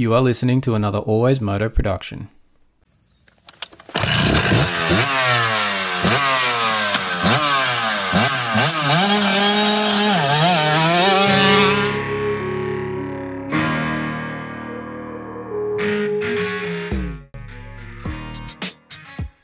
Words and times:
You 0.00 0.14
are 0.14 0.22
listening 0.22 0.62
to 0.62 0.74
another 0.74 0.96
Always 0.96 1.42
Moto 1.42 1.68
production. 1.68 2.28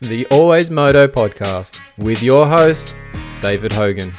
The 0.00 0.26
Always 0.30 0.70
Moto 0.70 1.06
podcast 1.06 1.82
with 1.98 2.22
your 2.22 2.46
host, 2.46 2.96
David 3.42 3.74
Hogan. 3.74 4.14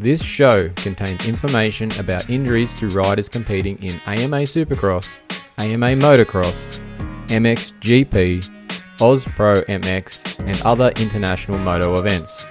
This 0.00 0.22
show 0.22 0.70
contains 0.76 1.26
information 1.26 1.90
about 1.98 2.30
injuries 2.30 2.72
to 2.80 2.88
riders 2.88 3.28
competing 3.28 3.82
in 3.82 3.98
AMA 4.06 4.42
Supercross, 4.42 5.18
AMA 5.58 5.86
Motocross, 5.96 6.82
MXGP, 7.28 9.00
Oz 9.00 9.24
Pro 9.36 9.54
MX, 9.54 10.38
and 10.46 10.60
other 10.62 10.92
international 10.96 11.56
moto 11.56 11.98
events. 11.98 12.46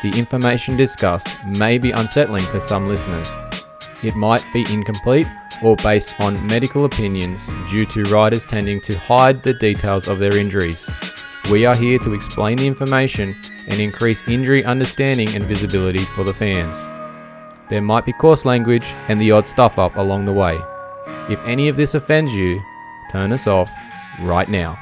The 0.00 0.16
information 0.16 0.76
discussed 0.76 1.26
may 1.58 1.76
be 1.78 1.90
unsettling 1.90 2.44
to 2.52 2.60
some 2.60 2.86
listeners. 2.86 3.28
It 4.04 4.14
might 4.14 4.46
be 4.52 4.64
incomplete 4.72 5.26
or 5.60 5.74
based 5.74 6.20
on 6.20 6.46
medical 6.46 6.84
opinions 6.84 7.48
due 7.68 7.84
to 7.86 8.04
riders 8.04 8.46
tending 8.46 8.80
to 8.82 8.96
hide 8.96 9.42
the 9.42 9.54
details 9.54 10.06
of 10.06 10.20
their 10.20 10.36
injuries. 10.36 10.88
We 11.50 11.66
are 11.66 11.74
here 11.74 11.98
to 11.98 12.14
explain 12.14 12.58
the 12.58 12.68
information 12.68 13.34
and 13.66 13.80
increase 13.80 14.22
injury 14.28 14.64
understanding 14.64 15.30
and 15.34 15.46
visibility 15.46 16.04
for 16.04 16.22
the 16.22 16.34
fans. 16.34 16.80
There 17.68 17.82
might 17.82 18.06
be 18.06 18.12
coarse 18.12 18.44
language 18.44 18.86
and 19.08 19.20
the 19.20 19.32
odd 19.32 19.46
stuff 19.46 19.80
up 19.80 19.96
along 19.96 20.26
the 20.26 20.32
way. 20.32 20.60
If 21.28 21.40
any 21.44 21.68
of 21.68 21.76
this 21.76 21.94
offends 21.94 22.32
you, 22.32 22.60
turn 23.10 23.32
us 23.32 23.46
off 23.46 23.70
right 24.22 24.48
now. 24.48 24.78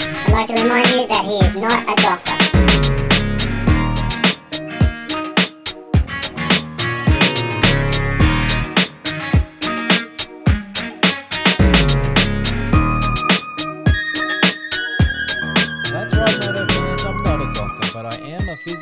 I'd 0.00 0.32
like 0.32 0.46
to 0.54 0.62
remind 0.62 0.88
you 0.90 1.06
that 1.08 1.24
he 1.24 1.46
is 1.46 1.56
not 1.56 1.82
a 1.82 2.02
doctor. 2.02 2.37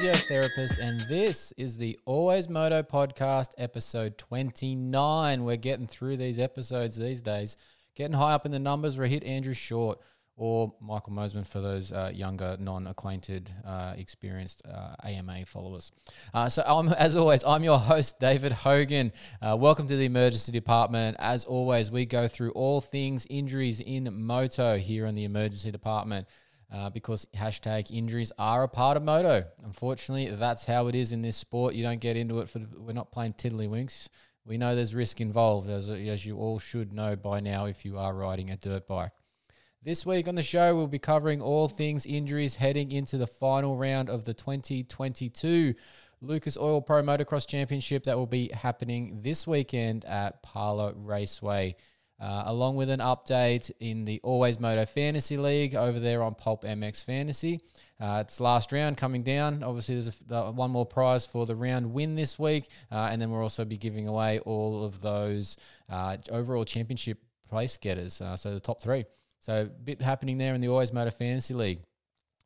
Physiotherapist, 0.07 0.79
and 0.79 1.01
this 1.01 1.53
is 1.57 1.79
the 1.79 1.99
Always 2.05 2.49
Moto 2.49 2.81
podcast, 2.85 3.49
episode 3.59 4.17
29. 4.19 5.43
We're 5.43 5.57
getting 5.57 5.89
through 5.89 6.17
these 6.17 6.39
episodes 6.39 6.95
these 6.95 7.21
days, 7.21 7.57
getting 7.97 8.17
high 8.17 8.33
up 8.33 8.47
in 8.47 8.53
the 8.53 8.61
numbers. 8.61 8.97
We 8.97 9.09
hit 9.09 9.25
Andrew 9.25 9.53
Short 9.53 9.99
or 10.37 10.73
Michael 10.81 11.13
Mosiman 11.13 11.45
for 11.45 11.61
those 11.61 11.91
uh, 11.91 12.13
younger, 12.15 12.57
non-acquainted, 12.61 13.51
uh, 13.65 13.95
experienced 13.97 14.63
uh, 14.65 14.95
AMA 15.03 15.45
followers. 15.45 15.91
Uh, 16.33 16.49
so, 16.49 16.63
I'm, 16.65 16.89
as 16.91 17.17
always, 17.17 17.43
I'm 17.43 17.65
your 17.65 17.81
host, 17.81 18.21
David 18.21 18.53
Hogan. 18.53 19.13
Uh, 19.43 19.57
welcome 19.59 19.89
to 19.89 19.97
the 19.97 20.05
emergency 20.05 20.53
department. 20.53 21.17
As 21.19 21.45
always, 21.45 21.91
we 21.91 22.07
go 22.07 22.29
through 22.29 22.53
all 22.53 22.81
things 22.81 23.27
injuries 23.29 23.81
in 23.81 24.09
moto 24.25 24.79
here 24.79 25.07
in 25.07 25.17
the 25.17 25.25
emergency 25.25 25.73
department 25.73 26.29
uh, 26.73 26.91
because 26.91 27.27
hashtag 27.37 27.91
injuries 27.91 28.33
are 28.39 28.65
a 28.65 28.69
part 28.69 28.97
of 28.97 29.03
moto. 29.03 29.45
Unfortunately, 29.65 30.35
that's 30.35 30.65
how 30.65 30.89
it 30.89 30.95
is 30.95 31.13
in 31.13 31.23
this 31.23 31.37
sport. 31.37 31.75
You 31.75 31.83
don't 31.83 32.01
get 32.01 32.17
into 32.17 32.41
it 32.41 32.49
for 32.49 32.61
we're 32.77 32.93
not 32.93 33.13
playing 33.13 33.35
tiddlywinks. 33.35 34.09
We 34.45 34.59
know 34.59 34.75
there's 34.75 34.95
risk 34.95 35.21
involved, 35.21 35.69
as, 35.69 35.91
as 35.91 36.25
you 36.25 36.39
all 36.39 36.59
should 36.59 36.93
know 36.93 37.17
by 37.17 37.41
now 37.41 37.67
if 37.67 37.85
you 37.85 37.99
are 37.99 38.15
riding 38.15 38.51
a 38.51 38.57
dirt 38.57 38.87
bike. 38.87 39.11
This 39.83 40.05
week 40.05 40.27
on 40.27 40.35
the 40.35 40.43
show, 40.43 40.75
we'll 40.75 40.89
be 40.89 40.99
covering 40.99 41.41
all 41.41 41.69
things 41.69 42.07
injuries 42.07 42.57
heading 42.57 42.91
into 42.91 43.19
the 43.19 43.27
final 43.27 43.77
round 43.77 44.11
of 44.11 44.25
the 44.25 44.35
2022 44.35 45.75
Lucas 46.21 46.57
Oil 46.57 46.81
Pro 46.81 47.03
Motocross 47.03 47.47
Championship 47.47 48.05
that 48.05 48.17
will 48.17 48.27
be 48.27 48.51
happening 48.53 49.21
this 49.21 49.47
weekend 49.47 50.05
at 50.05 50.43
Pala 50.43 50.93
Raceway. 50.97 51.77
Uh, 52.19 52.45
along 52.47 52.77
with 52.77 52.89
an 52.89 53.01
update 53.01 53.71
in 53.79 54.07
the 54.07 54.21
Always 54.23 54.59
Moto 54.59 54.87
Fantasy 54.87 55.37
League 55.37 55.75
over 55.75 56.01
there 56.01 56.23
on 56.23 56.35
Pulp 56.35 56.65
MX 56.65 57.05
Fantasy. 57.05 57.61
Uh, 58.01 58.23
it's 58.25 58.41
last 58.41 58.73
round 58.73 58.97
coming 58.97 59.23
down. 59.23 59.63
Obviously, 59.63 59.97
there's 59.97 60.23
a, 60.31 60.51
one 60.51 60.71
more 60.71 60.87
prize 60.87 61.27
for 61.27 61.45
the 61.45 61.55
round 61.55 61.93
win 61.93 62.15
this 62.15 62.39
week, 62.39 62.69
uh, 62.91 63.09
and 63.11 63.21
then 63.21 63.31
we'll 63.31 63.43
also 63.43 63.67
be 63.67 63.77
giving 63.77 64.09
away 64.09 64.39
all 64.41 64.83
of 64.83 65.03
those 65.03 65.59
uh, 65.91 66.17
overall 66.31 66.65
championship 66.65 67.19
place 67.51 67.77
getters. 67.77 68.21
Uh, 68.23 68.35
so 68.35 68.55
the 68.55 68.61
top 68.61 68.83
three. 68.83 69.05
So 69.41 69.63
a 69.63 69.65
bit 69.67 70.01
happening 70.01 70.39
there 70.39 70.55
in 70.55 70.61
the 70.61 70.69
Always 70.69 70.93
Moto 70.93 71.11
Fantasy 71.11 71.53
League. 71.55 71.81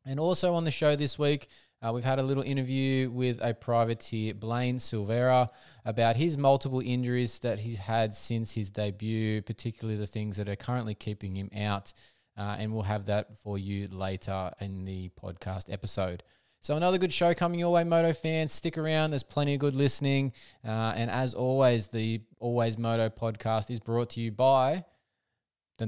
And 0.05 0.19
also 0.19 0.53
on 0.53 0.65
the 0.65 0.71
show 0.71 0.95
this 0.95 1.17
week, 1.17 1.47
uh, 1.81 1.91
we've 1.91 2.03
had 2.03 2.19
a 2.19 2.23
little 2.23 2.43
interview 2.43 3.09
with 3.09 3.39
a 3.41 3.53
privateer, 3.53 4.33
Blaine 4.33 4.77
Silvera, 4.77 5.49
about 5.85 6.15
his 6.15 6.37
multiple 6.37 6.81
injuries 6.83 7.39
that 7.39 7.59
he's 7.59 7.79
had 7.79 8.13
since 8.13 8.53
his 8.53 8.69
debut, 8.69 9.41
particularly 9.41 9.99
the 9.99 10.05
things 10.05 10.37
that 10.37 10.47
are 10.47 10.55
currently 10.55 10.93
keeping 10.93 11.35
him 11.35 11.49
out. 11.57 11.93
Uh, 12.37 12.55
and 12.59 12.71
we'll 12.71 12.83
have 12.83 13.05
that 13.05 13.37
for 13.39 13.57
you 13.57 13.87
later 13.91 14.51
in 14.59 14.85
the 14.85 15.09
podcast 15.21 15.71
episode. 15.71 16.23
So 16.61 16.77
another 16.77 16.99
good 16.99 17.11
show 17.11 17.33
coming 17.33 17.59
your 17.59 17.71
way, 17.71 17.83
Moto 17.83 18.13
fans. 18.13 18.53
Stick 18.53 18.77
around. 18.77 19.09
There's 19.09 19.23
plenty 19.23 19.55
of 19.55 19.59
good 19.59 19.75
listening. 19.75 20.33
Uh, 20.63 20.93
and 20.95 21.09
as 21.09 21.33
always, 21.33 21.87
the 21.87 22.21
Always 22.39 22.77
Moto 22.77 23.09
podcast 23.09 23.71
is 23.71 23.79
brought 23.79 24.11
to 24.11 24.21
you 24.21 24.31
by 24.31 24.85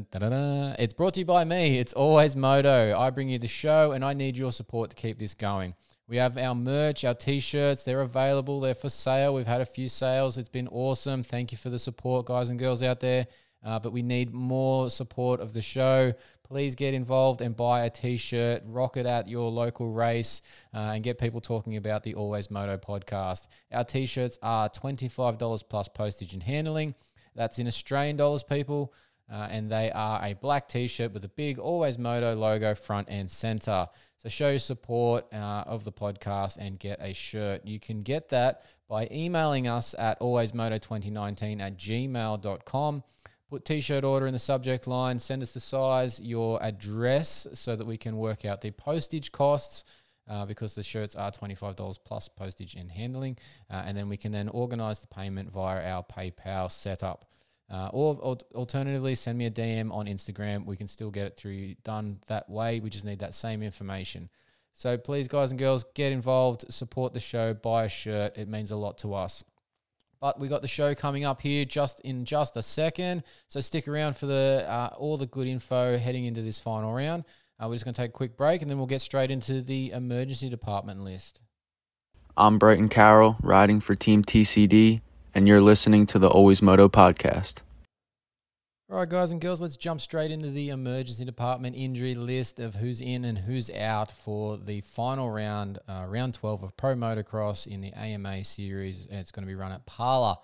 Dun. 0.01 0.75
It's 0.79 0.93
brought 0.93 1.13
to 1.13 1.19
you 1.19 1.25
by 1.25 1.43
me. 1.43 1.77
It's 1.77 1.93
always 1.93 2.35
Moto. 2.35 2.97
I 2.97 3.11
bring 3.11 3.29
you 3.29 3.37
the 3.37 3.47
show, 3.47 3.91
and 3.91 4.03
I 4.03 4.13
need 4.13 4.35
your 4.35 4.51
support 4.51 4.89
to 4.89 4.95
keep 4.95 5.19
this 5.19 5.35
going. 5.35 5.75
We 6.07 6.17
have 6.17 6.35
our 6.37 6.55
merch, 6.55 7.05
our 7.05 7.13
t-shirts. 7.13 7.85
They're 7.85 8.01
available. 8.01 8.59
They're 8.59 8.73
for 8.73 8.89
sale. 8.89 9.35
We've 9.35 9.45
had 9.45 9.61
a 9.61 9.65
few 9.65 9.87
sales. 9.87 10.39
It's 10.39 10.49
been 10.49 10.67
awesome. 10.69 11.21
Thank 11.21 11.51
you 11.51 11.59
for 11.59 11.69
the 11.69 11.77
support, 11.77 12.25
guys 12.25 12.49
and 12.49 12.57
girls 12.57 12.81
out 12.81 13.01
there. 13.01 13.27
Uh, 13.63 13.79
but 13.79 13.93
we 13.93 14.01
need 14.01 14.33
more 14.33 14.89
support 14.89 15.39
of 15.39 15.53
the 15.53 15.61
show. 15.61 16.11
Please 16.43 16.73
get 16.73 16.95
involved 16.95 17.41
and 17.41 17.55
buy 17.55 17.85
a 17.85 17.89
t-shirt. 17.89 18.63
Rock 18.65 18.97
it 18.97 19.05
at 19.05 19.27
your 19.27 19.49
local 19.51 19.91
race 19.91 20.41
uh, 20.73 20.91
and 20.93 21.03
get 21.03 21.19
people 21.19 21.39
talking 21.39 21.77
about 21.77 22.01
the 22.01 22.15
Always 22.15 22.49
Moto 22.49 22.77
podcast. 22.77 23.47
Our 23.71 23.83
t-shirts 23.83 24.39
are 24.41 24.69
$25 24.69 25.63
plus 25.69 25.87
postage 25.87 26.33
and 26.33 26.41
handling. 26.41 26.95
That's 27.35 27.59
in 27.59 27.67
Australian 27.67 28.17
dollars, 28.17 28.43
people. 28.43 28.93
Uh, 29.33 29.47
and 29.49 29.71
they 29.71 29.91
are 29.91 30.23
a 30.23 30.35
black 30.35 30.67
t-shirt 30.67 31.11
with 31.11 31.25
a 31.25 31.29
big 31.29 31.57
Always 31.57 31.97
Moto 31.97 32.35
logo 32.35 32.75
front 32.75 33.07
and 33.09 33.29
center. 33.29 33.88
So 34.17 34.29
show 34.29 34.49
your 34.51 34.59
support 34.59 35.25
uh, 35.33 35.63
of 35.66 35.83
the 35.83 35.91
podcast 35.91 36.57
and 36.57 36.77
get 36.77 36.99
a 37.01 37.13
shirt. 37.13 37.66
You 37.66 37.79
can 37.79 38.03
get 38.03 38.29
that 38.29 38.61
by 38.88 39.07
emailing 39.11 39.67
us 39.67 39.95
at 39.97 40.19
alwaysmoto2019 40.19 41.61
at 41.61 41.79
gmail.com. 41.79 43.03
Put 43.49 43.66
t-shirt 43.66 44.03
order 44.03 44.27
in 44.27 44.33
the 44.33 44.39
subject 44.39 44.85
line. 44.85 45.17
Send 45.17 45.41
us 45.41 45.53
the 45.55 45.59
size, 45.59 46.21
your 46.21 46.61
address, 46.61 47.47
so 47.53 47.75
that 47.75 47.88
we 47.88 47.97
can 47.97 48.17
work 48.17 48.45
out 48.45 48.61
the 48.61 48.69
postage 48.69 49.31
costs. 49.31 49.83
Uh, 50.25 50.45
because 50.45 50.73
the 50.73 50.81
shirts 50.81 51.17
are 51.17 51.31
$25 51.31 52.00
plus 52.05 52.29
postage 52.29 52.75
and 52.75 52.89
handling. 52.89 53.35
Uh, 53.69 53.83
and 53.85 53.97
then 53.97 54.07
we 54.07 54.15
can 54.15 54.31
then 54.31 54.47
organize 54.47 55.00
the 55.00 55.07
payment 55.07 55.51
via 55.51 55.85
our 55.85 56.01
PayPal 56.01 56.71
setup. 56.71 57.25
Uh, 57.72 57.90
or, 57.91 58.18
or 58.22 58.38
alternatively, 58.56 59.16
send 59.16 59.38
me 59.38 59.46
a 59.46 59.51
DM 59.51 59.91
on 59.91 60.06
Instagram. 60.06 60.66
We 60.66 60.78
can 60.78 60.88
still 60.88 61.12
get 61.12 61.25
it 61.25 61.38
through 61.38 61.75
done 61.84 62.19
that 62.28 62.50
way. 62.50 62.79
We 62.79 62.90
just 62.90 63.06
need 63.06 63.19
that 63.19 63.34
same 63.34 63.63
information. 63.63 64.29
So 64.74 64.97
please, 64.97 65.28
guys 65.28 65.51
and 65.51 65.59
girls, 65.59 65.85
get 65.94 66.12
involved, 66.12 66.66
support 66.74 67.13
the 67.13 67.19
show, 67.19 67.53
buy 67.53 67.85
a 67.85 67.90
shirt. 67.90 68.38
It 68.38 68.47
means 68.47 68.72
a 68.72 68.75
lot 68.75 68.97
to 69.00 69.13
us. 69.13 69.44
But 70.19 70.39
we 70.39 70.48
got 70.48 70.62
the 70.62 70.68
show 70.68 70.95
coming 70.95 71.25
up 71.25 71.42
here 71.42 71.65
just 71.65 72.00
in 72.01 72.25
just 72.25 72.56
a 72.57 72.63
second. 72.63 73.24
So 73.48 73.60
stick 73.60 73.88
around 73.88 74.16
for 74.16 74.25
the 74.25 74.66
uh, 74.68 74.89
all 74.98 75.18
the 75.18 75.25
good 75.25 75.48
info 75.48 75.98
heading 75.98 76.25
into 76.25 76.42
this 76.42 76.59
final 76.59 76.94
round. 76.94 77.25
Uh, 77.59 77.68
we're 77.68 77.75
just 77.75 77.86
going 77.86 77.94
to 77.94 78.01
take 78.01 78.09
a 78.09 78.13
quick 78.13 78.36
break 78.36 78.62
and 78.62 78.69
then 78.69 78.77
we'll 78.77 78.88
get 78.88 79.01
straight 79.01 79.31
into 79.31 79.62
the 79.62 79.92
emergency 79.92 80.50
department 80.50 81.04
list. 81.04 81.42
I'm 82.36 82.57
Brighton 82.57 82.89
Carroll, 82.89 83.38
riding 83.42 83.80
for 83.80 83.94
Team 83.94 84.24
TCD, 84.24 85.01
and 85.33 85.47
you're 85.47 85.62
listening 85.62 86.06
to 86.07 86.19
the 86.19 86.30
Always 86.30 86.62
Moto 86.62 86.88
podcast. 86.88 87.62
All 88.89 89.00
right, 89.00 89.09
guys 89.09 89.31
and 89.31 89.41
girls, 89.41 89.62
let's 89.62 89.77
jump 89.77 90.01
straight 90.01 90.30
into 90.30 90.51
the 90.51 90.69
emergency 90.69 91.25
department 91.25 91.75
injury 91.75 92.13
list 92.13 92.59
of 92.59 92.75
who's 92.75 93.01
in 93.01 93.25
and 93.25 93.38
who's 93.38 93.69
out 93.71 94.12
for 94.12 94.57
the 94.57 94.81
final 94.81 95.31
round, 95.31 95.80
uh, 95.88 96.06
round 96.07 96.35
12 96.35 96.63
of 96.63 96.77
Pro 96.77 96.94
Motocross 96.94 97.65
in 97.65 97.81
the 97.81 97.91
AMA 97.94 98.44
series. 98.44 99.07
And 99.07 99.19
it's 99.19 99.31
going 99.31 99.44
to 99.44 99.47
be 99.47 99.56
run 99.56 99.71
at 99.71 99.85
Pala. 99.88 100.38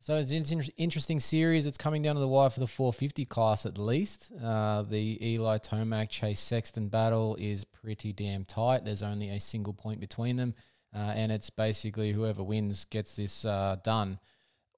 So 0.00 0.16
it's 0.16 0.32
an 0.32 0.62
interesting 0.76 1.20
series. 1.20 1.64
It's 1.64 1.78
coming 1.78 2.02
down 2.02 2.16
to 2.16 2.20
the 2.20 2.28
wire 2.28 2.50
for 2.50 2.60
the 2.60 2.66
450 2.66 3.24
class 3.26 3.64
at 3.64 3.78
least. 3.78 4.32
Uh, 4.42 4.82
the 4.82 5.18
Eli 5.24 5.58
Tomac 5.58 6.08
Chase 6.08 6.40
Sexton 6.40 6.88
battle 6.88 7.36
is 7.36 7.64
pretty 7.64 8.12
damn 8.12 8.44
tight. 8.44 8.84
There's 8.84 9.02
only 9.02 9.30
a 9.30 9.38
single 9.38 9.74
point 9.74 10.00
between 10.00 10.36
them. 10.36 10.54
Uh, 10.94 11.12
and 11.14 11.30
it's 11.30 11.50
basically 11.50 12.12
whoever 12.12 12.42
wins 12.42 12.84
gets 12.84 13.16
this 13.16 13.44
uh, 13.44 13.76
done, 13.84 14.18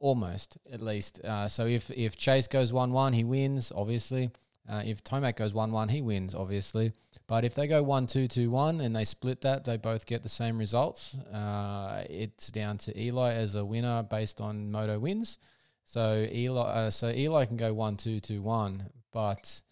almost 0.00 0.59
at 0.73 0.82
least. 0.82 1.20
Uh, 1.25 1.49
so 1.49 1.67
if 1.67 1.91
if 1.91 2.17
Chase 2.17 2.49
goes 2.49 2.73
one 2.73 2.93
one, 2.93 3.12
he 3.12 3.25
wins, 3.25 3.73
obviously. 3.75 4.31
Uh, 4.69 4.82
if 4.85 5.03
Tomac 5.03 5.37
goes 5.37 5.53
1 5.53 5.73
1, 5.73 5.88
he 5.88 6.03
wins, 6.03 6.35
obviously. 6.35 6.93
But 7.26 7.44
if 7.44 7.55
they 7.55 7.67
go 7.67 7.82
1 7.82 8.06
2 8.06 8.29
2 8.29 8.50
1 8.50 8.81
and 8.81 8.94
they 8.94 9.05
split 9.05 9.41
that, 9.41 9.64
they 9.64 9.76
both 9.76 10.06
get 10.06 10.23
the 10.23 10.29
same 10.29 10.56
results. 10.56 11.17
Uh, 11.32 12.05
it's 12.09 12.49
down 12.49 12.79
to 12.79 13.00
Eli 13.00 13.32
as 13.32 13.55
a 13.55 13.65
winner 13.65 14.03
based 14.05 14.41
on 14.41 14.70
Moto 14.70 14.99
wins. 14.99 15.38
So 15.85 16.26
Eli, 16.31 16.61
uh, 16.61 16.91
so 16.91 17.11
Eli 17.11 17.44
can 17.47 17.56
go 17.56 17.75
1 17.75 17.97
2 17.97 18.20
2 18.20 18.41
1, 18.41 18.88
but 19.12 19.62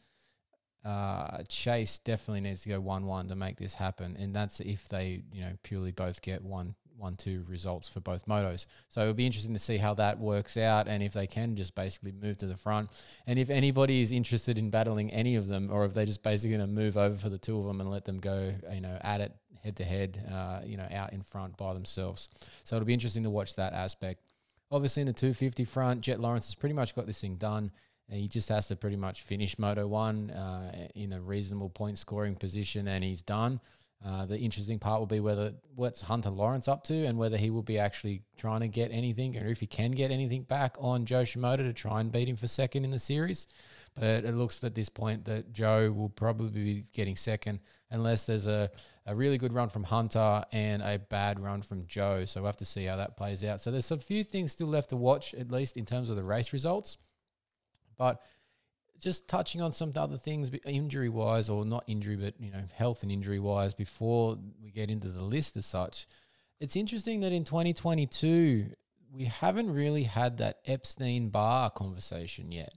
uh, 0.85 1.43
Chase 1.49 1.99
definitely 1.99 2.41
needs 2.41 2.63
to 2.63 2.69
go 2.71 2.81
1 2.81 3.07
1 3.07 3.29
to 3.29 3.37
make 3.37 3.57
this 3.57 3.75
happen. 3.75 4.17
And 4.19 4.35
that's 4.35 4.61
if 4.61 4.89
they, 4.89 5.23
you 5.33 5.43
know, 5.43 5.53
purely 5.63 5.93
both 5.93 6.23
get 6.23 6.43
one 6.43 6.75
one 6.97 7.17
two 7.17 7.45
results 7.49 7.89
for 7.89 8.01
both 8.01 8.27
motos. 8.27 8.67
So 8.89 9.01
it'll 9.01 9.15
be 9.15 9.25
interesting 9.25 9.55
to 9.55 9.59
see 9.59 9.79
how 9.79 9.95
that 9.95 10.19
works 10.19 10.59
out 10.59 10.87
and 10.87 11.03
if 11.03 11.15
they 11.15 11.27
can 11.27 11.57
just 11.57 11.75
basically 11.75 12.13
move 12.13 12.37
to 12.39 12.47
the 12.47 12.57
front. 12.57 12.91
And 13.27 13.39
if 13.39 13.49
anybody 13.49 14.03
is 14.03 14.13
interested 14.13 14.59
in 14.59 14.69
battling 14.71 15.11
any 15.11 15.37
of 15.37 15.49
them, 15.49 15.71
or 15.73 15.87
if 15.87 15.95
they're 15.95 16.05
just 16.05 16.23
basically 16.23 16.57
going 16.57 16.69
to 16.69 16.73
move 16.73 16.99
over 16.99 17.17
for 17.17 17.31
the 17.31 17.39
two 17.39 17.59
of 17.59 17.65
them 17.65 17.81
and 17.81 17.91
let 17.91 18.05
them 18.05 18.19
go, 18.19 18.53
you 18.71 18.83
know, 18.83 18.99
at 19.01 19.23
it 19.23 19.33
head 19.63 19.77
to 19.77 19.85
head, 19.85 20.63
you 20.67 20.77
know, 20.77 20.87
out 20.93 21.13
in 21.13 21.23
front 21.23 21.57
by 21.57 21.75
themselves. 21.75 22.29
So 22.65 22.77
it'll 22.77 22.87
be 22.87 22.95
interesting 22.95 23.25
to 23.25 23.31
watch 23.31 23.57
that 23.57 23.73
aspect. 23.73 24.23
Obviously, 24.73 25.01
in 25.01 25.07
the 25.07 25.13
250 25.13 25.65
front, 25.65 26.01
Jett 26.01 26.21
Lawrence 26.21 26.47
has 26.47 26.55
pretty 26.55 26.75
much 26.75 26.95
got 26.95 27.07
this 27.07 27.21
thing 27.21 27.37
done. 27.37 27.73
He 28.11 28.29
just 28.29 28.49
has 28.49 28.67
to 28.67 28.77
pretty 28.77 28.97
much 28.97 29.23
finish 29.23 29.59
Moto 29.59 29.87
1 29.87 30.31
uh, 30.31 30.89
in 30.95 31.13
a 31.13 31.21
reasonable 31.21 31.71
point 31.71 31.99
scoring 31.99 32.35
position, 32.35 32.89
and 32.89 33.05
he's 33.05 33.23
done. 33.23 33.61
Uh, 34.05 34.25
the 34.25 34.39
interesting 34.39 34.79
part 34.79 34.99
will 34.99 35.07
be 35.07 35.21
whether 35.21 35.53
what's 35.75 36.01
Hunter 36.01 36.31
Lawrence 36.31 36.69
up 36.69 36.83
to 36.85 37.05
and 37.05 37.19
whether 37.19 37.37
he 37.37 37.51
will 37.51 37.63
be 37.63 37.79
actually 37.79 38.23
trying 38.39 38.61
to 38.61 38.69
get 38.69 38.91
anything 38.93 39.37
or 39.37 39.47
if 39.47 39.61
he 39.61 39.67
can 39.67 39.91
get 39.91 40.11
anything 40.11 40.43
back 40.43 40.75
on 40.81 41.05
Jo 41.05 41.23
Shimoda 41.23 41.59
to 41.59 41.75
try 41.75 42.01
and 42.01 42.11
beat 42.11 42.27
him 42.27 42.37
for 42.37 42.47
second 42.47 42.85
in 42.85 42.91
the 42.91 42.99
series. 42.99 43.47
But 43.95 44.25
it 44.25 44.35
looks 44.35 44.65
at 44.65 44.75
this 44.75 44.89
point 44.89 45.27
that 45.27 45.53
Jo 45.53 45.93
will 45.93 46.09
probably 46.09 46.49
be 46.49 46.85
getting 46.95 47.15
second 47.15 47.61
unless 47.91 48.25
there's 48.25 48.47
a, 48.47 48.71
a 49.05 49.15
really 49.15 49.37
good 49.37 49.53
run 49.53 49.69
from 49.69 49.85
Hunter 49.85 50.45
and 50.51 50.81
a 50.81 50.99
bad 50.99 51.39
run 51.39 51.61
from 51.61 51.87
Jo. 51.87 52.25
So 52.25 52.41
we'll 52.41 52.49
have 52.49 52.57
to 52.59 52.65
see 52.65 52.85
how 52.85 52.97
that 52.97 53.19
plays 53.19 53.45
out. 53.45 53.61
So 53.61 53.71
there's 53.71 53.91
a 53.91 53.99
few 53.99 54.25
things 54.25 54.53
still 54.53 54.69
left 54.69 54.91
to 54.91 54.97
watch, 54.97 55.35
at 55.35 55.51
least 55.51 55.77
in 55.77 55.85
terms 55.85 56.09
of 56.09 56.17
the 56.17 56.25
race 56.25 56.55
results. 56.55 56.97
But 58.01 58.23
just 58.99 59.29
touching 59.29 59.61
on 59.61 59.73
some 59.73 59.93
other 59.95 60.17
things, 60.17 60.51
injury 60.65 61.11
wise, 61.11 61.51
or 61.51 61.67
not 61.67 61.85
injury, 61.87 62.17
but 62.17 62.33
you 62.41 62.51
know, 62.51 62.63
health 62.75 63.03
and 63.03 63.13
injury 63.13 63.39
wise, 63.39 63.75
before 63.75 64.39
we 64.63 64.71
get 64.71 64.91
into 64.91 65.09
the 65.09 65.23
list 65.23 65.59
as 65.59 65.67
such. 65.67 66.07
It's 66.61 66.77
interesting 66.77 67.21
that 67.21 67.33
in 67.33 67.45
2022 67.45 68.71
we 69.13 69.25
haven't 69.25 69.71
really 69.71 70.05
had 70.05 70.39
that 70.39 70.61
Epstein 70.65 71.29
Barr 71.29 71.69
conversation 71.69 72.51
yet. 72.53 72.73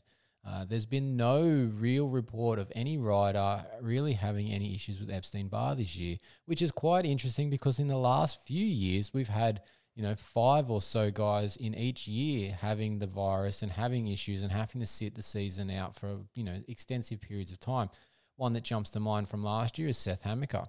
Uh, 0.46 0.66
there's 0.66 0.86
been 0.86 1.16
no 1.16 1.72
real 1.76 2.10
report 2.10 2.60
of 2.60 2.70
any 2.76 2.98
rider 2.98 3.64
really 3.82 4.12
having 4.12 4.50
any 4.50 4.76
issues 4.76 5.00
with 5.00 5.10
Epstein 5.10 5.48
Barr 5.48 5.76
this 5.76 5.96
year, 5.96 6.18
which 6.48 6.62
is 6.62 6.72
quite 6.72 7.06
interesting 7.06 7.50
because 7.50 7.80
in 7.80 7.88
the 7.88 7.98
last 7.98 8.46
few 8.46 8.66
years 8.66 9.14
we've 9.14 9.30
had 9.30 9.62
you 9.96 10.04
know, 10.04 10.16
five 10.16 10.72
or 10.72 10.82
so 10.82 11.12
guys 11.12 11.56
in 11.56 11.76
each 11.76 12.08
year 12.08 12.58
having 12.60 13.00
the 13.00 13.08
virus 13.08 13.62
and 13.62 13.72
having 13.72 14.08
issues 14.08 14.42
and 14.42 14.52
having 14.52 14.82
to 14.82 14.88
sit 14.88 15.16
the 15.16 15.22
season 15.22 15.70
out 15.70 15.96
for, 15.96 16.18
you 16.34 16.44
know, 16.44 16.62
extensive 16.68 17.22
periods 17.22 17.52
of 17.52 17.60
time. 17.60 17.90
One 18.36 18.54
that 18.54 18.64
jumps 18.64 18.90
to 18.92 19.00
mind 19.00 19.30
from 19.30 19.44
last 19.44 19.78
year 19.78 19.90
is 19.90 19.98
Seth 19.98 20.24
Hammaker. 20.24 20.68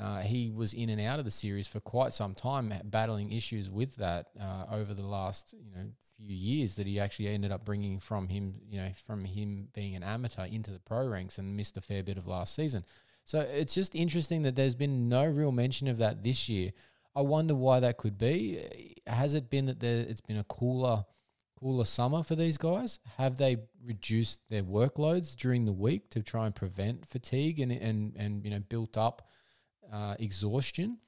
Uh, 0.00 0.20
he 0.20 0.50
was 0.50 0.72
in 0.72 0.88
and 0.88 1.00
out 1.00 1.18
of 1.18 1.26
the 1.26 1.30
series 1.30 1.68
for 1.68 1.78
quite 1.78 2.14
some 2.14 2.34
time, 2.34 2.72
battling 2.84 3.30
issues 3.30 3.70
with 3.70 3.94
that 3.96 4.28
uh, 4.40 4.64
over 4.70 4.94
the 4.94 5.04
last 5.04 5.52
you 5.52 5.70
know 5.74 5.86
few 6.16 6.34
years. 6.34 6.76
That 6.76 6.86
he 6.86 6.98
actually 6.98 7.28
ended 7.28 7.52
up 7.52 7.66
bringing 7.66 8.00
from 8.00 8.28
him, 8.28 8.54
you 8.70 8.80
know, 8.80 8.90
from 9.06 9.24
him 9.24 9.68
being 9.74 9.94
an 9.94 10.02
amateur 10.02 10.46
into 10.46 10.70
the 10.70 10.78
pro 10.78 11.06
ranks 11.06 11.36
and 11.36 11.56
missed 11.56 11.76
a 11.76 11.82
fair 11.82 12.02
bit 12.02 12.16
of 12.16 12.26
last 12.26 12.54
season. 12.54 12.84
So 13.24 13.40
it's 13.40 13.74
just 13.74 13.94
interesting 13.94 14.42
that 14.42 14.56
there's 14.56 14.74
been 14.74 15.08
no 15.08 15.26
real 15.26 15.52
mention 15.52 15.88
of 15.88 15.98
that 15.98 16.24
this 16.24 16.48
year. 16.48 16.72
I 17.14 17.20
wonder 17.20 17.54
why 17.54 17.80
that 17.80 17.98
could 17.98 18.16
be. 18.16 18.96
Has 19.06 19.34
it 19.34 19.50
been 19.50 19.66
that 19.66 19.80
there, 19.80 20.00
it's 20.00 20.20
been 20.20 20.38
a 20.38 20.44
cooler, 20.44 21.04
cooler 21.58 21.84
summer 21.84 22.22
for 22.22 22.34
these 22.34 22.56
guys? 22.56 23.00
Have 23.16 23.36
they 23.36 23.58
reduced 23.84 24.48
their 24.48 24.62
workloads 24.62 25.36
during 25.36 25.64
the 25.64 25.72
week 25.72 26.08
to 26.10 26.22
try 26.22 26.46
and 26.46 26.54
prevent 26.54 27.06
fatigue 27.06 27.60
and 27.60 27.72
and 27.72 28.16
and 28.16 28.44
you 28.44 28.50
know 28.50 28.60
built 28.60 28.96
up 28.96 29.28
uh, 29.92 30.14
exhaustion? 30.18 30.98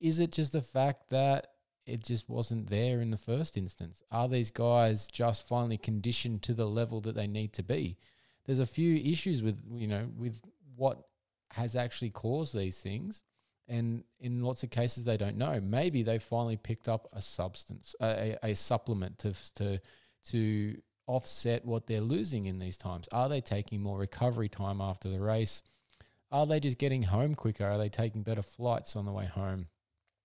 Is 0.00 0.18
it 0.18 0.32
just 0.32 0.52
the 0.52 0.62
fact 0.62 1.10
that 1.10 1.48
it 1.84 2.04
just 2.04 2.28
wasn't 2.28 2.70
there 2.70 3.02
in 3.02 3.10
the 3.10 3.18
first 3.18 3.56
instance? 3.58 4.02
Are 4.10 4.28
these 4.28 4.50
guys 4.50 5.08
just 5.08 5.46
finally 5.46 5.76
conditioned 5.76 6.42
to 6.44 6.54
the 6.54 6.66
level 6.66 7.02
that 7.02 7.14
they 7.14 7.26
need 7.26 7.52
to 7.54 7.62
be? 7.62 7.98
There's 8.46 8.60
a 8.60 8.66
few 8.66 8.96
issues 8.96 9.42
with 9.42 9.60
you 9.74 9.88
know 9.88 10.08
with 10.16 10.40
what 10.76 11.02
has 11.50 11.76
actually 11.76 12.10
caused 12.10 12.56
these 12.56 12.80
things 12.80 13.24
and 13.70 14.02
in 14.18 14.42
lots 14.42 14.62
of 14.62 14.70
cases 14.70 15.04
they 15.04 15.16
don't 15.16 15.38
know. 15.38 15.60
Maybe 15.60 16.02
they 16.02 16.18
finally 16.18 16.56
picked 16.56 16.88
up 16.88 17.08
a 17.12 17.22
substance, 17.22 17.94
a, 18.02 18.36
a, 18.42 18.54
supplement 18.54 19.18
to 19.20 19.32
to 19.54 19.78
to 20.26 20.76
offset 21.06 21.64
what 21.64 21.86
they're 21.86 22.00
losing 22.00 22.46
in 22.46 22.58
these 22.58 22.76
times. 22.76 23.08
Are 23.12 23.28
they 23.28 23.40
taking 23.40 23.80
more 23.80 23.98
recovery 23.98 24.48
time 24.48 24.80
after 24.80 25.08
the 25.08 25.20
race? 25.20 25.62
Are 26.32 26.46
they 26.46 26.60
just 26.60 26.78
getting 26.78 27.02
home 27.02 27.34
quicker? 27.34 27.64
Are 27.64 27.78
they 27.78 27.88
taking 27.88 28.22
better 28.22 28.42
flights 28.42 28.96
on 28.96 29.06
the 29.06 29.12
way 29.12 29.26
home? 29.26 29.66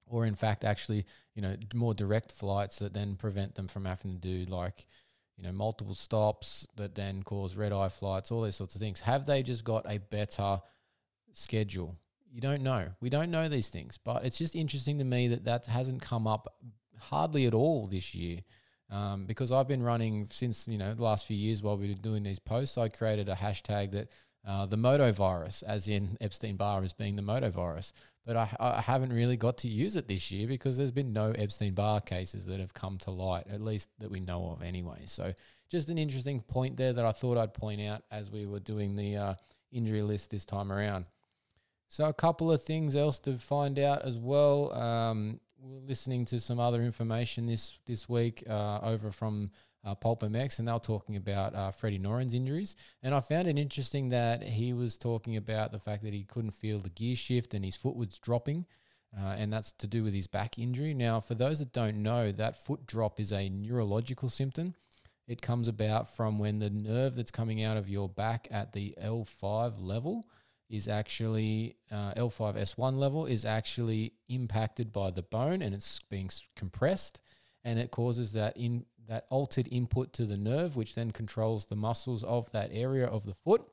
Or 0.07 0.25
in 0.25 0.35
fact, 0.35 0.63
actually, 0.63 1.05
you 1.33 1.41
know, 1.41 1.55
more 1.73 1.93
direct 1.93 2.31
flights 2.31 2.79
that 2.79 2.93
then 2.93 3.15
prevent 3.15 3.55
them 3.55 3.67
from 3.67 3.85
having 3.85 4.11
to 4.13 4.17
do 4.17 4.51
like, 4.51 4.85
you 5.37 5.43
know, 5.43 5.51
multiple 5.51 5.95
stops 5.95 6.67
that 6.75 6.93
then 6.93 7.23
cause 7.23 7.55
red 7.55 7.73
eye 7.73 7.89
flights, 7.89 8.31
all 8.31 8.41
those 8.41 8.55
sorts 8.55 8.75
of 8.75 8.81
things. 8.81 8.99
Have 8.99 9.25
they 9.25 9.41
just 9.41 9.63
got 9.63 9.85
a 9.89 9.97
better 9.97 10.61
schedule? 11.33 11.95
You 12.35 12.41
don't 12.41 12.63
know. 12.63 12.89
We 12.99 13.09
don't 13.09 13.31
know 13.31 13.47
these 13.47 13.69
things, 13.69 13.97
but 13.97 14.25
it's 14.25 14.37
just 14.37 14.57
interesting 14.57 14.97
to 14.97 15.05
me 15.05 15.29
that 15.29 15.45
that 15.45 15.67
hasn't 15.67 16.01
come 16.01 16.27
up 16.27 16.53
hardly 16.99 17.45
at 17.45 17.53
all 17.53 17.87
this 17.87 18.13
year. 18.13 18.41
Um, 18.91 19.25
because 19.25 19.53
I've 19.53 19.69
been 19.69 19.81
running 19.81 20.27
since 20.29 20.67
you 20.67 20.77
know 20.77 20.93
the 20.93 21.01
last 21.01 21.25
few 21.25 21.37
years 21.37 21.63
while 21.63 21.77
we 21.77 21.87
were 21.87 21.93
doing 21.93 22.23
these 22.23 22.39
posts. 22.39 22.77
I 22.77 22.89
created 22.89 23.29
a 23.29 23.35
hashtag 23.35 23.91
that 23.93 24.09
uh, 24.45 24.65
the 24.65 24.75
moto 24.75 25.13
virus, 25.13 25.61
as 25.61 25.87
in 25.87 26.17
Epstein 26.21 26.57
Barr 26.57 26.83
as 26.83 26.91
being 26.91 27.15
the 27.15 27.21
moto 27.21 27.49
virus, 27.49 27.93
but 28.25 28.35
I, 28.35 28.53
I 28.59 28.81
haven't 28.81 29.13
really 29.13 29.37
got 29.37 29.57
to 29.59 29.69
use 29.69 29.95
it 29.95 30.09
this 30.09 30.29
year 30.29 30.45
because 30.45 30.75
there's 30.75 30.91
been 30.91 31.13
no 31.13 31.31
Epstein 31.31 31.73
Barr 31.73 32.01
cases 32.01 32.45
that 32.47 32.59
have 32.59 32.73
come 32.73 32.97
to 32.99 33.11
light, 33.11 33.45
at 33.49 33.61
least 33.61 33.87
that 33.99 34.11
we 34.11 34.19
know 34.19 34.49
of 34.51 34.61
anyway. 34.61 35.03
So 35.05 35.33
just 35.71 35.89
an 35.89 35.97
interesting 35.97 36.41
point 36.41 36.75
there 36.75 36.91
that 36.91 37.05
I 37.05 37.13
thought 37.13 37.37
I'd 37.37 37.53
point 37.53 37.79
out 37.79 38.03
as 38.11 38.29
we 38.29 38.45
were 38.45 38.59
doing 38.59 38.97
the 38.97 39.15
uh, 39.15 39.33
injury 39.71 40.01
list 40.01 40.31
this 40.31 40.43
time 40.43 40.69
around. 40.69 41.05
So 41.87 42.05
a 42.05 42.13
couple 42.13 42.51
of 42.51 42.61
things 42.61 42.95
else 42.95 43.19
to 43.19 43.37
find 43.37 43.79
out 43.79 44.03
as 44.03 44.17
well. 44.17 44.73
Um, 44.73 45.39
we're 45.59 45.87
listening 45.87 46.25
to 46.25 46.39
some 46.39 46.59
other 46.59 46.81
information 46.83 47.47
this 47.47 47.79
this 47.85 48.07
week 48.07 48.43
uh, 48.49 48.79
over 48.81 49.11
from 49.11 49.51
uh, 49.85 49.95
Pulp 49.95 50.21
MX, 50.21 50.59
and 50.59 50.67
they 50.67 50.71
were 50.71 50.79
talking 50.79 51.15
about 51.15 51.53
uh, 51.55 51.71
Freddie 51.71 51.99
Noren's 51.99 52.33
injuries. 52.33 52.75
And 53.03 53.13
I 53.13 53.19
found 53.19 53.47
it 53.47 53.57
interesting 53.57 54.09
that 54.09 54.41
he 54.41 54.73
was 54.73 54.97
talking 54.97 55.37
about 55.37 55.71
the 55.71 55.79
fact 55.79 56.03
that 56.03 56.13
he 56.13 56.23
couldn't 56.23 56.51
feel 56.51 56.79
the 56.79 56.89
gear 56.89 57.15
shift 57.15 57.53
and 57.53 57.63
his 57.63 57.75
foot 57.75 57.95
was 57.95 58.17
dropping. 58.17 58.65
Uh, 59.17 59.35
and 59.37 59.53
that's 59.53 59.71
to 59.71 59.87
do 59.87 60.03
with 60.03 60.13
his 60.13 60.27
back 60.27 60.59
injury. 60.59 60.93
Now, 60.93 61.21
for 61.21 61.35
those 61.35 61.59
that 61.59 61.71
don't 61.71 62.03
know, 62.03 62.31
that 62.33 62.65
foot 62.65 62.85
drop 62.85 63.19
is 63.19 63.31
a 63.31 63.47
neurological 63.47 64.29
symptom. 64.29 64.73
It 65.27 65.41
comes 65.41 65.67
about 65.67 66.15
from 66.15 66.37
when 66.37 66.59
the 66.59 66.69
nerve 66.69 67.15
that's 67.15 67.31
coming 67.31 67.63
out 67.63 67.77
of 67.77 67.89
your 67.89 68.09
back 68.09 68.47
at 68.51 68.73
the 68.73 68.93
L5 69.01 69.81
level 69.81 70.25
is 70.75 70.87
actually 70.87 71.77
uh, 71.91 72.13
L5S1 72.13 72.97
level 72.97 73.25
is 73.25 73.45
actually 73.45 74.13
impacted 74.29 74.91
by 74.91 75.11
the 75.11 75.23
bone 75.23 75.61
and 75.61 75.73
it's 75.73 75.99
being 76.09 76.29
compressed 76.55 77.21
and 77.63 77.79
it 77.79 77.91
causes 77.91 78.33
that 78.33 78.55
in 78.57 78.85
that 79.07 79.25
altered 79.29 79.67
input 79.71 80.11
to 80.13 80.25
the 80.25 80.37
nerve 80.37 80.75
which 80.75 80.95
then 80.95 81.11
controls 81.11 81.65
the 81.65 81.75
muscles 81.75 82.23
of 82.23 82.51
that 82.51 82.69
area 82.73 83.05
of 83.05 83.25
the 83.25 83.35
foot 83.35 83.63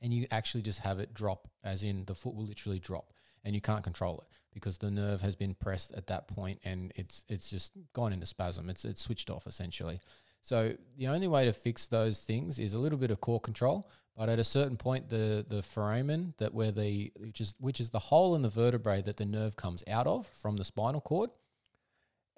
and 0.00 0.12
you 0.12 0.26
actually 0.30 0.62
just 0.62 0.80
have 0.80 0.98
it 0.98 1.12
drop 1.14 1.48
as 1.64 1.82
in 1.82 2.04
the 2.06 2.14
foot 2.14 2.34
will 2.34 2.46
literally 2.46 2.78
drop 2.78 3.12
and 3.46 3.54
you 3.54 3.60
can't 3.60 3.84
control 3.84 4.18
it 4.18 4.26
because 4.52 4.78
the 4.78 4.90
nerve 4.90 5.20
has 5.20 5.36
been 5.36 5.54
pressed 5.54 5.92
at 5.92 6.08
that 6.08 6.26
point 6.26 6.58
and 6.64 6.92
it's 6.96 7.24
it's 7.28 7.48
just 7.48 7.72
gone 7.92 8.12
into 8.12 8.26
spasm. 8.26 8.68
It's 8.68 8.84
it's 8.84 9.00
switched 9.00 9.30
off 9.30 9.46
essentially. 9.46 10.00
So 10.40 10.72
the 10.98 11.08
only 11.08 11.28
way 11.28 11.44
to 11.44 11.52
fix 11.52 11.86
those 11.86 12.20
things 12.20 12.58
is 12.58 12.74
a 12.74 12.78
little 12.78 12.98
bit 12.98 13.10
of 13.10 13.20
core 13.20 13.40
control 13.40 13.88
but 14.16 14.28
at 14.28 14.38
a 14.38 14.44
certain 14.44 14.76
point, 14.76 15.08
the 15.08 15.44
the 15.48 15.62
foramen 15.62 16.34
that 16.38 16.54
where 16.54 16.72
the 16.72 17.12
which 17.16 17.40
is 17.40 17.54
which 17.58 17.80
is 17.80 17.90
the 17.90 17.98
hole 17.98 18.34
in 18.34 18.42
the 18.42 18.48
vertebrae 18.48 19.02
that 19.02 19.16
the 19.16 19.26
nerve 19.26 19.56
comes 19.56 19.82
out 19.88 20.06
of 20.06 20.26
from 20.28 20.56
the 20.56 20.64
spinal 20.64 21.00
cord, 21.00 21.30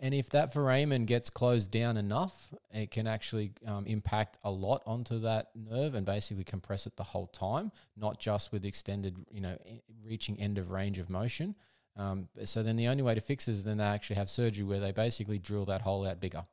and 0.01 0.15
if 0.15 0.31
that 0.31 0.53
foramen 0.53 1.07
gets 1.07 1.29
closed 1.29 1.73
down 1.73 1.97
enough, 1.97 2.55
it 2.71 2.91
can 2.91 3.07
actually 3.07 3.53
um, 3.67 3.85
impact 3.87 4.39
a 4.45 4.51
lot 4.51 4.83
onto 4.87 5.21
that 5.21 5.49
nerve 5.57 5.95
and 5.95 6.07
basically 6.07 6.45
compress 6.45 6.87
it 6.87 6.97
the 6.97 7.03
whole 7.03 7.27
time, 7.29 7.73
not 7.97 8.21
just 8.21 8.53
with 8.53 8.65
extended, 8.65 9.17
you 9.31 9.41
know, 9.41 9.57
reaching 10.05 10.41
end 10.41 10.57
of 10.59 10.71
range 10.71 10.99
of 10.99 11.11
motion. 11.11 11.55
Um, 11.97 12.29
so 12.45 12.63
then 12.63 12.77
the 12.77 12.87
only 12.87 13.03
way 13.03 13.17
to 13.17 13.21
fix 13.21 13.49
it 13.49 13.53
is 13.53 13.65
then 13.65 13.79
they 13.79 13.85
actually 13.85 14.17
have 14.17 14.31
surgery 14.31 14.65
where 14.65 14.79
they 14.79 14.93
basically 14.93 15.39
drill 15.39 15.65
that 15.65 15.83
hole 15.83 16.07
out 16.07 16.21
bigger. 16.21 16.45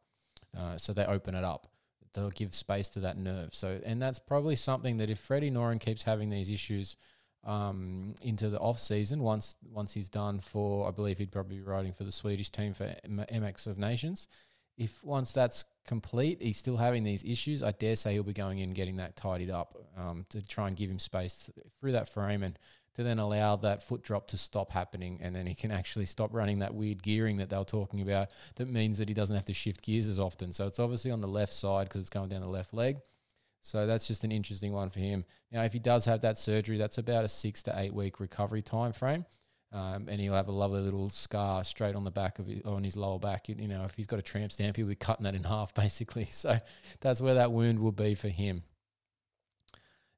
Uh, 0.57 0.77
so 0.77 0.91
they 0.91 1.05
open 1.05 1.35
it 1.35 1.43
up. 1.43 1.67
They'll 2.15 2.31
give 2.31 2.55
space 2.55 2.87
to 2.89 3.01
that 3.01 3.17
nerve. 3.17 3.53
So 3.53 3.79
and 3.85 4.01
that's 4.01 4.19
probably 4.19 4.55
something 4.55 4.97
that 4.97 5.09
if 5.09 5.19
Freddie 5.19 5.51
Noren 5.51 5.79
keeps 5.79 6.03
having 6.03 6.29
these 6.29 6.49
issues 6.49 6.97
um, 7.43 8.15
into 8.21 8.49
the 8.49 8.59
off 8.59 8.79
season, 8.79 9.21
once 9.21 9.55
once 9.71 9.93
he's 9.93 10.09
done 10.09 10.39
for, 10.39 10.87
I 10.87 10.91
believe 10.91 11.17
he'd 11.19 11.31
probably 11.31 11.57
be 11.57 11.61
riding 11.61 11.93
for 11.93 12.03
the 12.03 12.11
Swedish 12.11 12.49
team 12.49 12.73
for 12.73 12.95
M- 13.03 13.25
MX 13.31 13.67
of 13.67 13.77
Nations. 13.77 14.27
If 14.77 15.03
once 15.03 15.31
that's 15.31 15.63
complete, 15.85 16.41
he's 16.41 16.57
still 16.57 16.77
having 16.77 17.03
these 17.03 17.23
issues. 17.23 17.61
I 17.61 17.71
dare 17.71 17.95
say 17.95 18.13
he'll 18.13 18.23
be 18.23 18.33
going 18.33 18.59
in 18.59 18.73
getting 18.73 18.97
that 18.97 19.15
tidied 19.15 19.51
up 19.51 19.77
um, 19.97 20.25
to 20.29 20.45
try 20.45 20.67
and 20.67 20.75
give 20.75 20.89
him 20.89 20.99
space 20.99 21.49
through 21.79 21.93
that 21.93 22.09
frame 22.09 22.43
and 22.43 22.57
to 22.95 23.03
then 23.03 23.19
allow 23.19 23.55
that 23.57 23.83
foot 23.83 24.03
drop 24.03 24.27
to 24.27 24.37
stop 24.37 24.71
happening, 24.71 25.19
and 25.21 25.35
then 25.35 25.45
he 25.45 25.53
can 25.53 25.71
actually 25.71 26.05
stop 26.05 26.33
running 26.33 26.59
that 26.59 26.73
weird 26.73 27.03
gearing 27.03 27.37
that 27.37 27.49
they 27.49 27.57
were 27.57 27.63
talking 27.63 28.01
about. 28.01 28.29
That 28.55 28.69
means 28.69 28.97
that 28.97 29.07
he 29.07 29.13
doesn't 29.13 29.35
have 29.35 29.45
to 29.45 29.53
shift 29.53 29.83
gears 29.83 30.07
as 30.07 30.19
often. 30.19 30.53
So 30.53 30.67
it's 30.67 30.79
obviously 30.79 31.11
on 31.11 31.21
the 31.21 31.27
left 31.27 31.53
side 31.53 31.87
because 31.87 32.01
it's 32.01 32.09
going 32.09 32.29
down 32.29 32.41
the 32.41 32.47
left 32.47 32.73
leg. 32.73 32.97
So 33.61 33.87
that's 33.87 34.07
just 34.07 34.23
an 34.23 34.31
interesting 34.31 34.73
one 34.73 34.91
for 34.91 34.99
him. 34.99 35.25
Now, 35.51 35.63
if 35.63 35.73
he 35.73 35.79
does 35.79 36.05
have 36.05 36.21
that 36.21 36.37
surgery, 36.37 36.77
that's 36.77 36.99
about 36.99 37.25
a 37.25 37.27
six 37.27 37.63
to 37.63 37.73
eight 37.79 37.93
week 37.93 38.19
recovery 38.19 38.61
time 38.61 38.93
frame. 38.93 39.25
Um, 39.73 40.07
and 40.07 40.21
he'll 40.21 40.35
have 40.35 40.47
a 40.47 40.53
lovely 40.53 40.79
little 40.79 41.09
scar 41.09 41.63
straight 41.63 41.95
on 41.95 42.03
the 42.03 42.11
back 42.11 42.39
of 42.39 42.47
his, 42.47 42.61
on 42.63 42.83
his 42.83 42.95
lower 42.95 43.19
back. 43.19 43.49
You 43.49 43.67
know, 43.67 43.83
if 43.83 43.95
he's 43.95 44.07
got 44.07 44.19
a 44.19 44.21
tramp 44.21 44.51
stamp, 44.51 44.77
he'll 44.77 44.87
be 44.87 44.95
cutting 44.95 45.23
that 45.23 45.35
in 45.35 45.43
half 45.43 45.73
basically. 45.73 46.25
So 46.25 46.59
that's 47.01 47.21
where 47.21 47.33
that 47.33 47.51
wound 47.51 47.79
will 47.79 47.91
be 47.91 48.15
for 48.15 48.29
him. 48.29 48.63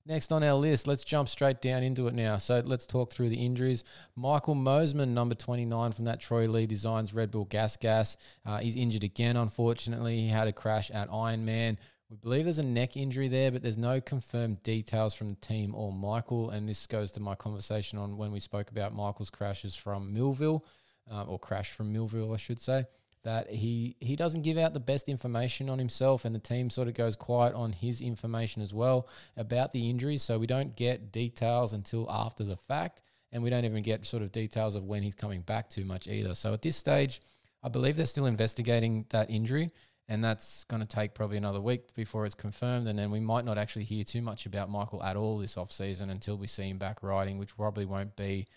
Next 0.08 0.32
on 0.32 0.42
our 0.42 0.54
list, 0.54 0.88
let's 0.88 1.04
jump 1.04 1.28
straight 1.28 1.60
down 1.60 1.84
into 1.84 2.08
it 2.08 2.14
now. 2.14 2.38
So 2.38 2.62
let's 2.64 2.86
talk 2.86 3.12
through 3.12 3.28
the 3.28 3.46
injuries. 3.46 3.84
Michael 4.16 4.56
Mosiman, 4.56 5.10
number 5.10 5.36
29 5.36 5.92
from 5.92 6.06
that 6.06 6.22
Troy 6.22 6.48
Lee 6.48 6.66
Designs 6.66 7.14
Red 7.14 7.30
Bull 7.30 7.44
Gas 7.44 7.76
Gas. 7.76 8.16
Uh, 8.46 8.60
he's 8.60 8.78
injured 8.78 9.04
again, 9.04 9.36
unfortunately. 9.36 10.22
He 10.22 10.30
had 10.30 10.48
a 10.48 10.54
crash 10.54 10.92
at 10.92 11.10
Ironman. 11.10 11.76
We 12.10 12.16
believe 12.16 12.46
there's 12.46 12.58
a 12.58 12.64
neck 12.64 12.96
injury 12.96 13.28
there, 13.28 13.52
but 13.52 13.62
there's 13.62 13.78
no 13.78 14.00
confirmed 14.00 14.64
details 14.64 15.14
from 15.14 15.32
the 15.32 15.36
team 15.42 15.76
or 15.76 15.92
Michael. 15.92 16.52
And 16.52 16.70
this 16.70 16.88
goes 16.88 17.12
to 17.14 17.20
my 17.20 17.36
conversation 17.36 18.00
on 18.00 18.16
when 18.16 18.32
we 18.32 18.40
spoke 18.40 18.72
about 18.72 18.96
Michael's 18.96 19.30
crashes 19.30 19.76
from 19.76 20.14
Millville, 20.14 20.64
uh, 21.12 21.26
or 21.26 21.38
crash 21.38 21.72
from 21.72 21.92
Millville, 21.92 22.34
I 22.34 22.38
should 22.38 22.62
say 22.62 22.86
that 23.28 23.52
he 23.52 23.98
he 24.00 24.16
doesn't 24.16 24.44
give 24.44 24.58
out 24.58 24.74
the 24.74 24.80
best 24.80 25.10
information 25.10 25.70
on 25.70 25.78
himself, 25.78 26.24
and 26.24 26.34
the 26.34 26.40
team 26.40 26.70
sort 26.70 26.88
of 26.88 26.94
goes 26.94 27.18
quiet 27.18 27.54
on 27.54 27.74
his 27.74 28.00
information 28.00 28.62
as 28.62 28.74
well 28.74 29.10
about 29.36 29.74
the 29.74 29.90
injuries. 29.90 30.24
So 30.24 30.40
we 30.40 30.48
don't 30.48 30.78
get 30.78 31.12
details 31.12 31.74
until 31.74 32.10
after 32.10 32.46
the 32.46 32.56
fact, 32.56 33.04
and 33.34 33.44
we 33.44 33.50
don't 33.50 33.66
even 33.66 33.84
get 33.84 34.06
sort 34.06 34.24
of 34.24 34.32
details 34.32 34.76
of 34.76 34.86
when 34.86 35.04
he's 35.04 35.14
coming 35.14 35.42
back 35.42 35.70
too 35.70 35.84
much 35.84 36.08
either. 36.08 36.36
So 36.36 36.54
at 36.54 36.62
this 36.62 36.78
stage, 36.78 37.20
I 37.62 37.68
believe 37.68 37.98
they're 37.98 38.06
still 38.06 38.28
investigating 38.28 39.06
that 39.10 39.30
injury. 39.30 39.70
And 40.10 40.24
that's 40.24 40.64
going 40.64 40.80
to 40.80 40.88
take 40.88 41.14
probably 41.14 41.36
another 41.36 41.60
week 41.60 41.94
before 41.94 42.26
it's 42.26 42.34
confirmed. 42.34 42.88
And 42.88 42.98
then 42.98 43.12
we 43.12 43.20
might 43.20 43.44
not 43.44 43.58
actually 43.58 43.84
hear 43.84 44.06
too 44.06 44.22
much 44.22 44.46
about 44.46 44.70
Michael 44.70 45.04
at 45.04 45.18
all 45.18 45.38
this 45.38 45.58
off 45.58 45.70
season 45.70 46.10
until 46.10 46.38
we 46.38 46.48
see 46.48 46.70
him 46.70 46.78
back 46.78 47.04
riding, 47.04 47.38
which 47.38 47.58
probably 47.58 47.84
won't 47.84 48.16
be 48.16 48.48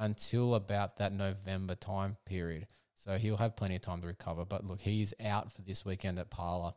until 0.00 0.56
about 0.56 0.96
that 0.96 1.12
November 1.12 1.76
time 1.76 2.16
period. 2.26 2.66
So 3.06 3.18
he'll 3.18 3.36
have 3.36 3.54
plenty 3.54 3.76
of 3.76 3.82
time 3.82 4.00
to 4.00 4.06
recover. 4.08 4.44
But 4.44 4.66
look, 4.66 4.80
he's 4.80 5.14
out 5.24 5.52
for 5.52 5.62
this 5.62 5.84
weekend 5.84 6.18
at 6.18 6.28
Pala. 6.28 6.74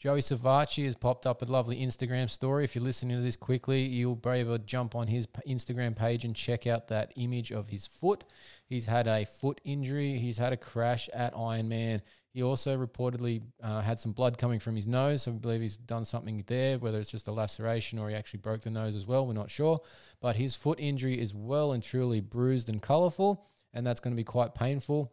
Joey 0.00 0.20
Savatgy 0.20 0.86
has 0.86 0.96
popped 0.96 1.26
up 1.26 1.42
a 1.42 1.44
lovely 1.44 1.78
Instagram 1.84 2.28
story. 2.28 2.64
If 2.64 2.74
you're 2.74 2.82
listening 2.82 3.18
to 3.18 3.22
this 3.22 3.36
quickly, 3.36 3.82
you'll 3.82 4.16
be 4.16 4.30
able 4.30 4.58
to 4.58 4.64
jump 4.64 4.96
on 4.96 5.06
his 5.06 5.28
Instagram 5.46 5.94
page 5.94 6.24
and 6.24 6.34
check 6.34 6.66
out 6.66 6.88
that 6.88 7.12
image 7.16 7.52
of 7.52 7.68
his 7.68 7.86
foot. 7.86 8.24
He's 8.64 8.86
had 8.86 9.06
a 9.06 9.26
foot 9.26 9.60
injury. 9.62 10.16
He's 10.16 10.38
had 10.38 10.54
a 10.54 10.56
crash 10.56 11.10
at 11.12 11.34
Ironman. 11.34 12.00
He 12.32 12.42
also 12.42 12.78
reportedly 12.78 13.42
uh, 13.62 13.82
had 13.82 14.00
some 14.00 14.12
blood 14.12 14.38
coming 14.38 14.58
from 14.58 14.74
his 14.74 14.86
nose. 14.86 15.24
So 15.24 15.32
I 15.32 15.34
believe 15.34 15.60
he's 15.60 15.76
done 15.76 16.06
something 16.06 16.42
there, 16.46 16.78
whether 16.78 16.98
it's 16.98 17.10
just 17.10 17.28
a 17.28 17.32
laceration 17.32 17.98
or 17.98 18.08
he 18.08 18.16
actually 18.16 18.40
broke 18.40 18.62
the 18.62 18.70
nose 18.70 18.96
as 18.96 19.06
well. 19.06 19.26
We're 19.26 19.34
not 19.34 19.50
sure. 19.50 19.80
But 20.20 20.36
his 20.36 20.56
foot 20.56 20.80
injury 20.80 21.20
is 21.20 21.34
well 21.34 21.72
and 21.72 21.82
truly 21.82 22.20
bruised 22.20 22.70
and 22.70 22.80
colourful, 22.80 23.46
and 23.74 23.86
that's 23.86 24.00
going 24.00 24.12
to 24.12 24.20
be 24.20 24.24
quite 24.24 24.54
painful 24.54 25.12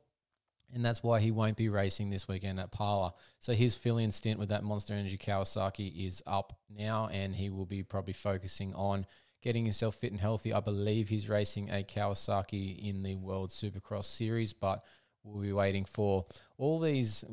and 0.74 0.84
that's 0.84 1.02
why 1.04 1.20
he 1.20 1.32
won't 1.32 1.58
be 1.58 1.70
racing 1.70 2.10
this 2.10 2.28
weekend 2.28 2.60
at 2.60 2.72
Pala. 2.72 3.14
So 3.40 3.54
his 3.54 3.76
fill-in 3.76 4.12
stint 4.12 4.40
with 4.40 4.50
that 4.50 4.64
Monster 4.64 4.94
Energy 4.94 5.18
Kawasaki 5.18 6.06
is 6.06 6.22
up 6.28 6.54
now, 6.70 7.08
and 7.12 7.36
he 7.36 7.50
will 7.50 7.66
be 7.66 7.84
probably 7.84 8.14
focusing 8.14 8.74
on 8.76 9.06
getting 9.42 9.64
himself 9.64 9.96
fit 9.96 10.12
and 10.12 10.20
healthy. 10.20 10.54
I 10.54 10.60
believe 10.60 11.10
he's 11.10 11.30
racing 11.30 11.70
a 11.70 11.84
Kawasaki 11.84 12.88
in 12.90 13.04
the 13.04 13.16
World 13.16 13.50
Supercross 13.50 14.06
Series, 14.06 14.54
but 14.54 14.84
we'll 15.24 15.42
be 15.42 15.54
waiting 15.54 15.86
for 15.86 16.26
all 16.58 16.80
these 16.80 17.24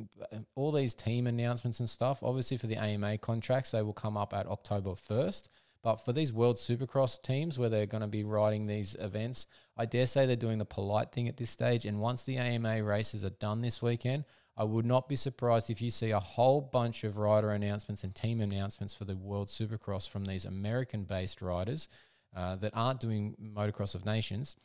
all 0.54 0.72
these 0.72 0.94
team 0.94 1.26
announcements 1.26 1.80
and 1.80 1.88
stuff. 1.88 2.22
Obviously, 2.22 2.56
for 2.56 2.66
the 2.66 2.76
AMA 2.76 3.18
contracts, 3.18 3.70
they 3.70 3.82
will 3.82 3.92
come 3.92 4.16
up 4.16 4.32
at 4.34 4.46
October 4.46 4.94
first. 4.94 5.48
But 5.82 5.96
for 5.96 6.12
these 6.14 6.32
World 6.32 6.56
Supercross 6.56 7.20
teams 7.22 7.58
where 7.58 7.68
they're 7.68 7.84
going 7.84 8.00
to 8.00 8.06
be 8.06 8.24
riding 8.24 8.66
these 8.66 8.96
events, 8.98 9.46
I 9.76 9.86
dare 9.86 10.06
say 10.06 10.26
they're 10.26 10.36
doing 10.36 10.58
the 10.58 10.64
polite 10.64 11.12
thing 11.12 11.28
at 11.28 11.36
this 11.36 11.50
stage. 11.50 11.84
And 11.84 12.00
once 12.00 12.22
the 12.22 12.36
AMA 12.36 12.82
races 12.84 13.24
are 13.24 13.30
done 13.30 13.60
this 13.60 13.82
weekend, 13.82 14.24
I 14.56 14.64
would 14.64 14.86
not 14.86 15.08
be 15.08 15.16
surprised 15.16 15.68
if 15.68 15.82
you 15.82 15.90
see 15.90 16.10
a 16.10 16.20
whole 16.20 16.60
bunch 16.60 17.02
of 17.02 17.16
rider 17.16 17.50
announcements 17.50 18.04
and 18.04 18.14
team 18.14 18.40
announcements 18.40 18.94
for 18.94 19.04
the 19.04 19.16
World 19.16 19.48
Supercross 19.48 20.08
from 20.08 20.24
these 20.24 20.44
American 20.44 21.04
based 21.04 21.42
riders 21.42 21.88
uh, 22.36 22.56
that 22.56 22.72
aren't 22.74 23.00
doing 23.00 23.34
Motocross 23.42 23.94
of 23.94 24.04
Nations 24.04 24.56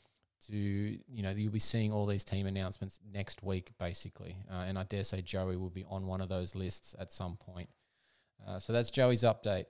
to 0.47 0.55
you 0.55 1.23
know 1.23 1.31
you'll 1.31 1.51
be 1.51 1.59
seeing 1.59 1.91
all 1.91 2.05
these 2.05 2.23
team 2.23 2.45
announcements 2.45 2.99
next 3.11 3.43
week 3.43 3.71
basically 3.79 4.37
uh, 4.51 4.65
and 4.67 4.77
i 4.77 4.83
dare 4.83 5.03
say 5.03 5.21
joey 5.21 5.57
will 5.57 5.69
be 5.69 5.83
on 5.89 6.07
one 6.07 6.21
of 6.21 6.29
those 6.29 6.55
lists 6.55 6.95
at 6.99 7.11
some 7.11 7.35
point 7.35 7.69
uh, 8.47 8.57
so 8.57 8.71
that's 8.71 8.89
joey's 8.89 9.23
update 9.23 9.65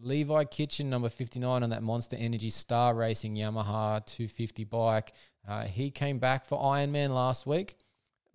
Levi 0.00 0.44
Kitchen, 0.44 0.90
number 0.90 1.08
59 1.08 1.62
on 1.62 1.70
that 1.70 1.82
Monster 1.82 2.16
Energy 2.16 2.50
Star 2.50 2.94
Racing 2.94 3.36
Yamaha 3.36 4.04
250 4.06 4.64
bike. 4.64 5.12
Uh, 5.46 5.64
he 5.64 5.90
came 5.90 6.18
back 6.18 6.44
for 6.44 6.58
Ironman 6.58 7.10
last 7.10 7.46
week 7.46 7.76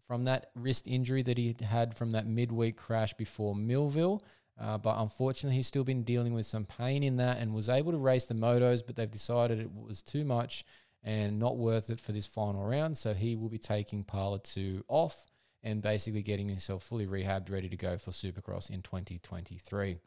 from 0.08 0.24
that 0.24 0.52
wrist 0.56 0.88
injury 0.88 1.22
that 1.24 1.38
he 1.38 1.56
had 1.62 1.96
from 1.96 2.12
that 2.12 2.26
midweek 2.26 2.78
crash 2.78 3.14
before 3.14 3.56
Millville. 3.56 4.22
Uh, 4.60 4.78
but 4.78 4.98
unfortunately, 4.98 5.56
he's 5.56 5.68
still 5.68 5.84
been 5.84 6.04
dealing 6.04 6.34
with 6.34 6.46
some 6.46 6.66
pain 6.66 7.04
in 7.04 7.18
that 7.18 7.38
and 7.38 7.54
was 7.54 7.70
able 7.70 7.92
to 7.92 7.98
race 7.98 8.26
the 8.26 8.34
motos, 8.34 8.82
but 8.86 8.96
they've 8.96 9.12
decided 9.12 9.60
it 9.60 9.72
was 9.72 10.02
too 10.02 10.26
much 10.26 10.64
and 11.04 11.38
not 11.38 11.58
worth 11.58 11.90
it 11.90 12.00
for 12.00 12.12
this 12.12 12.26
final 12.26 12.66
round. 12.66 12.98
So 12.98 13.14
he 13.14 13.36
will 13.36 13.50
be 13.50 13.60
taking 13.60 14.04
Pala 14.04 14.40
2 14.40 14.86
off 14.88 15.26
and 15.62 15.82
basically 15.82 16.24
getting 16.24 16.48
himself 16.48 16.84
fully 16.84 17.06
rehabbed, 17.06 17.52
ready 17.52 17.70
to 17.70 17.78
go 17.78 17.98
for 17.98 18.12
Supercross 18.12 18.70
in 18.70 18.82
2023. 18.82 19.98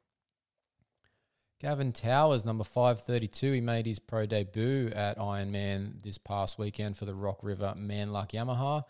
Gavin 1.61 1.93
Towers, 1.93 2.47
number 2.47 2.65
532, 2.65 3.53
he 3.53 3.61
made 3.61 3.85
his 3.85 3.99
pro 3.99 4.25
debut 4.25 4.91
at 4.95 5.19
Ironman 5.19 6.03
this 6.03 6.17
past 6.17 6.59
weekend 6.59 6.97
for 6.97 7.05
the 7.05 7.15
Rock 7.15 7.41
River 7.43 7.75
Manluck 7.77 8.31
Yamaha. 8.31 8.85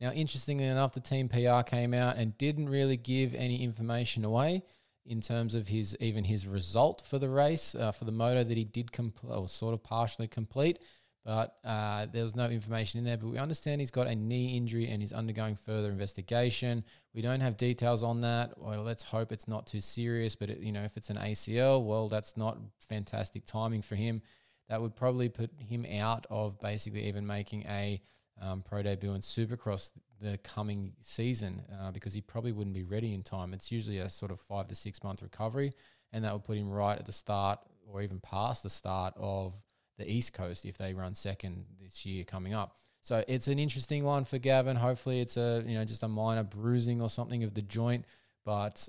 Now, 0.00 0.10
interestingly 0.10 0.64
enough, 0.64 0.92
the 0.92 1.00
team 1.00 1.28
PR 1.28 1.62
came 1.62 1.94
out 1.94 2.16
and 2.16 2.36
didn't 2.36 2.68
really 2.68 2.96
give 2.96 3.32
any 3.32 3.62
information 3.62 4.24
away 4.24 4.64
in 5.06 5.20
terms 5.20 5.54
of 5.54 5.68
his 5.68 5.96
even 6.00 6.24
his 6.24 6.48
result 6.48 7.00
for 7.00 7.20
the 7.20 7.30
race 7.30 7.76
uh, 7.76 7.92
for 7.92 8.04
the 8.04 8.12
moto 8.12 8.42
that 8.42 8.56
he 8.56 8.64
did 8.64 8.90
complete 8.90 9.32
or 9.32 9.48
sort 9.48 9.72
of 9.72 9.84
partially 9.84 10.26
complete 10.26 10.80
but 11.26 11.56
uh, 11.64 12.06
there 12.12 12.22
was 12.22 12.36
no 12.36 12.46
information 12.46 12.98
in 13.00 13.04
there. 13.04 13.16
But 13.16 13.30
we 13.30 13.38
understand 13.38 13.80
he's 13.80 13.90
got 13.90 14.06
a 14.06 14.14
knee 14.14 14.56
injury 14.56 14.88
and 14.88 15.02
he's 15.02 15.12
undergoing 15.12 15.56
further 15.56 15.90
investigation. 15.90 16.84
We 17.14 17.20
don't 17.20 17.40
have 17.40 17.56
details 17.56 18.04
on 18.04 18.20
that. 18.20 18.56
Well, 18.56 18.84
let's 18.84 19.02
hope 19.02 19.32
it's 19.32 19.48
not 19.48 19.66
too 19.66 19.80
serious. 19.80 20.36
But 20.36 20.50
it, 20.50 20.60
you 20.60 20.70
know, 20.70 20.84
if 20.84 20.96
it's 20.96 21.10
an 21.10 21.16
ACL, 21.16 21.84
well, 21.84 22.08
that's 22.08 22.36
not 22.36 22.58
fantastic 22.78 23.44
timing 23.44 23.82
for 23.82 23.96
him. 23.96 24.22
That 24.68 24.80
would 24.80 24.94
probably 24.94 25.28
put 25.28 25.50
him 25.58 25.84
out 25.98 26.28
of 26.30 26.60
basically 26.60 27.08
even 27.08 27.26
making 27.26 27.64
a 27.64 28.00
um, 28.40 28.62
pro 28.62 28.84
debut 28.84 29.12
in 29.12 29.20
Supercross 29.20 29.90
the 30.20 30.38
coming 30.38 30.92
season 31.00 31.60
uh, 31.80 31.90
because 31.90 32.14
he 32.14 32.20
probably 32.20 32.52
wouldn't 32.52 32.74
be 32.74 32.84
ready 32.84 33.14
in 33.14 33.24
time. 33.24 33.52
It's 33.52 33.72
usually 33.72 33.98
a 33.98 34.08
sort 34.08 34.30
of 34.30 34.38
five 34.38 34.68
to 34.68 34.76
six 34.76 35.02
month 35.02 35.22
recovery, 35.22 35.72
and 36.12 36.24
that 36.24 36.32
would 36.32 36.44
put 36.44 36.56
him 36.56 36.70
right 36.70 36.96
at 36.96 37.04
the 37.04 37.12
start 37.12 37.58
or 37.88 38.00
even 38.02 38.20
past 38.20 38.62
the 38.62 38.70
start 38.70 39.14
of 39.16 39.54
the 39.96 40.10
East 40.10 40.32
Coast 40.32 40.64
if 40.64 40.76
they 40.78 40.94
run 40.94 41.14
second 41.14 41.64
this 41.82 42.04
year 42.04 42.24
coming 42.24 42.54
up. 42.54 42.76
So 43.02 43.24
it's 43.28 43.46
an 43.46 43.58
interesting 43.58 44.04
one 44.04 44.24
for 44.24 44.38
Gavin. 44.38 44.76
Hopefully, 44.76 45.20
it's 45.20 45.36
a 45.36 45.62
you 45.66 45.74
know 45.74 45.84
just 45.84 46.02
a 46.02 46.08
minor 46.08 46.42
bruising 46.42 47.00
or 47.00 47.08
something 47.08 47.44
of 47.44 47.54
the 47.54 47.62
joint, 47.62 48.04
but 48.44 48.88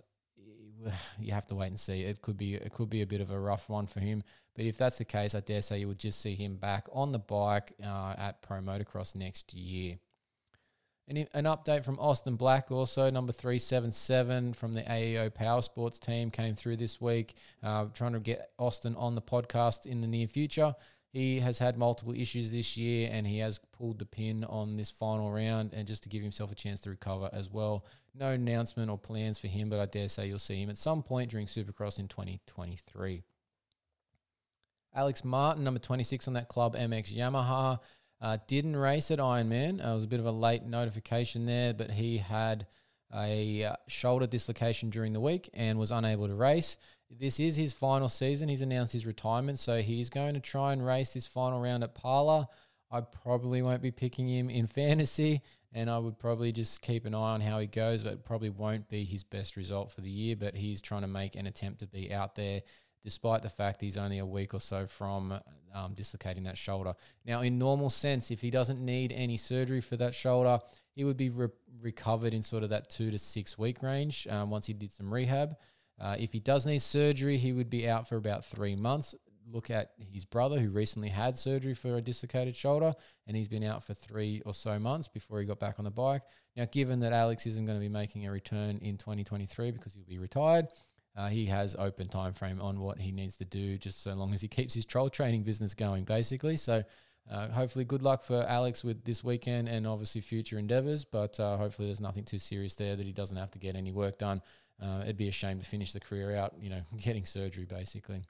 you 1.20 1.32
have 1.32 1.48
to 1.48 1.56
wait 1.56 1.68
and 1.68 1.80
see. 1.80 2.02
It 2.02 2.22
could 2.22 2.38
be 2.38 2.56
it 2.56 2.74
could 2.74 2.90
be 2.90 3.02
a 3.02 3.08
bit 3.08 3.22
of 3.22 3.32
a 3.32 3.40
rough 3.40 3.70
one 3.70 3.88
for 3.88 4.00
him. 4.00 4.24
But 4.56 4.66
if 4.66 4.78
that's 4.78 4.98
the 4.98 5.06
case, 5.06 5.36
I 5.36 5.42
dare 5.42 5.62
say 5.62 5.80
you 5.80 5.88
would 5.88 6.00
just 6.00 6.20
see 6.20 6.34
him 6.34 6.56
back 6.56 6.88
on 6.92 7.12
the 7.12 7.20
bike 7.20 7.74
uh, 7.84 8.16
at 8.18 8.42
Pro 8.42 8.58
Motocross 8.58 9.16
next 9.16 9.54
year. 9.54 10.00
An, 11.08 11.26
an 11.34 11.46
update 11.46 11.86
from 11.86 12.00
Austin 12.00 12.36
Black, 12.36 12.70
also 12.70 13.10
number 13.10 13.32
377 13.32 14.54
from 14.54 14.74
the 14.74 14.82
AEO 14.82 15.34
Power 15.34 15.62
Sports 15.62 16.00
team, 16.00 16.32
came 16.32 16.54
through 16.56 16.78
this 16.78 17.00
week. 17.00 17.36
Uh, 17.64 17.86
trying 17.94 18.14
to 18.14 18.20
get 18.20 18.50
Austin 18.58 18.96
on 18.96 19.16
the 19.16 19.22
podcast 19.22 19.86
in 19.86 20.02
the 20.02 20.08
near 20.08 20.28
future. 20.28 20.76
He 21.18 21.40
has 21.40 21.58
had 21.58 21.80
multiple 21.80 22.14
issues 22.14 22.52
this 22.52 22.78
year 22.78 23.10
and 23.12 23.26
he 23.26 23.40
has 23.40 23.60
pulled 23.76 23.98
the 23.98 24.06
pin 24.06 24.44
on 24.44 24.78
this 24.78 24.92
final 24.92 25.32
round 25.32 25.74
and 25.74 25.88
just 25.88 26.04
to 26.04 26.10
give 26.10 26.22
himself 26.22 26.52
a 26.52 26.56
chance 26.56 26.80
to 26.82 26.92
recover 26.92 27.28
as 27.34 27.50
well. 27.50 27.84
No 28.14 28.30
announcement 28.30 28.92
or 28.92 29.00
plans 29.00 29.40
for 29.40 29.48
him, 29.48 29.68
but 29.68 29.80
I 29.80 29.88
dare 29.88 30.10
say 30.10 30.28
you'll 30.28 30.38
see 30.38 30.62
him 30.62 30.70
at 30.70 30.78
some 30.78 31.02
point 31.02 31.32
during 31.32 31.48
Supercross 31.48 31.98
in 31.98 32.08
2023. 32.08 33.24
Alex 34.94 35.26
Martin, 35.26 35.64
number 35.64 35.80
26 35.80 36.28
on 36.28 36.36
that 36.36 36.50
Club 36.50 36.76
MX 36.76 37.18
Yamaha, 37.18 37.80
uh, 38.22 38.38
didn't 38.48 38.76
race 38.76 39.10
at 39.10 39.18
Ironman. 39.18 39.84
Uh, 39.84 39.90
it 39.90 39.96
was 39.96 40.04
a 40.04 40.08
bit 40.08 40.20
of 40.20 40.28
a 40.28 40.32
late 40.32 40.66
notification 40.68 41.48
there, 41.48 41.74
but 41.74 41.90
he 41.90 42.20
had 42.20 42.68
a 43.16 43.64
uh, 43.64 43.76
shoulder 43.88 44.28
dislocation 44.28 44.92
during 44.92 45.14
the 45.14 45.20
week 45.20 45.50
and 45.56 45.80
was 45.80 45.90
unable 45.90 46.28
to 46.28 46.36
race. 46.36 46.78
This 47.10 47.40
is 47.40 47.56
his 47.56 47.74
final 47.74 48.10
season. 48.10 48.50
He's 48.50 48.62
announced 48.62 48.94
his 48.94 49.06
retirement, 49.06 49.60
so 49.60 49.82
he's 49.82 50.10
going 50.10 50.34
to 50.34 50.40
try 50.40 50.74
and 50.74 50.86
race 50.86 51.14
this 51.14 51.26
final 51.26 51.62
round 51.62 51.84
at 51.84 51.96
Pala. 51.96 52.50
I 52.92 53.02
probably 53.02 53.62
won't 53.62 53.82
be 53.82 53.92
picking 53.92 54.28
him 54.28 54.50
in 54.50 54.68
fantasy, 54.68 55.42
and 55.74 55.90
I 55.90 56.00
would 56.00 56.20
probably 56.20 56.52
just 56.52 56.82
keep 56.82 57.06
an 57.06 57.16
eye 57.16 57.34
on 57.34 57.42
how 57.42 57.60
he 57.60 57.68
goes, 57.68 58.04
but 58.04 58.26
probably 58.26 58.50
won't 58.50 58.90
be 58.90 59.04
his 59.04 59.24
best 59.24 59.56
result 59.56 59.92
for 59.92 60.02
the 60.02 60.10
year. 60.10 60.36
But 60.36 60.56
he's 60.56 60.82
trying 60.82 61.02
to 61.02 61.08
make 61.08 61.36
an 61.36 61.48
attempt 61.48 61.80
to 61.80 61.88
be 61.88 62.14
out 62.14 62.36
there 62.36 62.62
despite 63.04 63.42
the 63.42 63.50
fact 63.50 63.80
he's 63.80 63.96
only 63.96 64.18
a 64.18 64.26
week 64.26 64.54
or 64.54 64.60
so 64.60 64.86
from 64.86 65.40
um, 65.74 65.94
dislocating 65.94 66.44
that 66.44 66.58
shoulder. 66.58 66.94
Now, 67.26 67.40
in 67.40 67.58
normal 67.58 67.90
sense, 67.90 68.32
if 68.32 68.42
he 68.42 68.50
doesn't 68.50 68.84
need 68.84 69.14
any 69.14 69.38
surgery 69.38 69.80
for 69.80 69.96
that 69.96 70.14
shoulder, 70.14 70.60
he 70.92 71.06
would 71.06 71.16
be 71.16 71.30
re- 71.30 71.48
recovered 71.82 72.34
in 72.34 72.42
sort 72.42 72.64
of 72.64 72.70
that 72.72 72.90
two 72.90 73.10
to 73.12 73.18
six 73.18 73.58
week 73.58 73.82
range 73.82 74.28
um, 74.30 74.50
once 74.50 74.66
he 74.66 74.74
did 74.74 74.92
some 74.92 75.14
rehab. 75.14 75.56
Uh, 76.00 76.16
if 76.20 76.32
he 76.32 76.39
does 76.39 76.66
need 76.66 76.82
surgery, 76.82 77.38
he 77.38 77.54
would 77.54 77.70
be 77.70 77.88
out 77.88 78.08
for 78.08 78.18
about 78.18 78.46
three 78.46 78.75
months. 78.75 79.16
Look 79.50 79.72
at 79.72 79.92
his 80.12 80.25
brother, 80.25 80.60
who 80.60 80.70
recently 80.70 81.10
had 81.10 81.38
surgery 81.38 81.74
for 81.74 81.96
a 81.96 82.01
dislocated 82.01 82.56
shoulder, 82.56 82.94
and 83.25 83.38
he's 83.38 83.48
been 83.48 83.63
out 83.63 83.84
for 83.84 83.94
three 83.94 84.42
or 84.46 84.54
so 84.54 84.77
months 84.77 85.08
before 85.08 85.39
he 85.39 85.46
got 85.46 85.60
back 85.60 85.80
on 85.80 85.86
the 85.86 85.92
bike. 85.92 86.24
Now, 86.56 86.66
given 86.72 87.00
that 87.00 87.13
Alex 87.13 87.46
isn't 87.48 87.66
going 87.66 87.77
to 87.77 87.82
be 87.82 87.89
making 87.89 88.27
a 88.27 88.32
return 88.32 88.77
in 88.82 88.98
2023 88.98 89.72
because 89.72 89.94
he'll 89.94 90.04
be 90.04 90.20
retired, 90.20 90.68
uh, 91.16 91.30
he 91.30 91.46
has 91.46 91.75
open 91.80 92.10
time 92.10 92.34
frame 92.34 92.62
on 92.62 92.80
what 92.80 93.00
he 93.00 93.12
needs 93.12 93.38
to 93.38 93.46
do, 93.46 93.77
just 93.77 94.04
so 94.04 94.13
long 94.13 94.34
as 94.34 94.42
he 94.42 94.48
keeps 94.48 94.74
his 94.74 94.86
troll 94.86 95.10
training 95.10 95.44
business 95.44 95.74
going, 95.74 96.04
basically. 96.04 96.58
So, 96.58 96.84
uh, 97.30 97.50
hopefully, 97.50 97.86
good 97.86 98.04
luck 98.04 98.24
for 98.24 98.46
Alex 98.48 98.84
with 98.84 99.04
this 99.04 99.24
weekend 99.24 99.68
and 99.68 99.86
obviously 99.86 100.22
future 100.22 100.58
endeavors. 100.58 101.04
But 101.04 101.39
uh, 101.39 101.58
hopefully, 101.58 101.88
there's 101.88 102.01
nothing 102.01 102.24
too 102.24 102.39
serious 102.39 102.75
there 102.75 102.96
that 102.96 103.06
he 103.06 103.12
doesn't 103.12 103.36
have 103.36 103.51
to 103.51 103.60
get 103.60 103.75
any 103.75 103.92
work 103.92 104.18
done. 104.18 104.42
Uh, 104.81 105.01
it'd 105.03 105.17
be 105.17 105.27
a 105.27 105.31
shame 105.31 105.60
to 105.60 105.65
finish 105.65 105.91
the 105.91 106.00
career 106.00 106.36
out, 106.36 106.53
you 106.60 106.69
know, 106.69 106.81
getting 106.98 107.25
surgery 107.25 107.65
basically. 107.65 108.22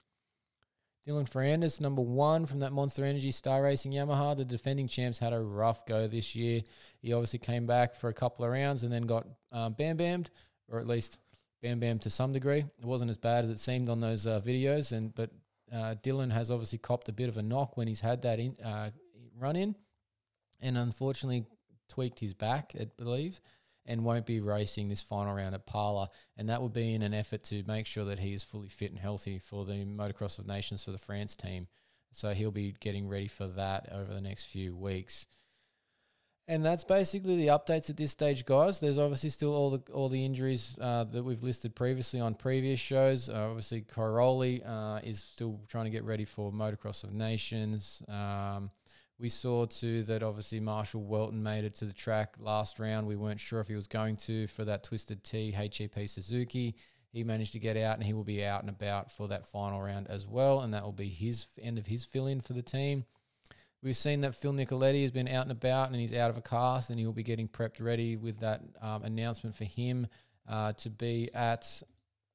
Dylan 1.07 1.29
Ferrandis, 1.29 1.79
number 1.79 2.01
one 2.01 2.45
from 2.45 2.59
that 2.59 2.73
Monster 2.73 3.05
Energy 3.05 3.31
Star 3.31 3.63
Racing 3.63 3.93
Yamaha. 3.93 4.35
The 4.35 4.43
defending 4.43 4.89
champs 4.89 5.17
had 5.17 5.31
a 5.31 5.39
rough 5.39 5.85
go 5.85 6.05
this 6.05 6.35
year. 6.35 6.61
He 7.01 7.13
obviously 7.13 7.39
came 7.39 7.65
back 7.65 7.95
for 7.95 8.09
a 8.09 8.13
couple 8.13 8.43
of 8.43 8.51
rounds 8.51 8.83
and 8.83 8.91
then 8.91 9.03
got 9.03 9.25
um, 9.53 9.71
bam 9.71 9.97
bammed, 9.97 10.27
or 10.67 10.79
at 10.79 10.87
least 10.87 11.17
Bam 11.61 11.79
Bam 11.79 11.99
to 11.99 12.09
some 12.09 12.33
degree. 12.33 12.59
It 12.59 12.85
wasn't 12.85 13.09
as 13.09 13.17
bad 13.17 13.43
as 13.43 13.49
it 13.49 13.59
seemed 13.59 13.89
on 13.89 13.99
those 13.99 14.27
uh, 14.27 14.41
videos, 14.45 14.91
and 14.91 15.13
but 15.15 15.31
uh, 15.71 15.95
Dylan 16.03 16.31
has 16.31 16.51
obviously 16.51 16.77
copped 16.77 17.09
a 17.09 17.13
bit 17.13 17.29
of 17.29 17.37
a 17.37 17.41
knock 17.41 17.77
when 17.77 17.87
he's 17.87 17.99
had 17.99 18.21
that 18.23 18.39
in, 18.39 18.55
uh, 18.63 18.91
run 19.39 19.55
in, 19.55 19.75
and 20.59 20.77
unfortunately 20.77 21.45
tweaked 21.89 22.19
his 22.19 22.33
back, 22.33 22.73
I 22.79 22.85
believe, 22.97 23.39
and 23.87 24.03
won't 24.03 24.25
be 24.25 24.39
racing 24.39 24.89
this 24.89 25.01
final 25.01 25.33
round 25.33 25.55
at 25.55 25.65
Pala. 25.65 26.09
And 26.35 26.49
that 26.49 26.61
will 26.61 26.69
be 26.69 26.93
in 26.93 27.01
an 27.01 27.13
effort 27.13 27.43
to 27.45 27.63
make 27.65 27.85
sure 27.85 28.05
that 28.05 28.19
he 28.19 28.33
is 28.33 28.43
fully 28.43 28.67
fit 28.67 28.91
and 28.91 28.99
healthy 28.99 29.39
for 29.39 29.65
the 29.65 29.85
Motocross 29.85 30.37
of 30.39 30.45
Nations 30.47 30.83
for 30.83 30.91
the 30.91 30.97
France 30.97 31.35
team. 31.35 31.67
So 32.11 32.33
he'll 32.33 32.51
be 32.51 32.75
getting 32.79 33.07
ready 33.07 33.27
for 33.27 33.47
that 33.47 33.89
over 33.91 34.13
the 34.13 34.21
next 34.21 34.45
few 34.45 34.75
weeks. 34.75 35.27
And 36.49 36.65
that's 36.65 36.85
basically 36.85 37.35
the 37.35 37.47
updates 37.47 37.89
at 37.89 37.97
this 37.97 38.11
stage, 38.11 38.45
guys. 38.45 38.79
There's 38.79 38.97
obviously 38.97 39.31
still 39.31 39.53
all 39.53 39.69
the 39.69 39.81
all 39.91 40.07
the 40.07 40.23
injuries 40.23 40.77
uh, 40.79 41.03
that 41.03 41.21
we've 41.21 41.43
listed 41.43 41.75
previously 41.75 42.21
on 42.21 42.35
previous 42.35 42.79
shows. 42.79 43.29
Uh, 43.29 43.47
obviously, 43.49 43.81
Cairoli 43.81 44.65
uh, 44.65 45.01
is 45.03 45.19
still 45.19 45.59
trying 45.67 45.85
to 45.85 45.91
get 45.91 46.05
ready 46.05 46.23
for 46.23 46.49
Motocross 46.53 47.03
of 47.03 47.11
Nations. 47.11 48.01
Um, 48.07 48.71
we 49.19 49.29
saw 49.29 49.65
too 49.65 50.03
that 50.03 50.21
obviously 50.21 50.59
Marshall 50.59 51.03
Weltin 51.03 51.41
made 51.41 51.65
it 51.65 51.73
to 51.75 51.85
the 51.85 51.93
track 51.93 52.35
last 52.39 52.79
round. 52.79 53.07
We 53.07 53.15
weren't 53.15 53.39
sure 53.39 53.59
if 53.59 53.67
he 53.67 53.75
was 53.75 53.87
going 53.87 54.17
to 54.17 54.47
for 54.47 54.63
that 54.65 54.83
Twisted 54.83 55.23
Tea 55.23 55.51
HEP 55.51 56.07
Suzuki. 56.07 56.75
He 57.11 57.23
managed 57.23 57.53
to 57.53 57.59
get 57.59 57.77
out, 57.77 57.95
and 57.95 58.03
he 58.03 58.13
will 58.13 58.23
be 58.23 58.45
out 58.45 58.61
and 58.61 58.69
about 58.69 59.11
for 59.11 59.27
that 59.29 59.47
final 59.47 59.81
round 59.81 60.07
as 60.07 60.27
well. 60.27 60.61
And 60.61 60.73
that 60.73 60.83
will 60.83 60.91
be 60.91 61.07
his 61.07 61.47
end 61.59 61.79
of 61.79 61.87
his 61.87 62.05
fill 62.05 62.27
in 62.27 62.41
for 62.41 62.53
the 62.53 62.61
team. 62.61 63.05
We've 63.81 63.97
seen 63.97 64.21
that 64.21 64.35
Phil 64.35 64.53
Nicoletti 64.53 65.03
has 65.03 65.11
been 65.11 65.27
out 65.27 65.43
and 65.43 65.51
about 65.51 65.91
and 65.91 65.99
he's 65.99 66.13
out 66.13 66.29
of 66.29 66.37
a 66.37 66.41
cast 66.41 66.89
and 66.89 66.99
he'll 66.99 67.13
be 67.13 67.23
getting 67.23 67.47
prepped 67.47 67.79
ready 67.79 68.17
with 68.17 68.39
that 68.39 68.61
um, 68.81 69.03
announcement 69.03 69.55
for 69.55 69.65
him 69.65 70.07
uh, 70.49 70.73
to 70.73 70.89
be 70.89 71.29
at 71.33 71.81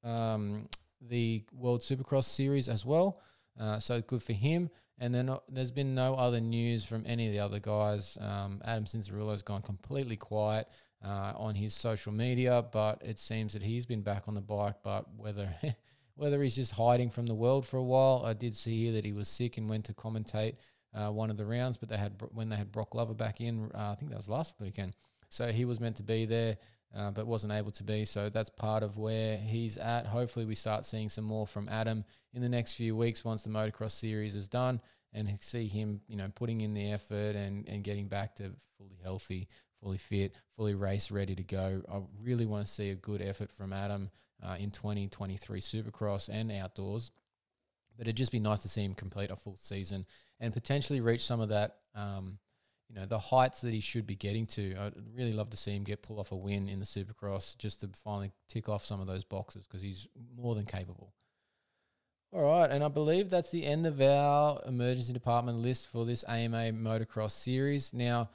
um, 0.05 0.69
the 1.01 1.43
World 1.53 1.81
Supercross 1.81 2.25
Series 2.25 2.69
as 2.69 2.87
well. 2.87 3.21
Uh, 3.59 3.79
so 3.79 4.01
good 4.01 4.23
for 4.23 4.33
him. 4.33 4.71
And 4.99 5.15
then 5.15 5.29
uh, 5.29 5.39
there's 5.49 5.71
been 5.71 5.95
no 5.95 6.15
other 6.15 6.41
news 6.41 6.85
from 6.85 7.05
any 7.07 7.27
of 7.27 7.33
the 7.33 7.41
other 7.41 7.59
guys. 7.59 8.17
Um, 8.21 8.61
Adam 8.65 8.85
Cianciarulo's 8.85 9.43
gone 9.43 9.63
completely 9.63 10.17
quiet 10.17 10.69
uh, 11.05 11.33
on 11.37 11.55
his 11.55 11.75
social 11.75 12.13
media, 12.13 12.65
but 12.73 13.03
it 13.05 13.19
seems 13.19 13.53
that 13.55 13.63
he's 13.63 13.87
been 13.87 14.03
back 14.03 14.25
on 14.29 14.35
the 14.35 14.41
bike. 14.41 14.77
But 14.83 15.07
whether 15.17 15.49
whether 16.15 16.43
he's 16.43 16.57
just 16.57 16.73
hiding 16.73 17.11
from 17.11 17.27
the 17.27 17.35
world 17.35 17.67
for 17.67 17.79
a 17.79 17.83
while, 17.83 18.23
I 18.25 18.33
did 18.33 18.57
see 18.57 18.85
here 18.85 18.93
that 18.93 19.05
he 19.05 19.13
was 19.13 19.29
sick 19.29 19.57
and 19.57 19.69
went 19.69 19.87
to 19.87 19.95
commentate 19.95 20.57
uh, 20.95 21.11
one 21.11 21.31
of 21.31 21.37
the 21.37 21.47
rounds, 21.47 21.77
but 21.77 21.89
they 21.89 21.97
had 21.97 22.23
when 22.33 22.49
they 22.49 22.57
had 22.57 22.71
Brock 22.71 22.95
Lover 22.95 23.15
back 23.15 23.41
in, 23.41 23.71
uh, 23.75 23.93
I 23.93 23.95
think 23.95 24.11
that 24.11 24.17
was 24.17 24.29
last 24.29 24.55
weekend. 24.61 24.95
So 25.31 25.51
he 25.51 25.65
was 25.65 25.81
meant 25.81 25.97
to 25.97 26.03
be 26.03 26.27
there, 26.27 26.59
uh, 26.97 27.11
but 27.11 27.27
wasn't 27.27 27.53
able 27.53 27.71
to 27.73 27.83
be. 27.83 28.05
So 28.05 28.29
that's 28.29 28.51
part 28.51 28.83
of 28.83 28.97
where 28.97 29.37
he's 29.37 29.77
at. 29.79 30.07
Hopefully, 30.07 30.45
we 30.45 30.55
start 30.55 30.87
seeing 30.87 31.09
some 31.09 31.25
more 31.25 31.47
from 31.47 31.69
Adam 31.69 32.05
in 32.35 32.43
the 32.43 32.49
next 32.49 32.75
few 32.75 32.97
weeks 32.97 33.25
once 33.25 33.43
the 33.43 33.51
motocross 33.51 33.93
series 33.93 34.35
is 34.35 34.49
done, 34.49 34.81
and 35.13 35.39
see 35.41 35.67
him, 35.67 36.01
you 36.09 36.17
know, 36.17 36.29
putting 36.35 36.61
in 36.61 36.75
the 36.75 36.93
effort 36.93 37.37
and 37.37 37.69
and 37.69 37.85
getting 37.85 38.09
back 38.09 38.37
to 38.37 38.53
fully 38.79 38.99
healthy, 39.03 39.49
fully 39.83 39.99
fit, 39.99 40.37
fully 40.57 40.75
race 40.75 41.11
ready 41.11 41.35
to 41.35 41.43
go. 41.43 41.83
I 41.91 42.01
really 42.23 42.47
want 42.47 42.67
to 42.67 42.71
see 42.71 42.91
a 42.91 42.95
good 42.95 43.23
effort 43.23 43.53
from 43.53 43.73
Adam 43.73 44.11
uh, 44.45 44.57
in 44.59 44.71
2023 44.71 45.61
Supercross 45.61 46.29
and 46.29 46.51
outdoors. 46.51 47.11
But 47.97 48.07
it'd 48.07 48.17
just 48.17 48.33
be 48.33 48.41
nice 48.41 48.61
to 48.61 48.69
see 48.69 48.85
him 48.85 48.95
complete 48.95 49.31
a 49.31 49.37
full 49.37 49.57
season 49.57 50.07
and 50.41 50.53
potentially 50.53 51.01
reach 51.01 51.25
some 51.25 51.41
of 51.41 51.51
that, 51.51 51.77
um, 51.95 52.39
you 52.93 53.01
know, 53.01 53.07
the 53.07 53.19
heights 53.19 53.63
that 53.63 53.73
he 53.73 53.81
should 53.81 54.07
be 54.07 54.17
getting 54.17 54.47
to. 54.47 54.77
I'd 54.79 54.93
really 55.17 55.33
love 55.33 55.51
to 55.51 55.57
see 55.57 55.75
him 55.75 55.83
get 55.83 56.03
pull 56.03 56.21
off 56.21 56.31
a 56.31 56.37
win 56.37 56.69
in 56.69 56.79
the 56.79 56.85
Supercross 56.85 57.57
just 57.57 57.81
to 57.81 57.91
finally 58.05 58.33
tick 58.49 58.69
off 58.69 58.85
some 58.85 59.01
of 59.01 59.07
those 59.07 59.25
boxes 59.25 59.67
because 59.67 59.81
he's 59.81 60.07
more 60.37 60.55
than 60.55 60.67
capable. 60.67 61.15
All 62.35 62.43
right, 62.43 62.71
and 62.71 62.83
I 62.83 62.89
believe 62.89 63.31
that's 63.31 63.51
the 63.51 63.67
end 63.67 63.87
of 63.87 64.01
our 64.01 64.61
emergency 64.67 65.13
department 65.13 65.59
list 65.59 65.89
for 65.89 66.05
this 66.05 66.25
AMA 66.27 66.73
motocross 66.73 67.33
series. 67.33 67.93
Now, 67.93 68.31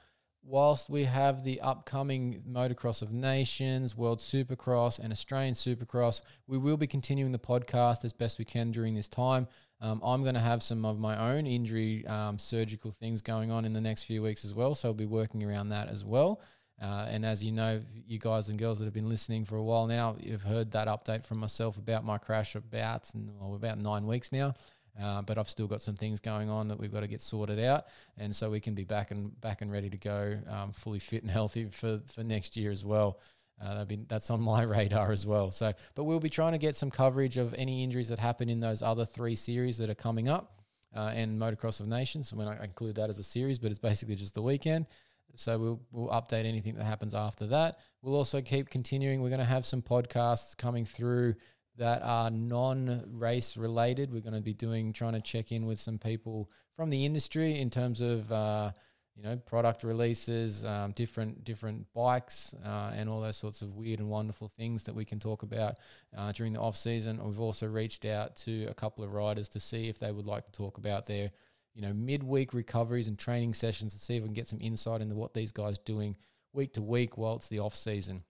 whilst 0.48 0.90
we 0.90 1.04
have 1.04 1.44
the 1.44 1.60
upcoming 1.60 2.42
Motocross 2.50 3.02
of 3.02 3.12
Nations, 3.12 3.98
World 3.98 4.20
Supercross, 4.20 4.98
and 4.98 5.12
Australian 5.12 5.54
Supercross, 5.54 6.22
we 6.48 6.58
will 6.58 6.78
be 6.78 6.88
continuing 6.88 7.34
the 7.34 7.40
podcast 7.40 8.06
as 8.06 8.14
best 8.14 8.40
we 8.40 8.46
can 8.46 8.72
during 8.72 8.96
this 8.96 9.10
time. 9.10 9.48
Um, 9.82 10.02
I'm 10.04 10.24
going 10.24 10.36
to 10.36 10.42
have 10.42 10.64
some 10.64 10.86
of 10.86 10.98
my 11.00 11.34
own 11.34 11.46
injury 11.46 12.08
um, 12.08 12.40
surgical 12.40 12.92
things 12.92 13.22
going 13.22 13.52
on 13.52 13.66
in 13.66 13.74
the 13.74 13.82
next 13.82 14.04
few 14.04 14.24
weeks 14.24 14.46
as 14.46 14.54
well, 14.54 14.74
so 14.74 14.88
I'll 14.88 14.94
be 14.94 15.06
working 15.06 15.44
around 15.44 15.70
that 15.70 15.90
as 15.90 16.06
well. 16.06 16.42
Uh, 16.82 17.08
and 17.10 17.26
as 17.26 17.44
you 17.44 17.52
know, 17.52 17.82
you 18.08 18.18
guys 18.18 18.50
and 18.50 18.58
girls 18.58 18.80
that 18.80 18.86
have 18.86 18.94
been 18.94 19.10
listening 19.10 19.44
for 19.44 19.58
a 19.58 19.64
while 19.64 19.88
now, 19.88 20.16
you've 20.20 20.44
heard 20.44 20.72
that 20.72 20.88
update 20.88 21.26
from 21.26 21.40
myself 21.40 21.78
about 21.78 22.06
my 22.06 22.18
crash 22.18 22.56
about 22.56 23.10
well, 23.40 23.56
about 23.56 23.80
nine 23.80 24.06
weeks 24.06 24.32
now. 24.32 24.54
Uh, 25.02 25.22
but 25.22 25.38
I've 25.38 25.50
still 25.50 25.68
got 25.68 25.82
some 25.82 25.96
things 25.96 26.20
going 26.20 26.50
on 26.50 26.70
that 26.70 26.80
we've 26.80 26.92
got 26.92 27.02
to 27.02 27.08
get 27.08 27.22
sorted 27.22 27.60
out, 27.60 27.86
and 28.18 28.36
so 28.36 28.50
we 28.50 28.60
can 28.60 28.74
be 28.74 28.84
back 28.84 29.12
and 29.12 29.40
back 29.42 29.62
and 29.62 29.72
ready 29.72 29.90
to 29.90 29.98
go, 29.98 30.40
um, 30.50 30.72
fully 30.72 31.00
fit 31.00 31.22
and 31.22 31.32
healthy 31.32 31.66
for 31.66 32.00
for 32.14 32.24
next 32.24 32.58
year 32.58 32.72
as 32.72 32.84
well. 32.84 33.20
Uh, 33.64 33.86
that's 34.08 34.30
on 34.30 34.42
my 34.42 34.62
radar 34.64 35.12
as 35.12 35.26
well. 35.26 35.52
So, 35.52 35.72
but 35.96 36.06
we'll 36.06 36.20
be 36.20 36.30
trying 36.30 36.54
to 36.54 36.58
get 36.58 36.76
some 36.76 36.92
coverage 36.92 37.38
of 37.38 37.54
any 37.56 37.84
injuries 37.84 38.10
that 38.10 38.20
happen 38.20 38.50
in 38.50 38.60
those 38.60 38.82
other 38.82 39.06
three 39.06 39.36
series 39.36 39.78
that 39.78 39.90
are 39.90 39.96
coming 39.96 40.30
up, 40.30 40.62
uh, 40.96 41.12
and 41.14 41.40
Motocross 41.40 41.80
of 41.80 41.88
Nations. 41.88 42.34
Mean, 42.34 42.48
I 42.48 42.64
include 42.64 42.96
that 42.96 43.10
as 43.10 43.20
a 43.20 43.24
series, 43.24 43.60
but 43.60 43.70
it's 43.70 43.80
basically 43.80 44.16
just 44.16 44.34
the 44.34 44.42
weekend. 44.42 44.88
So 45.36 45.58
we'll 45.60 45.82
we'll 45.92 46.10
update 46.10 46.46
anything 46.46 46.76
that 46.76 46.86
happens 46.86 47.14
after 47.14 47.48
that. 47.48 47.80
We'll 48.02 48.16
also 48.16 48.42
keep 48.42 48.70
continuing. 48.70 49.22
We're 49.22 49.30
going 49.30 49.40
to 49.40 49.46
have 49.46 49.66
some 49.66 49.82
podcasts 49.82 50.58
coming 50.58 50.86
through 50.86 51.36
that 51.78 52.02
are 52.02 52.30
non-race 52.30 53.56
related. 53.56 54.12
We're 54.12 54.22
going 54.22 54.34
to 54.34 54.42
be 54.42 54.54
doing 54.54 54.94
trying 54.94 55.14
to 55.14 55.22
check 55.22 55.52
in 55.52 55.66
with 55.66 55.80
some 55.80 55.98
people 55.98 56.50
from 56.76 56.90
the 56.90 57.06
industry 57.06 57.60
in 57.60 57.70
terms 57.70 58.02
of 58.02 58.32
uh, 58.32 58.72
you 59.16 59.24
know 59.24 59.36
product 59.38 59.84
releases, 59.84 60.66
um, 60.66 60.92
different 60.92 61.44
different 61.44 61.86
bikes, 61.94 62.54
uh, 62.66 62.92
and 62.96 63.10
all 63.10 63.22
those 63.22 63.38
sorts 63.38 63.62
of 63.62 63.76
weird 63.76 64.00
and 64.00 64.10
wonderful 64.10 64.48
things 64.48 64.84
that 64.84 64.96
we 64.96 65.06
can 65.06 65.20
talk 65.20 65.44
about 65.44 65.78
uh, 66.16 66.32
during 66.32 66.54
the 66.54 66.60
off 66.60 66.78
season. 66.78 67.24
We've 67.24 67.40
also 67.40 67.68
reached 67.68 68.06
out 68.06 68.36
to 68.38 68.66
a 68.66 68.74
couple 68.74 69.04
of 69.04 69.14
riders 69.14 69.50
to 69.50 69.60
see 69.60 69.88
if 69.88 70.00
they 70.00 70.12
would 70.12 70.28
like 70.28 70.46
to 70.46 70.52
talk 70.52 70.78
about 70.78 71.06
their 71.08 71.32
you 71.74 71.82
know 71.82 71.94
midweek 71.94 72.54
recoveries 72.54 73.08
and 73.08 73.18
training 73.18 73.54
sessions 73.54 73.94
to 73.94 74.00
see 74.00 74.18
if 74.18 74.24
we 74.24 74.28
can 74.28 74.34
get 74.34 74.48
some 74.48 74.60
insight 74.62 75.02
into 75.02 75.16
what 75.16 75.34
these 75.34 75.52
guys 75.52 75.78
doing 75.80 76.16
week 76.54 76.74
to 76.74 76.82
week 76.82 77.18
while 77.18 77.36
it's 77.36 77.50
the 77.50 77.60
off 77.60 77.76
season. 77.76 78.22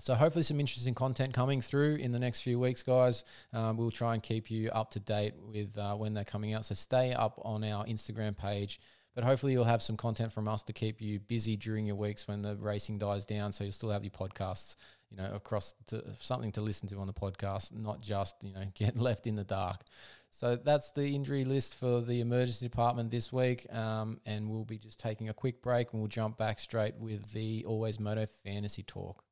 So 0.00 0.14
hopefully 0.14 0.42
some 0.42 0.58
interesting 0.58 0.94
content 0.94 1.32
coming 1.32 1.60
through 1.60 1.96
in 1.96 2.10
the 2.10 2.18
next 2.18 2.40
few 2.40 2.58
weeks, 2.58 2.82
guys. 2.82 3.24
Um, 3.52 3.76
we'll 3.76 3.92
try 3.92 4.14
and 4.14 4.22
keep 4.22 4.50
you 4.50 4.70
up 4.70 4.90
to 4.92 5.00
date 5.00 5.34
with 5.36 5.78
uh, 5.78 5.94
when 5.94 6.14
they're 6.14 6.24
coming 6.24 6.52
out. 6.52 6.64
So 6.64 6.74
stay 6.74 7.12
up 7.12 7.40
on 7.44 7.62
our 7.62 7.84
Instagram 7.84 8.36
page. 8.36 8.80
But 9.14 9.22
hopefully 9.22 9.52
you'll 9.52 9.64
have 9.64 9.82
some 9.82 9.96
content 9.96 10.32
from 10.32 10.48
us 10.48 10.64
to 10.64 10.72
keep 10.72 11.00
you 11.00 11.20
busy 11.20 11.56
during 11.56 11.86
your 11.86 11.94
weeks 11.94 12.26
when 12.26 12.42
the 12.42 12.56
racing 12.56 12.98
dies 12.98 13.24
down. 13.24 13.52
So 13.52 13.62
you'll 13.62 13.72
still 13.72 13.90
have 13.90 14.02
your 14.02 14.10
podcasts, 14.10 14.74
you 15.08 15.16
know, 15.16 15.30
across 15.32 15.76
to 15.86 16.02
something 16.18 16.50
to 16.52 16.60
listen 16.60 16.88
to 16.88 16.98
on 16.98 17.06
the 17.06 17.12
podcast, 17.12 17.72
not 17.72 18.00
just 18.00 18.34
you 18.42 18.52
know 18.52 18.64
get 18.74 18.98
left 18.98 19.28
in 19.28 19.36
the 19.36 19.44
dark. 19.44 19.82
So 20.30 20.56
that's 20.56 20.90
the 20.90 21.06
injury 21.14 21.44
list 21.44 21.76
for 21.76 22.00
the 22.00 22.20
emergency 22.20 22.66
department 22.66 23.12
this 23.12 23.32
week. 23.32 23.72
Um, 23.72 24.20
and 24.26 24.50
we'll 24.50 24.64
be 24.64 24.78
just 24.78 24.98
taking 24.98 25.28
a 25.28 25.32
quick 25.32 25.62
break 25.62 25.92
and 25.92 26.02
we'll 26.02 26.08
jump 26.08 26.36
back 26.36 26.58
straight 26.58 26.96
with 26.96 27.30
the 27.32 27.64
Always 27.66 28.00
Moto 28.00 28.26
Fantasy 28.42 28.82
Talk. 28.82 29.23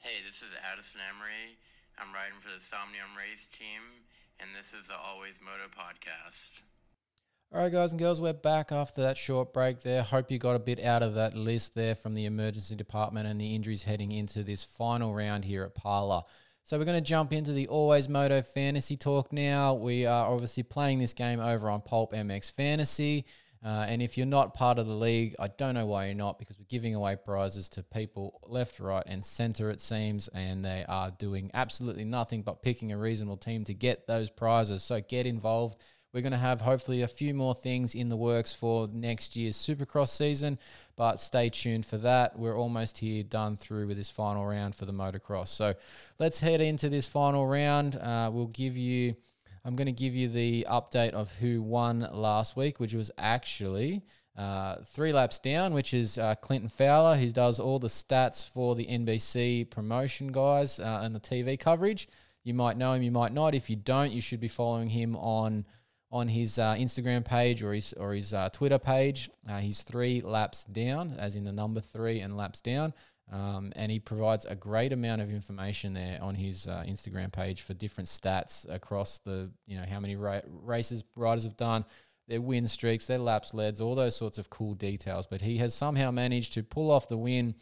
Hey, 0.00 0.22
this 0.24 0.36
is 0.36 0.48
Addison 0.72 1.00
Emery. 1.10 1.58
I'm 1.98 2.14
riding 2.14 2.38
for 2.40 2.50
the 2.50 2.62
Somnium 2.64 3.18
Race 3.18 3.48
team, 3.58 3.82
and 4.38 4.48
this 4.54 4.70
is 4.80 4.86
the 4.86 4.94
Always 4.94 5.34
Moto 5.42 5.66
podcast. 5.74 6.62
All 7.52 7.60
right, 7.60 7.72
guys 7.72 7.90
and 7.90 7.98
girls, 7.98 8.20
we're 8.20 8.32
back 8.32 8.70
after 8.70 9.02
that 9.02 9.16
short 9.16 9.52
break 9.52 9.80
there. 9.82 10.04
Hope 10.04 10.30
you 10.30 10.38
got 10.38 10.54
a 10.54 10.60
bit 10.60 10.78
out 10.78 11.02
of 11.02 11.14
that 11.14 11.34
list 11.34 11.74
there 11.74 11.96
from 11.96 12.14
the 12.14 12.26
emergency 12.26 12.76
department 12.76 13.26
and 13.26 13.40
the 13.40 13.56
injuries 13.56 13.82
heading 13.82 14.12
into 14.12 14.44
this 14.44 14.62
final 14.62 15.12
round 15.12 15.44
here 15.44 15.64
at 15.64 15.74
Pala. 15.74 16.24
So 16.62 16.78
we're 16.78 16.84
going 16.84 17.02
to 17.02 17.08
jump 17.08 17.32
into 17.32 17.50
the 17.50 17.66
Always 17.66 18.08
Moto 18.08 18.40
Fantasy 18.40 18.96
Talk 18.96 19.32
now. 19.32 19.74
We 19.74 20.06
are 20.06 20.30
obviously 20.30 20.62
playing 20.62 21.00
this 21.00 21.12
game 21.12 21.40
over 21.40 21.68
on 21.68 21.80
Pulp 21.80 22.12
MX 22.12 22.52
Fantasy. 22.52 23.24
Uh, 23.64 23.86
and 23.88 24.00
if 24.00 24.16
you're 24.16 24.26
not 24.26 24.54
part 24.54 24.78
of 24.78 24.86
the 24.86 24.94
league, 24.94 25.34
I 25.38 25.48
don't 25.48 25.74
know 25.74 25.86
why 25.86 26.06
you're 26.06 26.14
not 26.14 26.38
because 26.38 26.58
we're 26.58 26.66
giving 26.68 26.94
away 26.94 27.16
prizes 27.16 27.68
to 27.70 27.82
people 27.82 28.40
left, 28.46 28.78
right, 28.78 29.02
and 29.06 29.24
center, 29.24 29.70
it 29.70 29.80
seems, 29.80 30.28
and 30.28 30.64
they 30.64 30.84
are 30.88 31.10
doing 31.10 31.50
absolutely 31.54 32.04
nothing 32.04 32.42
but 32.42 32.62
picking 32.62 32.92
a 32.92 32.98
reasonable 32.98 33.36
team 33.36 33.64
to 33.64 33.74
get 33.74 34.06
those 34.06 34.30
prizes. 34.30 34.82
So 34.84 35.00
get 35.00 35.26
involved. 35.26 35.80
We're 36.14 36.22
going 36.22 36.32
to 36.32 36.38
have 36.38 36.62
hopefully 36.62 37.02
a 37.02 37.08
few 37.08 37.34
more 37.34 37.54
things 37.54 37.94
in 37.94 38.08
the 38.08 38.16
works 38.16 38.54
for 38.54 38.88
next 38.90 39.36
year's 39.36 39.56
Supercross 39.56 40.08
season, 40.08 40.58
but 40.96 41.20
stay 41.20 41.50
tuned 41.50 41.84
for 41.84 41.98
that. 41.98 42.38
We're 42.38 42.56
almost 42.56 42.96
here, 42.96 43.22
done 43.22 43.56
through 43.56 43.88
with 43.88 43.98
this 43.98 44.08
final 44.08 44.46
round 44.46 44.74
for 44.74 44.86
the 44.86 44.92
motocross. 44.92 45.48
So 45.48 45.74
let's 46.18 46.40
head 46.40 46.62
into 46.62 46.88
this 46.88 47.06
final 47.06 47.46
round. 47.46 47.96
Uh, 47.96 48.30
we'll 48.32 48.46
give 48.46 48.78
you 48.78 49.16
I'm 49.64 49.76
going 49.76 49.86
to 49.86 49.92
give 49.92 50.14
you 50.14 50.28
the 50.28 50.66
update 50.70 51.10
of 51.10 51.30
who 51.32 51.62
won 51.62 52.08
last 52.12 52.56
week, 52.56 52.80
which 52.80 52.94
was 52.94 53.10
actually 53.18 54.02
uh, 54.36 54.76
three 54.84 55.12
laps 55.12 55.38
down, 55.38 55.74
which 55.74 55.92
is 55.92 56.16
uh, 56.16 56.36
Clinton 56.36 56.68
Fowler. 56.68 57.16
He 57.16 57.28
does 57.30 57.58
all 57.58 57.78
the 57.78 57.88
stats 57.88 58.48
for 58.48 58.74
the 58.74 58.86
NBC 58.86 59.68
promotion 59.68 60.30
guys 60.30 60.78
uh, 60.78 61.00
and 61.02 61.14
the 61.14 61.20
TV 61.20 61.58
coverage. 61.58 62.08
You 62.44 62.54
might 62.54 62.76
know 62.76 62.92
him, 62.92 63.02
you 63.02 63.10
might 63.10 63.32
not. 63.32 63.54
If 63.54 63.68
you 63.68 63.76
don't, 63.76 64.12
you 64.12 64.20
should 64.20 64.40
be 64.40 64.48
following 64.48 64.88
him 64.88 65.16
on 65.16 65.66
on 66.10 66.26
his 66.28 66.58
uh, 66.58 66.74
Instagram 66.74 67.24
page 67.24 67.62
or 67.62 67.74
his 67.74 67.92
or 67.94 68.14
his 68.14 68.32
uh, 68.32 68.48
Twitter 68.50 68.78
page. 68.78 69.28
Uh, 69.48 69.58
he's 69.58 69.82
three 69.82 70.20
laps 70.22 70.64
down, 70.64 71.14
as 71.18 71.34
in 71.36 71.44
the 71.44 71.52
number 71.52 71.80
three 71.80 72.20
and 72.20 72.36
laps 72.36 72.60
down. 72.60 72.94
Um, 73.30 73.72
and 73.76 73.92
he 73.92 73.98
provides 73.98 74.46
a 74.46 74.54
great 74.54 74.92
amount 74.92 75.20
of 75.20 75.30
information 75.30 75.92
there 75.92 76.18
on 76.22 76.34
his 76.34 76.66
uh, 76.66 76.82
Instagram 76.86 77.30
page 77.30 77.60
for 77.60 77.74
different 77.74 78.08
stats 78.08 78.66
across 78.72 79.18
the, 79.18 79.50
you 79.66 79.76
know, 79.76 79.84
how 79.88 80.00
many 80.00 80.16
ra- 80.16 80.40
races 80.46 81.04
riders 81.14 81.44
have 81.44 81.56
done, 81.56 81.84
their 82.26 82.40
win 82.40 82.66
streaks, 82.66 83.06
their 83.06 83.18
laps 83.18 83.52
leads, 83.52 83.80
all 83.80 83.94
those 83.94 84.16
sorts 84.16 84.38
of 84.38 84.48
cool 84.48 84.74
details. 84.74 85.26
But 85.26 85.42
he 85.42 85.58
has 85.58 85.74
somehow 85.74 86.10
managed 86.10 86.54
to 86.54 86.62
pull 86.62 86.90
off 86.90 87.08
the 87.08 87.18
win 87.18 87.54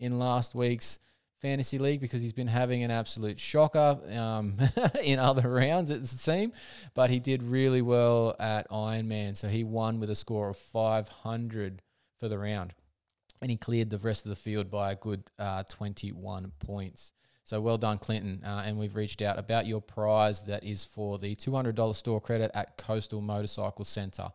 in 0.00 0.18
last 0.18 0.54
week's 0.54 0.98
fantasy 1.40 1.78
league 1.78 2.00
because 2.00 2.22
he's 2.22 2.32
been 2.32 2.48
having 2.48 2.82
an 2.82 2.90
absolute 2.90 3.38
shocker 3.38 4.00
um, 4.16 4.56
in 5.02 5.20
other 5.20 5.48
rounds, 5.48 5.90
it 5.92 6.06
seems. 6.06 6.54
But 6.94 7.10
he 7.10 7.20
did 7.20 7.42
really 7.42 7.82
well 7.82 8.34
at 8.40 8.68
Ironman. 8.68 9.36
So 9.36 9.46
he 9.46 9.62
won 9.62 10.00
with 10.00 10.10
a 10.10 10.16
score 10.16 10.48
of 10.48 10.56
500 10.56 11.82
for 12.18 12.28
the 12.28 12.38
round 12.38 12.74
and 13.44 13.50
he 13.50 13.58
cleared 13.58 13.90
the 13.90 13.98
rest 13.98 14.24
of 14.24 14.30
the 14.30 14.36
field 14.36 14.70
by 14.70 14.92
a 14.92 14.96
good 14.96 15.22
uh, 15.38 15.62
21 15.64 16.50
points. 16.60 17.12
So 17.42 17.60
well 17.60 17.76
done, 17.76 17.98
Clinton. 17.98 18.42
Uh, 18.42 18.62
and 18.64 18.78
we've 18.78 18.96
reached 18.96 19.20
out 19.20 19.38
about 19.38 19.66
your 19.66 19.82
prize 19.82 20.44
that 20.44 20.64
is 20.64 20.86
for 20.86 21.18
the 21.18 21.36
$200 21.36 21.94
store 21.94 22.22
credit 22.22 22.50
at 22.54 22.78
Coastal 22.78 23.20
Motorcycle 23.20 23.84
Centre. 23.84 24.30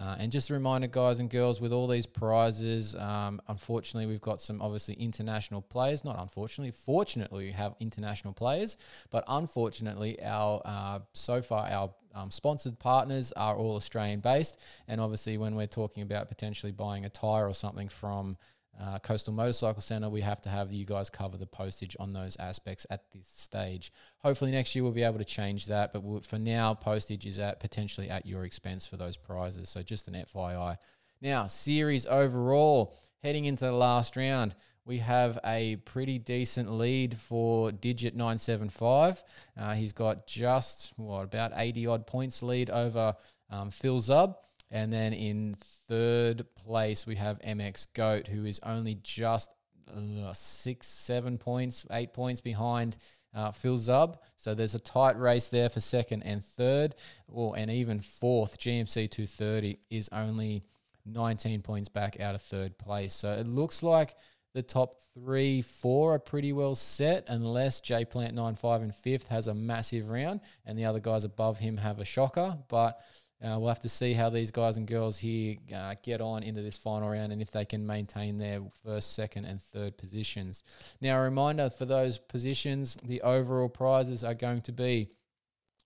Uh, 0.00 0.16
and 0.18 0.32
just 0.32 0.48
a 0.48 0.54
reminder, 0.54 0.86
guys 0.86 1.18
and 1.18 1.28
girls, 1.28 1.60
with 1.60 1.72
all 1.72 1.86
these 1.86 2.06
prizes, 2.06 2.94
um, 2.94 3.40
unfortunately, 3.48 4.06
we've 4.06 4.22
got 4.22 4.40
some 4.40 4.62
obviously 4.62 4.94
international 4.94 5.60
players. 5.60 6.04
Not 6.04 6.18
unfortunately, 6.18 6.70
fortunately, 6.70 7.46
we 7.46 7.52
have 7.52 7.74
international 7.80 8.32
players, 8.32 8.78
but 9.10 9.24
unfortunately, 9.28 10.22
our 10.22 10.62
uh, 10.64 11.00
so 11.12 11.42
far 11.42 11.68
our 11.68 11.90
um, 12.14 12.30
sponsored 12.30 12.78
partners 12.78 13.32
are 13.32 13.54
all 13.54 13.76
Australian 13.76 14.20
based. 14.20 14.58
And 14.88 15.02
obviously, 15.02 15.36
when 15.36 15.54
we're 15.54 15.66
talking 15.66 16.02
about 16.02 16.28
potentially 16.28 16.72
buying 16.72 17.04
a 17.04 17.10
tire 17.10 17.46
or 17.46 17.54
something 17.54 17.90
from 17.90 18.38
uh, 18.80 18.98
Coastal 18.98 19.32
Motorcycle 19.32 19.82
Centre, 19.82 20.08
we 20.08 20.22
have 20.22 20.40
to 20.42 20.48
have 20.48 20.72
you 20.72 20.84
guys 20.84 21.10
cover 21.10 21.36
the 21.36 21.46
postage 21.46 21.96
on 22.00 22.12
those 22.12 22.36
aspects 22.38 22.86
at 22.90 23.10
this 23.12 23.28
stage. 23.28 23.92
Hopefully, 24.18 24.50
next 24.50 24.74
year 24.74 24.82
we'll 24.82 24.92
be 24.92 25.02
able 25.02 25.18
to 25.18 25.24
change 25.24 25.66
that, 25.66 25.92
but 25.92 26.02
we'll, 26.02 26.20
for 26.20 26.38
now, 26.38 26.74
postage 26.74 27.26
is 27.26 27.38
at 27.38 27.60
potentially 27.60 28.08
at 28.08 28.26
your 28.26 28.44
expense 28.44 28.86
for 28.86 28.96
those 28.96 29.16
prizes. 29.16 29.68
So, 29.68 29.82
just 29.82 30.08
an 30.08 30.14
FYI. 30.14 30.76
Now, 31.20 31.46
series 31.46 32.06
overall, 32.06 32.94
heading 33.22 33.44
into 33.44 33.66
the 33.66 33.72
last 33.72 34.16
round, 34.16 34.54
we 34.86 34.98
have 34.98 35.38
a 35.44 35.76
pretty 35.76 36.18
decent 36.18 36.72
lead 36.72 37.18
for 37.18 37.70
Digit 37.70 38.14
975. 38.14 39.22
Uh, 39.56 39.74
he's 39.74 39.92
got 39.92 40.26
just, 40.26 40.92
what, 40.96 41.24
about 41.24 41.52
80 41.54 41.86
odd 41.86 42.06
points 42.06 42.42
lead 42.42 42.70
over 42.70 43.14
um, 43.50 43.70
Phil 43.70 44.00
Zub. 44.00 44.36
And 44.70 44.92
then 44.92 45.12
in 45.12 45.56
third 45.88 46.46
place, 46.54 47.06
we 47.06 47.16
have 47.16 47.40
MX 47.40 47.88
Goat, 47.94 48.28
who 48.28 48.44
is 48.44 48.60
only 48.62 48.98
just 49.02 49.52
uh, 49.88 50.32
six, 50.32 50.86
seven 50.86 51.38
points, 51.38 51.84
eight 51.90 52.12
points 52.12 52.40
behind 52.40 52.96
uh, 53.34 53.50
Phil 53.50 53.76
Zub. 53.76 54.16
So 54.36 54.54
there's 54.54 54.74
a 54.74 54.80
tight 54.80 55.18
race 55.18 55.48
there 55.48 55.68
for 55.68 55.80
second 55.80 56.22
and 56.22 56.44
third, 56.44 56.94
or 57.28 57.56
and 57.56 57.70
even 57.70 58.00
fourth. 58.00 58.58
GMC 58.58 59.10
230 59.10 59.78
is 59.90 60.08
only 60.12 60.62
19 61.06 61.62
points 61.62 61.88
back 61.88 62.20
out 62.20 62.34
of 62.34 62.42
third 62.42 62.78
place. 62.78 63.12
So 63.12 63.32
it 63.32 63.46
looks 63.46 63.82
like 63.82 64.14
the 64.52 64.62
top 64.62 64.96
three, 65.14 65.62
four 65.62 66.14
are 66.14 66.18
pretty 66.18 66.52
well 66.52 66.74
set, 66.74 67.24
unless 67.28 67.80
J 67.80 68.04
Plant 68.04 68.34
9, 68.34 68.56
5, 68.56 68.82
and 68.82 68.92
5th 68.92 69.28
has 69.28 69.46
a 69.46 69.54
massive 69.54 70.08
round 70.08 70.40
and 70.66 70.76
the 70.78 70.84
other 70.86 70.98
guys 70.98 71.24
above 71.24 71.58
him 71.58 71.76
have 71.76 72.00
a 72.00 72.04
shocker. 72.04 72.58
But 72.68 73.00
uh, 73.42 73.56
we'll 73.58 73.68
have 73.68 73.80
to 73.80 73.88
see 73.88 74.12
how 74.12 74.28
these 74.28 74.50
guys 74.50 74.76
and 74.76 74.86
girls 74.86 75.18
here 75.18 75.56
uh, 75.74 75.94
get 76.02 76.20
on 76.20 76.42
into 76.42 76.60
this 76.60 76.76
final 76.76 77.08
round 77.08 77.32
and 77.32 77.40
if 77.40 77.50
they 77.50 77.64
can 77.64 77.86
maintain 77.86 78.36
their 78.36 78.60
first, 78.84 79.14
second, 79.14 79.46
and 79.46 79.62
third 79.62 79.96
positions. 79.96 80.62
Now, 81.00 81.18
a 81.18 81.22
reminder 81.22 81.70
for 81.70 81.86
those 81.86 82.18
positions 82.18 82.98
the 83.02 83.22
overall 83.22 83.70
prizes 83.70 84.24
are 84.24 84.34
going 84.34 84.60
to 84.62 84.72
be 84.72 85.08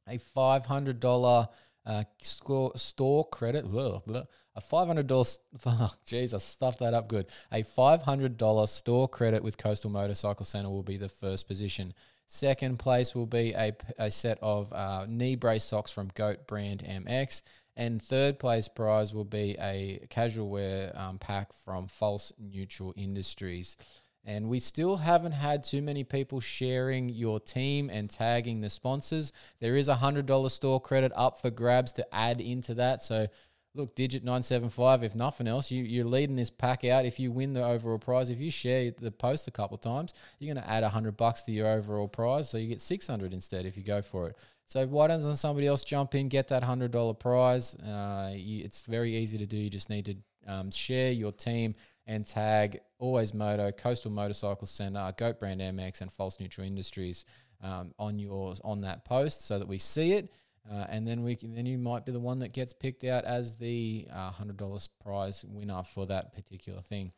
a 0.09 0.19
$500 0.19 1.49
uh, 1.87 2.05
score, 2.23 2.73
store 2.77 3.29
credit, 3.29 3.65
a 3.67 4.61
$500, 4.61 5.39
oh, 5.67 5.91
geez, 6.05 6.35
I 6.35 6.39
stuffed 6.39 6.81
that 6.81 6.95
up 6.95 7.09
good. 7.09 7.27
A 7.53 7.63
$500 7.63 8.69
store 8.69 9.09
credit 9.09 9.45
with 9.45 9.59
Coastal 9.59 9.91
Motorcycle 9.91 10.45
Center 10.45 10.71
will 10.71 10.83
be 10.83 10.97
the 10.97 11.09
first 11.09 11.47
position. 11.47 11.95
Second 12.27 12.79
place 12.79 13.15
will 13.15 13.27
be 13.27 13.53
a, 13.53 13.73
a 13.99 14.11
set 14.11 14.39
of 14.43 14.73
uh, 14.73 15.07
knee 15.09 15.37
brace 15.37 15.65
socks 15.65 15.93
from 15.93 16.11
Goat 16.15 16.47
Brand 16.47 16.83
MX. 16.83 17.43
And 17.77 18.01
third 18.01 18.39
place 18.39 18.69
prize 18.69 19.13
will 19.13 19.25
be 19.25 19.57
a 19.61 20.07
casual 20.09 20.49
wear 20.49 20.93
um, 20.95 21.19
pack 21.19 21.53
from 21.65 21.89
False 21.89 22.33
Neutral 22.39 22.95
Industries. 22.97 23.77
And 24.25 24.49
we 24.49 24.59
still 24.59 24.97
haven't 24.97 25.33
had 25.33 25.65
too 25.65 25.83
many 25.83 26.03
people 26.03 26.41
sharing 26.41 27.09
your 27.09 27.41
team 27.41 27.91
and 27.91 28.09
tagging 28.09 28.61
the 28.61 28.71
sponsors. 28.71 29.33
There 29.61 29.77
is 29.77 29.89
a 29.89 29.95
$100 29.95 30.51
store 30.51 30.81
credit 30.81 31.13
up 31.15 31.41
for 31.41 31.51
grabs 31.51 31.93
to 31.95 32.15
add 32.15 32.41
into 32.41 32.75
that. 32.75 33.03
So 33.03 33.27
look, 33.75 33.95
Digit 33.97 34.23
975, 34.23 35.03
if 35.03 35.15
nothing 35.15 35.49
else, 35.49 35.71
you, 35.71 35.83
you're 35.83 36.05
leading 36.05 36.37
this 36.37 36.51
pack 36.51 36.85
out. 36.85 37.05
If 37.05 37.19
you 37.19 37.33
win 37.33 37.53
the 37.53 37.65
overall 37.65 37.99
prize, 37.99 38.31
if 38.31 38.41
you 38.41 38.51
share 38.51 38.93
the 38.93 39.11
post 39.11 39.49
a 39.49 39.51
couple 39.51 39.77
times, 39.79 40.15
you're 40.39 40.55
going 40.55 40.65
to 40.65 40.71
add 40.71 40.83
100 40.83 41.17
bucks 41.17 41.43
to 41.43 41.53
your 41.53 41.67
overall 41.67 42.07
prize. 42.07 42.49
So 42.49 42.57
you 42.59 42.69
get 42.69 42.81
600 42.81 43.33
instead 43.33 43.67
if 43.67 43.77
you 43.77 43.83
go 43.83 44.01
for 44.01 44.29
it. 44.29 44.37
So 44.67 44.87
why 44.87 45.09
doesn't 45.09 45.37
somebody 45.37 45.67
else 45.67 45.83
jump 45.83 46.15
in, 46.15 46.29
get 46.29 46.49
that 46.49 46.63
$100 46.63 47.19
prize? 47.19 47.75
Uh, 47.75 48.33
you, 48.35 48.65
it's 48.65 48.83
very 48.87 49.17
easy 49.17 49.39
to 49.39 49.47
do. 49.47 49.57
You 49.57 49.71
just 49.71 49.91
need 49.91 50.05
to 50.07 50.17
um, 50.47 50.71
share 50.71 51.11
your 51.11 51.33
team 51.33 51.75
and 52.07 52.25
tag 52.25 52.81
Always 52.99 53.35
Moto, 53.35 53.73
Coastal 53.73 54.11
Motorcycle 54.11 54.67
Center, 54.67 55.13
Goat 55.17 55.41
Brand 55.41 55.61
MX, 55.61 56.03
and 56.03 56.13
False 56.13 56.39
Neutral 56.39 56.67
Industries 56.67 57.25
um, 57.63 57.93
on 57.99 58.19
yours 58.19 58.61
on 58.63 58.83
that 58.83 59.05
post 59.05 59.47
so 59.47 59.59
that 59.59 59.67
we 59.67 59.79
see 59.79 60.13
it 60.13 60.31
Uh, 60.71 60.87
and 60.89 61.07
then 61.07 61.23
we 61.23 61.37
can, 61.37 61.55
then 61.55 61.67
you 61.67 61.77
might 61.77 62.07
be 62.07 62.13
the 62.13 62.21
one 62.21 62.39
that 62.39 62.53
gets 62.53 62.73
picked 62.73 63.05
out 63.05 63.25
as 63.25 63.57
the 63.57 64.07
uh, 64.13 64.31
hundred 64.31 64.57
dollars 64.57 64.89
prize 65.03 65.45
winner 65.47 65.83
for 65.83 66.07
that 66.07 66.33
particular 66.33 66.81
thing. 66.81 67.13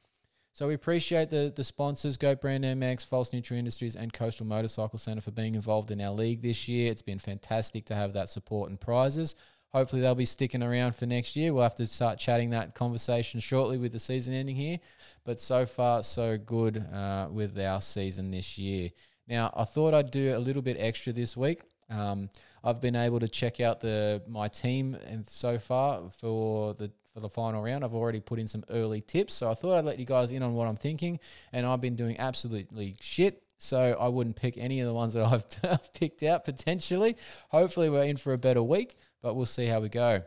So 0.52 0.66
we 0.66 0.74
appreciate 0.74 1.30
the 1.30 1.52
the 1.54 1.62
sponsors, 1.62 2.16
Goat 2.16 2.40
Brand 2.40 2.64
MX, 2.64 3.06
False 3.06 3.32
Neutral 3.32 3.59
Industries, 3.59 3.94
and 3.94 4.12
Coastal 4.12 4.46
Motorcycle 4.46 4.98
Centre 4.98 5.20
for 5.20 5.30
being 5.30 5.54
involved 5.54 5.90
in 5.90 6.00
our 6.00 6.12
league 6.12 6.42
this 6.42 6.66
year. 6.66 6.90
It's 6.90 7.02
been 7.02 7.18
fantastic 7.18 7.85
to 7.87 7.94
have 7.94 8.14
that 8.14 8.30
support 8.30 8.70
and 8.70 8.80
prizes. 8.80 9.35
Hopefully 9.76 10.00
they'll 10.00 10.14
be 10.14 10.24
sticking 10.24 10.62
around 10.62 10.96
for 10.96 11.04
next 11.04 11.37
year. 11.37 11.52
We'll 11.52 11.62
have 11.62 11.74
to 11.74 11.87
start 11.87 12.18
chatting 12.18 12.50
that 12.50 12.74
conversation 12.74 13.40
shortly 13.40 13.76
with 13.76 13.92
the 13.92 13.98
season 13.98 14.32
ending 14.32 14.56
here. 14.56 14.78
But 15.24 15.38
so 15.38 15.66
far, 15.66 16.02
so 16.02 16.38
good 16.38 16.78
uh, 16.78 17.28
with 17.30 17.59
our 17.59 17.82
season 17.82 18.30
this 18.30 18.56
year. 18.56 18.90
Now, 19.28 19.52
I 19.54 19.64
thought 19.64 19.92
I'd 19.92 20.11
do 20.11 20.35
a 20.35 20.38
little 20.38 20.62
bit 20.62 20.76
extra 20.78 21.12
this 21.12 21.37
week. 21.37 21.61
Um, 21.90 22.30
I've 22.66 22.81
been 22.81 22.96
able 22.96 23.20
to 23.20 23.29
check 23.29 23.61
out 23.61 23.79
the 23.79 24.20
my 24.26 24.48
team 24.48 24.96
and 25.07 25.29
so 25.29 25.57
far 25.57 26.11
for 26.11 26.74
the 26.74 26.90
for 27.14 27.20
the 27.20 27.29
final 27.29 27.62
round. 27.62 27.85
I've 27.85 27.94
already 27.94 28.18
put 28.18 28.40
in 28.40 28.48
some 28.48 28.64
early 28.70 29.00
tips, 29.00 29.35
so 29.35 29.48
I 29.48 29.55
thought 29.55 29.79
I'd 29.79 29.85
let 29.85 30.00
you 30.00 30.05
guys 30.05 30.33
in 30.33 30.42
on 30.42 30.55
what 30.55 30.66
I'm 30.66 30.76
thinking. 30.76 31.20
And 31.52 31.64
I've 31.64 31.81
been 31.81 31.94
doing 31.94 32.18
absolutely 32.18 32.96
shit, 33.00 33.44
so 33.57 33.96
I 33.98 34.09
wouldn't 34.09 34.35
pick 34.35 34.59
any 34.59 34.81
of 34.81 34.88
the 34.88 34.94
ones 34.94 35.14
that 35.14 35.24
I've 35.64 35.92
picked 35.94 36.24
out 36.24 36.44
potentially. 36.44 37.16
Hopefully, 37.50 37.88
we're 37.88 38.02
in 38.02 38.16
for 38.16 38.33
a 38.33 38.38
better 38.38 38.64
week, 38.64 38.96
but 39.22 39.35
we'll 39.35 39.46
see 39.46 39.66
how 39.66 39.79
we 39.79 39.88
go. 39.88 40.22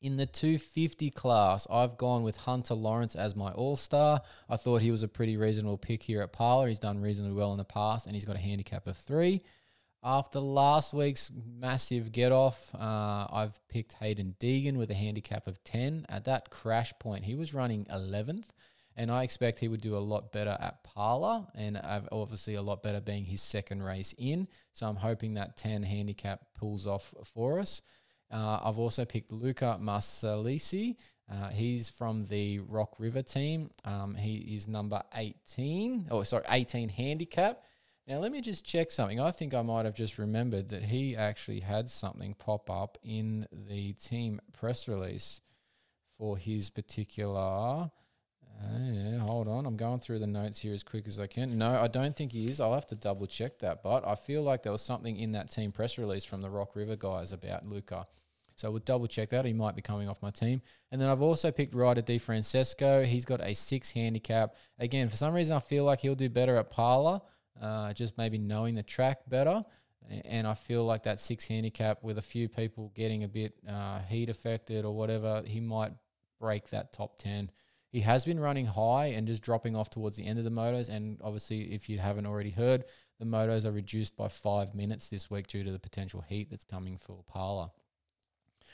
In 0.00 0.16
the 0.16 0.24
250 0.24 1.10
class, 1.10 1.66
I've 1.70 1.98
gone 1.98 2.22
with 2.22 2.38
Hunter 2.38 2.72
Lawrence 2.72 3.14
as 3.14 3.36
my 3.36 3.52
all 3.52 3.76
star. 3.76 4.22
I 4.48 4.56
thought 4.56 4.80
he 4.80 4.90
was 4.90 5.02
a 5.02 5.08
pretty 5.08 5.36
reasonable 5.36 5.76
pick 5.76 6.02
here 6.02 6.22
at 6.22 6.32
Pala. 6.32 6.68
He's 6.68 6.78
done 6.78 7.02
reasonably 7.02 7.34
well 7.34 7.52
in 7.52 7.58
the 7.58 7.64
past, 7.64 8.06
and 8.06 8.14
he's 8.14 8.24
got 8.24 8.34
a 8.34 8.40
handicap 8.40 8.86
of 8.86 8.96
three. 8.96 9.42
After 10.02 10.40
last 10.40 10.94
week's 10.94 11.30
massive 11.58 12.10
get 12.10 12.32
off, 12.32 12.74
uh, 12.74 13.26
I've 13.30 13.60
picked 13.68 13.96
Haiden 14.00 14.34
Deegan 14.38 14.78
with 14.78 14.90
a 14.90 14.94
handicap 14.94 15.46
of 15.46 15.62
10. 15.64 16.06
At 16.08 16.24
that 16.24 16.48
crash 16.48 16.94
point, 16.98 17.24
he 17.24 17.34
was 17.34 17.52
running 17.52 17.84
11th, 17.84 18.46
and 18.96 19.10
I 19.10 19.24
expect 19.24 19.58
he 19.58 19.68
would 19.68 19.82
do 19.82 19.96
a 19.96 19.98
lot 19.98 20.32
better 20.32 20.56
at 20.58 20.82
Pala, 20.84 21.48
and 21.54 21.78
obviously 22.10 22.54
a 22.54 22.62
lot 22.62 22.82
better 22.82 23.00
being 23.00 23.26
his 23.26 23.42
second 23.42 23.82
race 23.82 24.14
in. 24.16 24.48
So 24.72 24.86
I'm 24.86 24.96
hoping 24.96 25.34
that 25.34 25.58
10 25.58 25.82
handicap 25.82 26.46
pulls 26.58 26.86
off 26.86 27.12
for 27.34 27.58
us. 27.58 27.82
Uh, 28.30 28.58
I've 28.62 28.78
also 28.78 29.04
picked 29.04 29.32
Luca 29.32 29.78
Marsalisi. 29.82 30.96
Uh, 31.30 31.50
he's 31.50 31.90
from 31.90 32.24
the 32.26 32.60
Rock 32.60 32.94
River 32.98 33.22
team. 33.22 33.70
Um, 33.84 34.14
he 34.14 34.54
is 34.54 34.66
number 34.66 35.02
18, 35.14 36.08
oh, 36.10 36.22
sorry, 36.22 36.44
18 36.48 36.88
handicap. 36.88 37.64
Now, 38.10 38.18
let 38.18 38.32
me 38.32 38.40
just 38.40 38.64
check 38.64 38.90
something. 38.90 39.20
I 39.20 39.30
think 39.30 39.54
I 39.54 39.62
might 39.62 39.84
have 39.84 39.94
just 39.94 40.18
remembered 40.18 40.70
that 40.70 40.82
he 40.82 41.14
actually 41.14 41.60
had 41.60 41.88
something 41.88 42.34
pop 42.34 42.68
up 42.68 42.98
in 43.04 43.46
the 43.52 43.92
team 43.92 44.40
press 44.52 44.88
release 44.88 45.40
for 46.18 46.36
his 46.36 46.70
particular. 46.70 47.38
Uh, 47.38 48.78
yeah, 48.82 49.18
hold 49.18 49.46
on. 49.46 49.64
I'm 49.64 49.76
going 49.76 50.00
through 50.00 50.18
the 50.18 50.26
notes 50.26 50.58
here 50.58 50.74
as 50.74 50.82
quick 50.82 51.06
as 51.06 51.20
I 51.20 51.28
can. 51.28 51.56
No, 51.56 51.80
I 51.80 51.86
don't 51.86 52.16
think 52.16 52.32
he 52.32 52.46
is. 52.46 52.60
I'll 52.60 52.74
have 52.74 52.88
to 52.88 52.96
double 52.96 53.28
check 53.28 53.60
that. 53.60 53.80
But 53.84 54.04
I 54.04 54.16
feel 54.16 54.42
like 54.42 54.64
there 54.64 54.72
was 54.72 54.82
something 54.82 55.16
in 55.16 55.30
that 55.32 55.52
team 55.52 55.70
press 55.70 55.96
release 55.96 56.24
from 56.24 56.42
the 56.42 56.50
Rock 56.50 56.74
River 56.74 56.96
guys 56.96 57.30
about 57.30 57.64
Luca. 57.64 58.08
So 58.56 58.72
we'll 58.72 58.80
double 58.80 59.06
check 59.06 59.28
that. 59.28 59.44
He 59.44 59.52
might 59.52 59.76
be 59.76 59.82
coming 59.82 60.08
off 60.08 60.20
my 60.20 60.32
team. 60.32 60.62
And 60.90 61.00
then 61.00 61.08
I've 61.08 61.22
also 61.22 61.52
picked 61.52 61.74
Ryder 61.74 62.02
Di 62.02 62.18
Francesco. 62.18 63.04
He's 63.04 63.24
got 63.24 63.40
a 63.40 63.54
six 63.54 63.92
handicap. 63.92 64.56
Again, 64.80 65.08
for 65.08 65.16
some 65.16 65.32
reason, 65.32 65.54
I 65.54 65.60
feel 65.60 65.84
like 65.84 66.00
he'll 66.00 66.16
do 66.16 66.28
better 66.28 66.56
at 66.56 66.70
Pala 66.70 67.22
uh, 67.60 67.92
just 67.92 68.16
maybe 68.18 68.38
knowing 68.38 68.74
the 68.74 68.82
track 68.82 69.20
better. 69.28 69.62
And 70.24 70.46
I 70.46 70.54
feel 70.54 70.84
like 70.84 71.04
that 71.04 71.20
six 71.20 71.46
handicap 71.46 72.02
with 72.02 72.18
a 72.18 72.22
few 72.22 72.48
people 72.48 72.90
getting 72.94 73.22
a 73.22 73.28
bit 73.28 73.54
uh, 73.68 74.00
heat 74.00 74.28
affected 74.28 74.84
or 74.84 74.94
whatever, 74.94 75.42
he 75.46 75.60
might 75.60 75.92
break 76.40 76.70
that 76.70 76.92
top 76.92 77.18
10. 77.18 77.50
He 77.90 78.00
has 78.00 78.24
been 78.24 78.40
running 78.40 78.66
high 78.66 79.06
and 79.06 79.26
just 79.26 79.42
dropping 79.42 79.76
off 79.76 79.90
towards 79.90 80.16
the 80.16 80.26
end 80.26 80.38
of 80.38 80.44
the 80.44 80.50
motos. 80.50 80.88
And 80.88 81.18
obviously, 81.22 81.74
if 81.74 81.88
you 81.88 81.98
haven't 81.98 82.26
already 82.26 82.50
heard, 82.50 82.84
the 83.18 83.26
motos 83.26 83.64
are 83.64 83.72
reduced 83.72 84.16
by 84.16 84.28
five 84.28 84.74
minutes 84.74 85.08
this 85.08 85.30
week 85.30 85.46
due 85.46 85.64
to 85.64 85.72
the 85.72 85.78
potential 85.78 86.24
heat 86.26 86.50
that's 86.50 86.64
coming 86.64 86.98
for 86.98 87.22
Pala. 87.28 87.72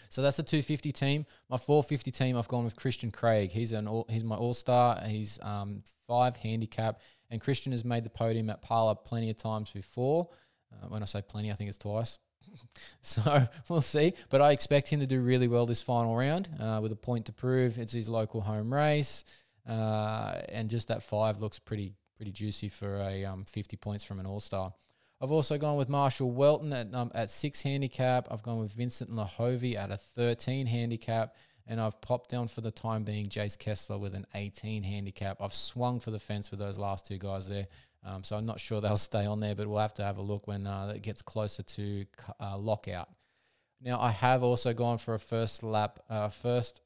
So 0.08 0.22
that's 0.22 0.36
the 0.36 0.42
250 0.42 0.92
team. 0.92 1.26
My 1.48 1.56
450 1.56 2.10
team, 2.10 2.36
I've 2.36 2.48
gone 2.48 2.64
with 2.64 2.76
Christian 2.76 3.10
Craig. 3.10 3.50
He's 3.50 3.72
an 3.72 3.86
all, 3.86 4.06
he's 4.08 4.24
my 4.24 4.36
all 4.36 4.54
star. 4.54 5.00
He's 5.06 5.38
um, 5.42 5.82
five 6.06 6.36
handicap. 6.36 7.00
And 7.30 7.40
Christian 7.40 7.72
has 7.72 7.84
made 7.84 8.04
the 8.04 8.10
podium 8.10 8.50
at 8.50 8.62
Pala 8.62 8.94
plenty 8.94 9.30
of 9.30 9.36
times 9.36 9.70
before. 9.70 10.28
Uh, 10.72 10.88
when 10.88 11.02
I 11.02 11.06
say 11.06 11.22
plenty, 11.22 11.50
I 11.50 11.54
think 11.54 11.68
it's 11.68 11.78
twice. 11.78 12.18
so 13.02 13.46
we'll 13.68 13.80
see. 13.80 14.14
But 14.30 14.40
I 14.40 14.52
expect 14.52 14.88
him 14.88 15.00
to 15.00 15.06
do 15.06 15.20
really 15.20 15.48
well 15.48 15.66
this 15.66 15.82
final 15.82 16.16
round 16.16 16.48
uh, 16.60 16.80
with 16.82 16.92
a 16.92 16.96
point 16.96 17.26
to 17.26 17.32
prove. 17.32 17.78
It's 17.78 17.92
his 17.92 18.08
local 18.08 18.40
home 18.40 18.72
race. 18.72 19.24
Uh, 19.68 20.40
and 20.48 20.70
just 20.70 20.88
that 20.88 21.02
five 21.02 21.40
looks 21.40 21.58
pretty 21.58 21.94
pretty 22.16 22.32
juicy 22.32 22.68
for 22.68 22.96
a 23.00 23.24
um, 23.24 23.44
50 23.44 23.76
points 23.76 24.04
from 24.04 24.20
an 24.20 24.26
all 24.26 24.40
star. 24.40 24.72
I've 25.20 25.32
also 25.32 25.56
gone 25.56 25.76
with 25.76 25.88
Marshall 25.88 26.32
Weltin 26.32 26.72
at 26.72 26.94
um, 26.94 27.10
at 27.14 27.30
six 27.30 27.62
handicap. 27.62 28.28
I've 28.30 28.42
gone 28.42 28.58
with 28.58 28.72
Vincent 28.72 29.10
Luhovey 29.10 29.76
at 29.76 29.90
a 29.90 29.96
13 29.96 30.66
handicap 30.66 31.34
and 31.66 31.80
I've 31.80 32.00
popped 32.00 32.30
down 32.30 32.48
for 32.48 32.60
the 32.60 32.70
time 32.70 33.02
being 33.02 33.28
Jace 33.28 33.58
Kessler 33.58 33.98
with 33.98 34.14
an 34.14 34.26
18 34.34 34.82
handicap. 34.82 35.38
I've 35.40 35.54
swung 35.54 36.00
for 36.00 36.10
the 36.10 36.18
fence 36.18 36.50
with 36.50 36.60
those 36.60 36.78
last 36.78 37.06
two 37.06 37.18
guys 37.18 37.48
there. 37.48 37.66
Um, 38.04 38.22
so 38.22 38.36
I'm 38.36 38.46
not 38.46 38.60
sure 38.60 38.80
they'll 38.80 38.96
stay 38.96 39.26
on 39.26 39.40
there, 39.40 39.56
but 39.56 39.66
we'll 39.66 39.80
have 39.80 39.94
to 39.94 40.04
have 40.04 40.18
a 40.18 40.22
look 40.22 40.46
when 40.46 40.66
uh, 40.66 40.92
it 40.94 41.02
gets 41.02 41.22
closer 41.22 41.62
to 41.64 42.04
uh, 42.38 42.56
lockout. 42.56 43.08
Now 43.80 44.00
I 44.00 44.10
have 44.10 44.42
also 44.42 44.72
gone 44.72 44.98
for 44.98 45.14
a 45.14 45.18
first 45.18 45.62
lap, 45.62 45.98
uh, 46.08 46.28
first, 46.28 46.80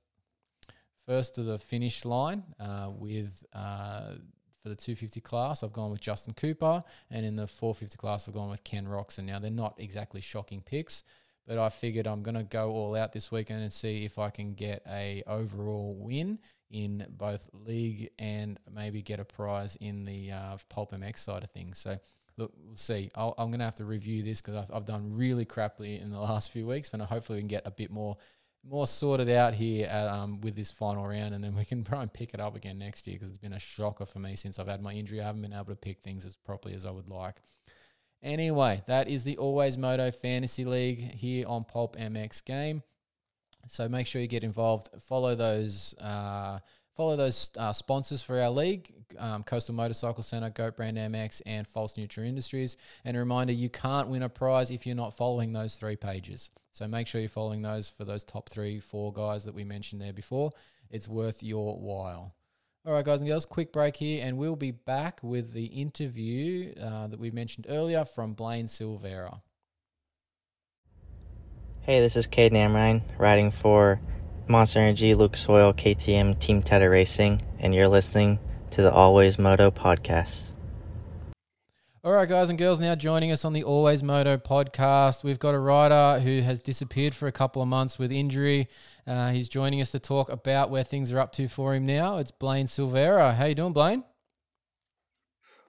first 1.06 1.34
to 1.34 1.42
the 1.42 1.58
finish 1.58 2.04
line 2.04 2.42
uh, 2.58 2.90
with 2.90 3.44
uh, 3.52 4.14
for 4.62 4.68
the 4.68 4.76
250 4.76 5.20
class. 5.20 5.62
I've 5.62 5.72
gone 5.72 5.90
with 5.90 6.00
Justin 6.00 6.34
Cooper, 6.34 6.82
and 7.10 7.24
in 7.24 7.36
the 7.36 7.46
450 7.46 7.96
class, 7.96 8.28
I've 8.28 8.34
gone 8.34 8.50
with 8.50 8.64
Ken 8.64 8.86
Roczen. 8.86 9.24
Now 9.24 9.38
they're 9.38 9.50
not 9.50 9.74
exactly 9.78 10.20
shocking 10.20 10.62
picks. 10.62 11.04
But 11.46 11.58
I 11.58 11.68
figured 11.68 12.06
I'm 12.06 12.22
going 12.22 12.36
to 12.36 12.44
go 12.44 12.70
all 12.70 12.94
out 12.94 13.12
this 13.12 13.32
weekend 13.32 13.62
and 13.62 13.72
see 13.72 14.04
if 14.04 14.20
I 14.20 14.30
can 14.30 14.54
get 14.54 14.82
a 14.88 15.24
overall 15.26 15.96
win 15.98 16.38
in 16.70 17.04
both 17.10 17.48
league 17.52 18.10
and 18.18 18.56
maybe 18.72 19.02
get 19.02 19.18
a 19.18 19.24
prize 19.24 19.76
in 19.80 20.04
the 20.04 20.30
uh, 20.30 20.56
Pulp 20.68 20.92
MX 20.92 21.18
side 21.18 21.42
of 21.42 21.50
things. 21.50 21.78
So 21.78 21.98
look, 22.36 22.52
we'll 22.56 22.76
see. 22.76 23.10
i 23.16 23.26
am 23.26 23.50
going 23.50 23.58
to 23.58 23.64
have 23.64 23.74
to 23.76 23.84
review 23.84 24.22
this 24.22 24.40
because 24.40 24.54
I've, 24.54 24.72
I've, 24.74 24.84
done 24.84 25.10
really 25.10 25.44
crappily 25.44 26.00
in 26.00 26.10
the 26.10 26.20
last 26.20 26.52
few 26.52 26.66
weeks, 26.66 26.88
but 26.88 27.00
hopefully 27.00 27.38
we 27.38 27.42
can 27.42 27.48
get 27.48 27.66
a 27.66 27.70
bit 27.70 27.90
more 27.90 28.16
more 28.68 28.86
sorted 28.86 29.30
out 29.30 29.54
here 29.54 29.86
at, 29.86 30.06
um, 30.08 30.40
with 30.40 30.54
this 30.54 30.70
final 30.70 31.06
round, 31.06 31.34
and 31.34 31.42
then 31.42 31.54
we 31.56 31.64
can 31.64 31.84
try 31.84 32.02
and 32.02 32.12
pick 32.12 32.34
it 32.34 32.40
up 32.40 32.56
again 32.56 32.78
next 32.78 33.06
year 33.06 33.14
because 33.14 33.28
it's 33.28 33.38
been 33.38 33.52
a 33.52 33.58
shocker 33.58 34.06
for 34.06 34.18
me 34.18 34.36
since 34.36 34.58
I've 34.58 34.68
had 34.68 34.82
my 34.82 34.92
injury. 34.92 35.20
I 35.20 35.24
haven't 35.24 35.42
been 35.42 35.52
able 35.52 35.66
to 35.66 35.76
pick 35.76 36.00
things 36.00 36.24
as 36.26 36.36
properly 36.36 36.74
as 36.74 36.84
I 36.84 36.90
would 36.90 37.08
like. 37.08 37.36
Anyway, 38.22 38.82
that 38.86 39.08
is 39.08 39.24
the 39.24 39.38
Always 39.38 39.78
Moto 39.78 40.10
Fantasy 40.10 40.64
League 40.64 41.00
here 41.00 41.46
on 41.48 41.64
Pulp 41.64 41.96
MX 41.96 42.44
Game. 42.44 42.82
So 43.66 43.88
make 43.88 44.06
sure 44.06 44.20
you 44.20 44.28
get 44.28 44.44
involved. 44.44 44.90
Follow 45.00 45.34
those. 45.34 45.94
Uh, 45.98 46.58
follow 46.96 47.16
those 47.16 47.50
uh, 47.56 47.72
sponsors 47.72 48.22
for 48.22 48.40
our 48.40 48.50
league: 48.50 48.92
um, 49.18 49.42
Coastal 49.42 49.74
Motorcycle 49.74 50.22
Center, 50.22 50.50
Goat 50.50 50.76
Brand 50.76 50.96
MX, 50.96 51.42
and 51.46 51.66
False 51.66 51.96
Neutral 51.96 52.26
Industries. 52.26 52.76
And 53.04 53.16
a 53.16 53.20
reminder: 53.20 53.52
you 53.52 53.68
can't 53.68 54.08
win 54.08 54.22
a 54.22 54.28
prize 54.28 54.70
if 54.70 54.86
you're 54.86 54.96
not 54.96 55.16
following 55.16 55.52
those 55.52 55.76
three 55.76 55.96
pages. 55.96 56.50
So 56.72 56.86
make 56.86 57.06
sure 57.06 57.20
you're 57.20 57.28
following 57.28 57.62
those 57.62 57.90
for 57.90 58.04
those 58.04 58.24
top 58.24 58.48
three, 58.48 58.80
four 58.80 59.12
guys 59.12 59.44
that 59.44 59.54
we 59.54 59.64
mentioned 59.64 60.00
there 60.00 60.12
before. 60.12 60.52
It's 60.90 61.08
worth 61.08 61.42
your 61.42 61.76
while. 61.76 62.34
All 62.86 62.94
right, 62.94 63.04
guys 63.04 63.20
and 63.20 63.28
girls, 63.28 63.44
quick 63.44 63.72
break 63.72 63.96
here, 63.96 64.24
and 64.24 64.38
we'll 64.38 64.56
be 64.56 64.70
back 64.70 65.20
with 65.22 65.52
the 65.52 65.66
interview 65.66 66.72
uh, 66.80 67.08
that 67.08 67.20
we 67.20 67.30
mentioned 67.30 67.66
earlier 67.68 68.06
from 68.06 68.32
Blaine 68.32 68.68
Silvera. 68.68 69.42
Hey, 71.82 72.00
this 72.00 72.16
is 72.16 72.26
Cade 72.26 72.52
Amrine, 72.52 73.02
riding 73.18 73.50
for 73.50 74.00
Monster 74.50 74.80
Energy, 74.80 75.14
Lucas 75.14 75.48
Oil, 75.48 75.72
KTM, 75.72 76.38
Team 76.40 76.60
Tata 76.60 76.90
Racing, 76.90 77.40
and 77.60 77.72
you're 77.72 77.88
listening 77.88 78.40
to 78.70 78.82
the 78.82 78.92
Always 78.92 79.38
Moto 79.38 79.70
podcast. 79.70 80.52
All 82.02 82.12
right, 82.12 82.28
guys 82.28 82.48
and 82.48 82.58
girls, 82.58 82.80
now 82.80 82.94
joining 82.94 83.30
us 83.30 83.44
on 83.44 83.52
the 83.52 83.62
Always 83.62 84.02
Moto 84.02 84.36
podcast, 84.38 85.22
we've 85.22 85.38
got 85.38 85.54
a 85.54 85.58
rider 85.58 86.18
who 86.20 86.40
has 86.40 86.60
disappeared 86.60 87.14
for 87.14 87.28
a 87.28 87.32
couple 87.32 87.62
of 87.62 87.68
months 87.68 87.98
with 87.98 88.10
injury. 88.10 88.68
Uh, 89.06 89.30
he's 89.30 89.48
joining 89.48 89.80
us 89.80 89.92
to 89.92 89.98
talk 89.98 90.28
about 90.28 90.70
where 90.70 90.82
things 90.82 91.12
are 91.12 91.20
up 91.20 91.30
to 91.32 91.46
for 91.46 91.74
him 91.74 91.86
now. 91.86 92.16
It's 92.16 92.30
Blaine 92.30 92.66
Silvera. 92.66 93.34
How 93.34 93.44
you 93.44 93.54
doing, 93.54 93.72
Blaine? 93.72 94.02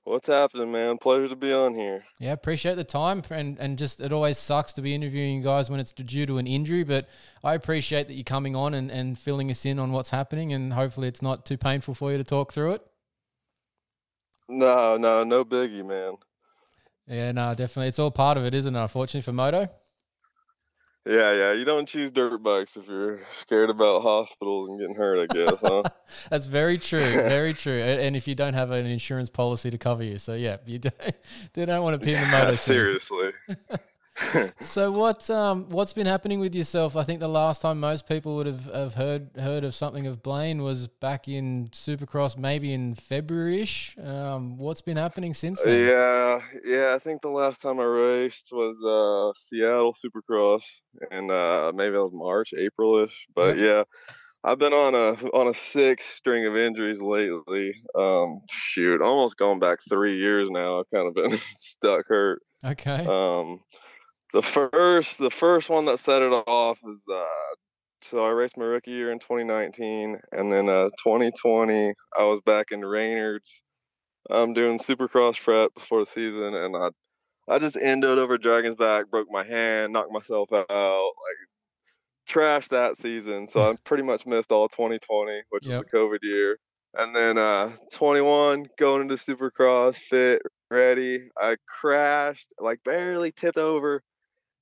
What's 0.04 0.28
happening, 0.28 0.72
man? 0.72 0.98
Pleasure 0.98 1.30
to 1.30 1.36
be 1.36 1.54
on 1.54 1.76
here. 1.76 2.04
Yeah, 2.20 2.32
appreciate 2.32 2.76
the 2.76 2.84
time, 2.84 3.22
and 3.30 3.60
and 3.60 3.78
just 3.78 4.02
it 4.02 4.12
always 4.12 4.38
sucks 4.38 4.74
to 4.74 4.82
be 4.82 4.96
interviewing 4.96 5.38
you 5.38 5.44
guys 5.44 5.70
when 5.70 5.80
it's 5.80 5.94
due 5.94 6.26
to 6.26 6.40
an 6.40 6.48
injury, 6.48 6.84
but 6.84 7.08
I 7.44 7.54
appreciate 7.54 8.08
that 8.08 8.16
you're 8.16 8.24
coming 8.24 8.56
on 8.56 8.74
and, 8.74 8.90
and 8.90 9.18
filling 9.18 9.52
us 9.52 9.64
in 9.64 9.78
on 9.78 9.92
what's 9.92 10.10
happening, 10.10 10.54
and 10.54 10.74
hopefully 10.74 11.08
it's 11.08 11.22
not 11.22 11.46
too 11.46 11.58
painful 11.58 11.94
for 11.94 12.12
you 12.12 12.18
to 12.18 12.24
talk 12.24 12.52
through 12.52 12.72
it. 12.72 12.90
No, 14.50 14.98
no, 14.98 15.24
no 15.24 15.46
biggie, 15.46 15.86
man. 15.86 16.16
Yeah, 17.08 17.32
no, 17.32 17.54
definitely. 17.54 17.90
It's 17.90 18.00
all 18.00 18.12
part 18.12 18.38
of 18.38 18.46
it, 18.46 18.56
isn't 18.56 18.76
it? 18.76 18.80
Unfortunately 18.80 19.22
for 19.22 19.34
Moto. 19.34 19.68
Yeah, 21.06 21.34
yeah. 21.34 21.54
You 21.54 21.66
don't 21.66 21.88
choose 21.88 22.12
dirt 22.12 22.44
bikes 22.44 22.78
if 22.78 22.88
you're 22.88 23.22
scared 23.32 23.72
about 23.72 24.04
hospitals 24.04 24.70
and 24.70 24.80
getting 24.80 24.96
hurt. 24.96 25.30
I 25.30 25.34
guess, 25.34 25.60
huh? 25.62 25.82
That's 26.30 26.46
very 26.46 26.78
true. 26.78 27.00
Very 27.32 27.54
true. 27.54 27.82
And 27.82 28.16
if 28.16 28.28
you 28.28 28.36
don't 28.36 28.54
have 28.54 28.70
an 28.72 28.86
insurance 28.86 29.30
policy 29.30 29.72
to 29.72 29.78
cover 29.78 30.04
you, 30.04 30.20
so 30.20 30.36
yeah, 30.36 30.58
you 30.66 30.80
don't. 30.80 30.94
They 31.54 31.66
don't 31.66 31.82
want 31.82 32.00
to 32.00 32.06
pin 32.06 32.22
the 32.22 32.28
motor. 32.28 32.56
seriously. 32.56 33.32
So 34.62 34.92
what 34.92 35.30
um 35.30 35.70
what's 35.70 35.94
been 35.94 36.06
happening 36.06 36.40
with 36.40 36.56
yourself? 36.56 36.96
I 36.96 37.04
think 37.04 37.20
the 37.20 37.28
last 37.28 37.62
time 37.62 37.80
most 37.80 38.08
people 38.08 38.36
would 38.36 38.46
have, 38.46 38.66
have 38.66 38.94
heard 38.94 39.30
heard 39.38 39.64
of 39.64 39.74
something 39.76 40.08
of 40.08 40.24
Blaine 40.24 40.64
was 40.64 40.88
back 40.88 41.28
in 41.28 41.70
Supercross, 41.70 42.38
maybe 42.38 42.74
in 42.74 42.96
February 42.96 43.62
ish. 43.62 43.96
Um, 44.02 44.58
what's 44.58 44.82
been 44.82 44.98
happening 44.98 45.34
since 45.34 45.62
then? 45.62 45.88
Yeah, 45.88 46.42
yeah. 46.64 46.96
I 46.96 47.00
think 47.00 47.22
the 47.22 47.30
last 47.30 47.62
time 47.62 47.80
I 47.80 47.86
raced 47.86 48.50
was 48.52 48.78
uh, 48.84 49.38
Seattle 49.40 49.94
Supercross, 49.94 50.64
and 51.10 51.32
uh, 51.32 51.72
maybe 51.76 51.96
it 51.96 52.00
was 52.00 52.14
March, 52.14 52.52
April 52.58 53.04
ish. 53.04 53.28
But 53.36 53.58
yeah, 53.58 53.84
I've 54.44 54.60
been 54.60 54.74
on 54.74 54.96
a 54.96 55.12
on 55.30 55.48
a 55.48 55.54
six 55.54 56.06
string 56.06 56.46
of 56.46 56.58
injuries 56.58 57.02
lately. 57.02 57.76
Um, 57.98 58.42
shoot, 58.50 59.02
almost 59.02 59.38
going 59.38 59.60
back 59.60 59.80
three 59.88 60.18
years 60.18 60.50
now. 60.50 60.80
I've 60.80 60.90
kind 60.94 61.08
of 61.08 61.14
been 61.14 61.38
stuck 61.56 62.08
hurt. 62.08 62.42
Okay. 62.64 63.06
Um, 63.06 63.60
the 64.34 64.41
first 64.44 65.17
the 65.17 65.30
first 65.32 65.70
one 65.70 65.86
that 65.86 66.00
set 66.00 66.22
it 66.22 66.32
off 66.32 66.80
is 66.84 67.00
uh, 67.12 67.26
so 68.02 68.26
I 68.26 68.32
raced 68.32 68.58
my 68.58 68.65
rookie 68.65 68.91
year 68.91 69.12
in 69.12 69.20
2019, 69.20 70.20
and 70.32 70.52
then 70.52 70.70
uh, 70.70 70.89
2020 71.04 71.94
I 72.17 72.24
was 72.24 72.41
back 72.46 72.72
in 72.72 72.82
Raynard's. 72.84 73.62
I'm 74.30 74.54
doing 74.54 74.80
Supercross 74.80 75.41
prep 75.41 75.74
before 75.76 76.02
the 76.02 76.12
season, 76.12 76.56
and 76.56 76.76
I 76.78 76.89
I 77.50 77.60
just 77.60 77.78
ended 77.78 78.20
over 78.20 78.38
Dragon's 78.38 78.78
back, 78.78 79.10
broke 79.12 79.30
my 79.32 79.44
hand, 79.46 79.94
knocked 79.94 80.12
myself 80.12 80.52
out, 80.54 80.67
like 80.70 81.38
trashed 82.30 82.70
that 82.70 82.98
season. 82.98 83.48
So 83.50 83.72
I 83.72 83.76
pretty 83.86 84.04
much 84.04 84.26
missed 84.26 84.52
all 84.52 84.70
2020, 84.70 85.44
which 85.50 85.65
Yep. 85.65 85.70
is 85.70 85.78
the 85.91 85.98
COVID 85.98 86.20
year. 86.24 86.58
And 86.94 87.15
then 87.15 87.38
uh 87.38 87.78
21 87.94 88.67
going 88.78 89.02
into 89.04 89.15
Supercross, 89.15 89.96
fit, 89.98 90.41
ready. 90.70 91.30
I 91.39 91.58
crashed, 91.67 92.54
like 92.60 92.84
barely 92.84 93.32
tipped 93.32 93.58
over. 93.58 94.02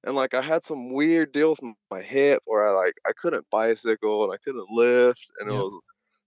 And 0.06 0.16
like 0.16 0.34
I 0.34 0.42
had 0.42 0.66
some 0.66 0.94
weird 0.94 1.32
deal 1.34 1.52
with 1.52 1.60
my 1.92 2.02
hip 2.02 2.42
where 2.46 2.68
I 2.68 2.72
like 2.72 2.94
I 3.06 3.12
couldn't 3.14 3.50
bicycle 3.50 4.24
and 4.24 4.34
I 4.34 4.38
couldn't 4.38 4.70
lift 4.70 5.28
and 5.40 5.50
it 5.50 5.54
was 5.54 5.74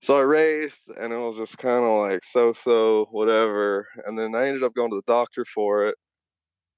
so 0.02 0.16
I 0.16 0.20
raced 0.20 0.90
and 1.00 1.12
it 1.12 1.16
was 1.16 1.36
just 1.36 1.56
kind 1.58 1.84
of 1.84 2.10
like 2.10 2.24
so 2.24 2.52
so 2.52 3.06
whatever. 3.10 3.88
And 4.04 4.18
then 4.18 4.34
I 4.34 4.46
ended 4.46 4.62
up 4.62 4.74
going 4.74 4.90
to 4.90 4.96
the 4.96 5.12
doctor 5.12 5.44
for 5.44 5.86
it 5.86 5.96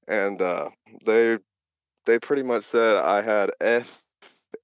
and 0.06 0.40
uh 0.40 0.70
they 1.04 1.38
they 2.06 2.18
pretty 2.18 2.42
much 2.42 2.64
said 2.64 2.96
I 2.96 3.22
had 3.22 3.50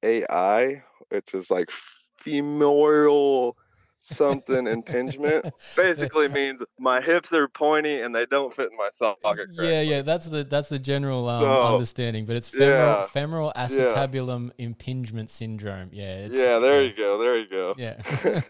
FAI, 0.02 0.82
which 1.08 1.34
is 1.34 1.50
like 1.50 1.70
femoral 2.18 3.56
something 4.00 4.66
impingement. 4.66 5.44
Basically 5.76 6.28
means 6.40 6.62
my 6.78 7.00
hips 7.00 7.32
are 7.32 7.48
pointy 7.48 8.00
and 8.00 8.14
they 8.14 8.26
don't 8.26 8.54
fit 8.54 8.70
in 8.70 8.76
my 8.76 8.88
socket. 8.92 9.22
yeah, 9.24 9.36
correctly. 9.56 9.90
yeah, 9.90 10.02
that's 10.02 10.28
the 10.28 10.44
that's 10.44 10.68
the 10.68 10.78
general 10.78 11.28
um, 11.28 11.42
So, 11.44 11.74
understanding, 11.74 12.26
but 12.26 12.36
it's 12.36 12.48
femoral, 12.48 12.78
yeah, 12.78 13.06
femoral 13.06 13.52
acetabulum 13.56 14.50
impingement 14.58 15.30
syndrome. 15.30 15.90
Yeah, 15.92 16.26
it's, 16.26 16.38
Yeah, 16.38 16.58
there 16.58 16.82
you 16.82 16.92
go. 16.96 17.18
There 17.18 17.38
you 17.38 17.48
go. 17.48 17.74
Yeah. 17.76 18.00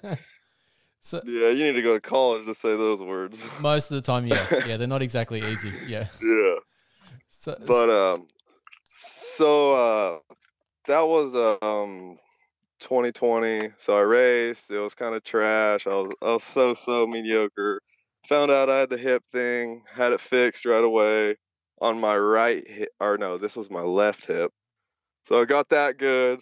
so 1.01 1.21
Yeah, 1.25 1.49
you 1.49 1.65
need 1.65 1.73
to 1.77 1.83
go 1.83 1.95
to 1.95 2.01
college 2.01 2.47
to 2.47 2.55
say 2.55 2.77
those 2.77 3.01
words. 3.01 3.39
most 3.61 3.91
of 3.91 3.97
the 3.97 4.03
time, 4.03 4.27
yeah, 4.27 4.47
yeah, 4.67 4.77
they're 4.77 4.87
not 4.89 5.03
exactly 5.03 5.41
easy. 5.51 5.73
Yeah. 5.87 6.07
yeah. 6.23 6.55
So, 7.29 7.57
But 7.67 7.91
um 7.91 8.27
so 9.01 9.73
uh 9.75 10.19
that 10.87 11.03
was 11.03 11.59
um 11.63 12.19
2020. 12.81 13.73
So 13.81 13.97
I 13.97 14.01
raced. 14.03 14.71
It 14.71 14.79
was 14.79 14.95
kind 14.95 15.15
of 15.15 15.25
trash. 15.25 15.87
I 15.87 15.91
was 15.91 16.13
I 16.23 16.33
was 16.35 16.45
so 16.45 16.75
so 16.75 17.07
mediocre. 17.07 17.81
Found 18.29 18.51
out 18.51 18.71
I 18.71 18.81
had 18.81 18.91
the 18.91 18.99
hip 18.99 19.23
thing, 19.33 19.83
had 19.93 20.13
it 20.13 20.21
fixed 20.21 20.65
right 20.65 20.85
away 20.85 21.37
on 21.81 21.99
my 21.99 22.17
right 22.17 22.67
hip 22.67 22.91
or 23.01 23.19
no, 23.19 23.39
this 23.39 23.57
was 23.57 23.71
my 23.71 23.81
left 23.81 24.27
hip. 24.27 24.53
So 25.29 25.41
I 25.41 25.45
got 25.45 25.69
that 25.71 25.99
good. 25.99 26.41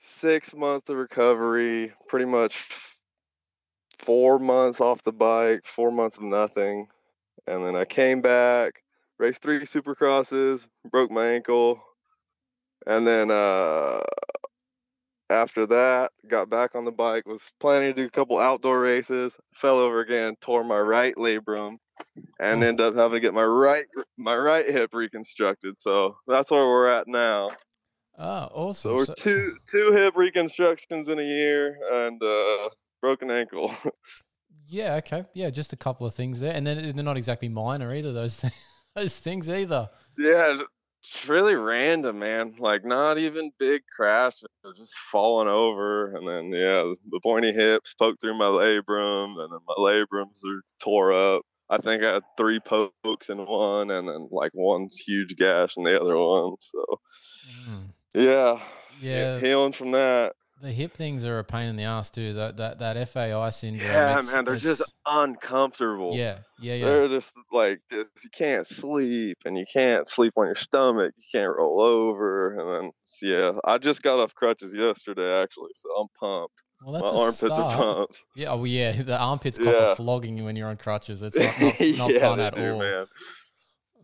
6 0.00 0.54
months 0.54 0.90
of 0.90 0.96
recovery, 0.96 1.92
pretty 2.08 2.26
much 2.26 2.66
4 4.00 4.38
months 4.38 4.80
off 4.80 5.02
the 5.04 5.12
bike, 5.12 5.64
4 5.64 5.90
months 5.90 6.16
of 6.16 6.24
nothing. 6.24 6.88
And 7.46 7.64
then 7.64 7.76
I 7.76 7.84
came 7.84 8.20
back 8.20 8.84
raced 9.18 9.42
three 9.42 9.60
supercrosses, 9.60 10.66
broke 10.90 11.10
my 11.10 11.26
ankle, 11.26 11.80
and 12.86 13.06
then 13.06 13.30
uh, 13.30 14.02
after 15.30 15.66
that, 15.66 16.12
got 16.28 16.50
back 16.50 16.74
on 16.74 16.84
the 16.84 16.90
bike. 16.92 17.26
Was 17.26 17.42
planning 17.60 17.94
to 17.94 18.02
do 18.02 18.06
a 18.06 18.10
couple 18.10 18.38
outdoor 18.38 18.80
races. 18.80 19.36
Fell 19.60 19.78
over 19.78 20.00
again, 20.00 20.34
tore 20.40 20.64
my 20.64 20.78
right 20.78 21.14
labrum, 21.16 21.76
and 22.40 22.62
Oh. 22.62 22.66
ended 22.66 22.80
up 22.80 22.94
having 22.94 23.16
to 23.16 23.20
get 23.20 23.34
my 23.34 23.44
right 23.44 23.86
my 24.18 24.36
right 24.36 24.66
hip 24.68 24.90
reconstructed. 24.92 25.76
So 25.80 26.16
that's 26.26 26.50
where 26.50 26.66
we're 26.66 26.88
at 26.88 27.08
now. 27.08 27.50
ah, 28.18 28.48
So 28.72 28.94
we're 28.94 29.04
So- 29.06 29.14
two 29.18 29.56
two 29.70 29.92
hip 29.92 30.14
reconstructions 30.16 31.08
in 31.08 31.18
a 31.18 31.22
year 31.22 31.78
and 31.92 32.22
uh, 32.22 32.68
broken 33.00 33.30
ankle. 33.30 33.74
yeah, 34.68 34.94
okay, 34.96 35.24
yeah, 35.34 35.50
just 35.50 35.72
a 35.72 35.76
couple 35.76 36.06
of 36.06 36.14
things 36.14 36.40
there, 36.40 36.54
and 36.54 36.66
then 36.66 36.94
they're 36.94 37.04
not 37.04 37.16
exactly 37.16 37.48
minor 37.48 37.94
either. 37.94 38.12
Those 38.12 38.44
those 38.94 39.18
things 39.18 39.48
either. 39.50 39.88
Yeah, 40.18 40.58
it's 41.04 41.28
really 41.28 41.54
random, 41.54 42.18
man. 42.20 42.56
Like 42.58 42.84
not 42.84 43.18
even 43.18 43.52
big 43.58 43.82
crash, 43.94 44.34
just 44.76 44.94
falling 45.12 45.48
over, 45.48 46.14
and 46.16 46.26
then 46.28 46.50
yeah, 46.52 46.92
the 47.10 47.20
pointy 47.22 47.52
hips 47.52 47.94
poked 47.94 48.20
through 48.20 48.38
my 48.38 48.46
labrum, 48.46 49.38
and 49.42 49.52
then 49.52 49.60
my 49.66 49.74
labrums 49.78 50.40
are 50.44 50.62
tore 50.82 51.12
up. 51.12 51.42
I 51.70 51.78
think 51.78 52.02
I 52.02 52.14
had 52.14 52.24
three 52.38 52.60
pokes 52.60 53.06
in 53.10 53.22
one, 53.22 53.66
and 53.90 54.08
then 54.08 54.08
like 54.10 54.30
one's 54.34 54.74
huge 54.78 55.36
gash 55.36 55.62
in 55.62 55.66
the 55.84 56.00
other 56.00 56.16
one. 56.16 56.56
So 56.60 57.00
Mm. 57.46 57.92
yeah, 58.14 58.60
Yeah. 59.00 59.40
healing 59.40 59.72
from 59.72 59.92
that. 59.92 60.34
The 60.64 60.72
hip 60.72 60.94
things 60.94 61.26
are 61.26 61.38
a 61.38 61.44
pain 61.44 61.68
in 61.68 61.76
the 61.76 61.82
ass 61.84 62.10
too. 62.10 62.32
That 62.32 62.56
that 62.56 62.78
that 62.78 63.08
FAI 63.10 63.50
syndrome. 63.50 63.90
Yeah, 63.90 64.20
man, 64.32 64.46
they're 64.46 64.56
just 64.56 64.94
uncomfortable. 65.04 66.12
yeah, 66.16 66.38
yeah, 66.58 66.74
yeah. 66.74 66.84
They're 66.86 67.08
just 67.08 67.30
like 67.52 67.80
just, 67.90 68.08
you 68.22 68.30
can't 68.32 68.66
sleep 68.66 69.36
and 69.44 69.58
you 69.58 69.66
can't 69.70 70.08
sleep 70.08 70.32
on 70.36 70.46
your 70.46 70.54
stomach. 70.54 71.12
You 71.18 71.24
can't 71.38 71.54
roll 71.56 71.80
over, 71.82 72.58
and 72.58 72.84
then 72.84 72.92
yeah, 73.20 73.52
I 73.66 73.76
just 73.76 74.02
got 74.02 74.18
off 74.20 74.34
crutches 74.34 74.72
yesterday 74.74 75.42
actually, 75.42 75.72
so 75.74 75.90
I'm 76.00 76.08
pumped. 76.18 76.54
Well, 76.82 76.92
My 76.94 77.00
that's 77.00 77.12
a 77.12 77.18
armpits 77.18 77.38
start. 77.38 77.52
are 77.74 77.76
pumped. 77.94 78.22
Yeah, 78.34 78.48
oh, 78.52 78.56
well, 78.56 78.66
yeah. 78.66 78.92
The 79.02 79.18
armpits 79.18 79.58
cop 79.58 79.66
Yeah. 79.66 79.90
are 79.90 79.96
flogging 79.96 80.36
you 80.38 80.44
when 80.44 80.56
you're 80.56 80.68
on 80.68 80.76
crutches. 80.78 81.22
It's 81.22 81.36
not 81.38 81.60
not, 81.60 81.80
not 81.98 82.10
yeah, 82.12 82.18
fun 82.20 82.40
at 82.40 82.54
do, 82.56 82.72
all. 82.72 82.78
man. 82.78 83.06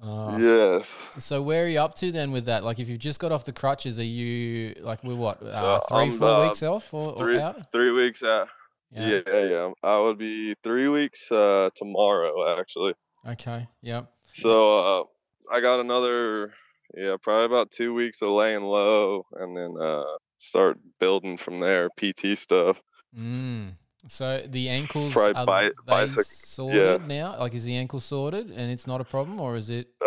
Uh, 0.02 0.38
yes. 0.40 0.94
So 1.18 1.42
where 1.42 1.64
are 1.64 1.68
you 1.68 1.78
up 1.78 1.94
to 1.96 2.10
then 2.10 2.32
with 2.32 2.46
that? 2.46 2.64
Like, 2.64 2.78
if 2.78 2.88
you've 2.88 2.98
just 2.98 3.20
got 3.20 3.32
off 3.32 3.44
the 3.44 3.52
crutches, 3.52 3.98
are 3.98 4.04
you 4.04 4.74
like 4.80 5.04
we're 5.04 5.14
what 5.14 5.42
uh, 5.42 5.80
So 5.80 5.86
3 5.88 5.98
I'm, 5.98 6.18
four 6.18 6.28
uh, 6.28 6.46
weeks 6.48 6.62
off 6.62 6.92
or, 6.94 7.12
or 7.12 7.24
Three 7.24 7.38
out? 7.38 7.70
three 7.72 7.90
weeks 7.92 8.22
out. 8.22 8.48
Yeah. 8.92 9.20
yeah, 9.26 9.70
I 9.84 10.00
would 10.00 10.18
be 10.18 10.56
three 10.64 10.88
weeks 10.88 11.30
uh, 11.30 11.70
tomorrow 11.76 12.58
actually. 12.58 12.94
Okay. 13.28 13.68
Yep. 13.82 14.10
So 14.34 14.78
uh, 14.78 15.04
I 15.52 15.60
got 15.60 15.80
another 15.80 16.54
yeah, 16.96 17.16
probably 17.22 17.44
about 17.44 17.70
two 17.70 17.94
weeks 17.94 18.20
of 18.22 18.30
laying 18.30 18.62
low, 18.62 19.24
and 19.34 19.56
then 19.56 19.74
uh, 19.80 20.02
start 20.38 20.78
building 20.98 21.36
from 21.36 21.60
there. 21.60 21.88
PT 21.96 22.36
stuff. 22.36 22.80
Mm. 23.16 23.74
So 24.08 24.42
the 24.46 24.68
ankles 24.68 25.12
Probably 25.12 25.34
are 25.34 25.46
bi- 25.46 25.62
they 25.62 25.72
bicycle- 25.86 26.24
sorted 26.24 27.06
now? 27.06 27.38
Like, 27.38 27.54
is 27.54 27.64
the 27.64 27.76
ankle 27.76 28.00
sorted 28.00 28.50
and 28.50 28.70
it's 28.72 28.86
not 28.86 29.00
a 29.00 29.04
problem, 29.04 29.40
or 29.40 29.56
is 29.56 29.68
it? 29.70 29.88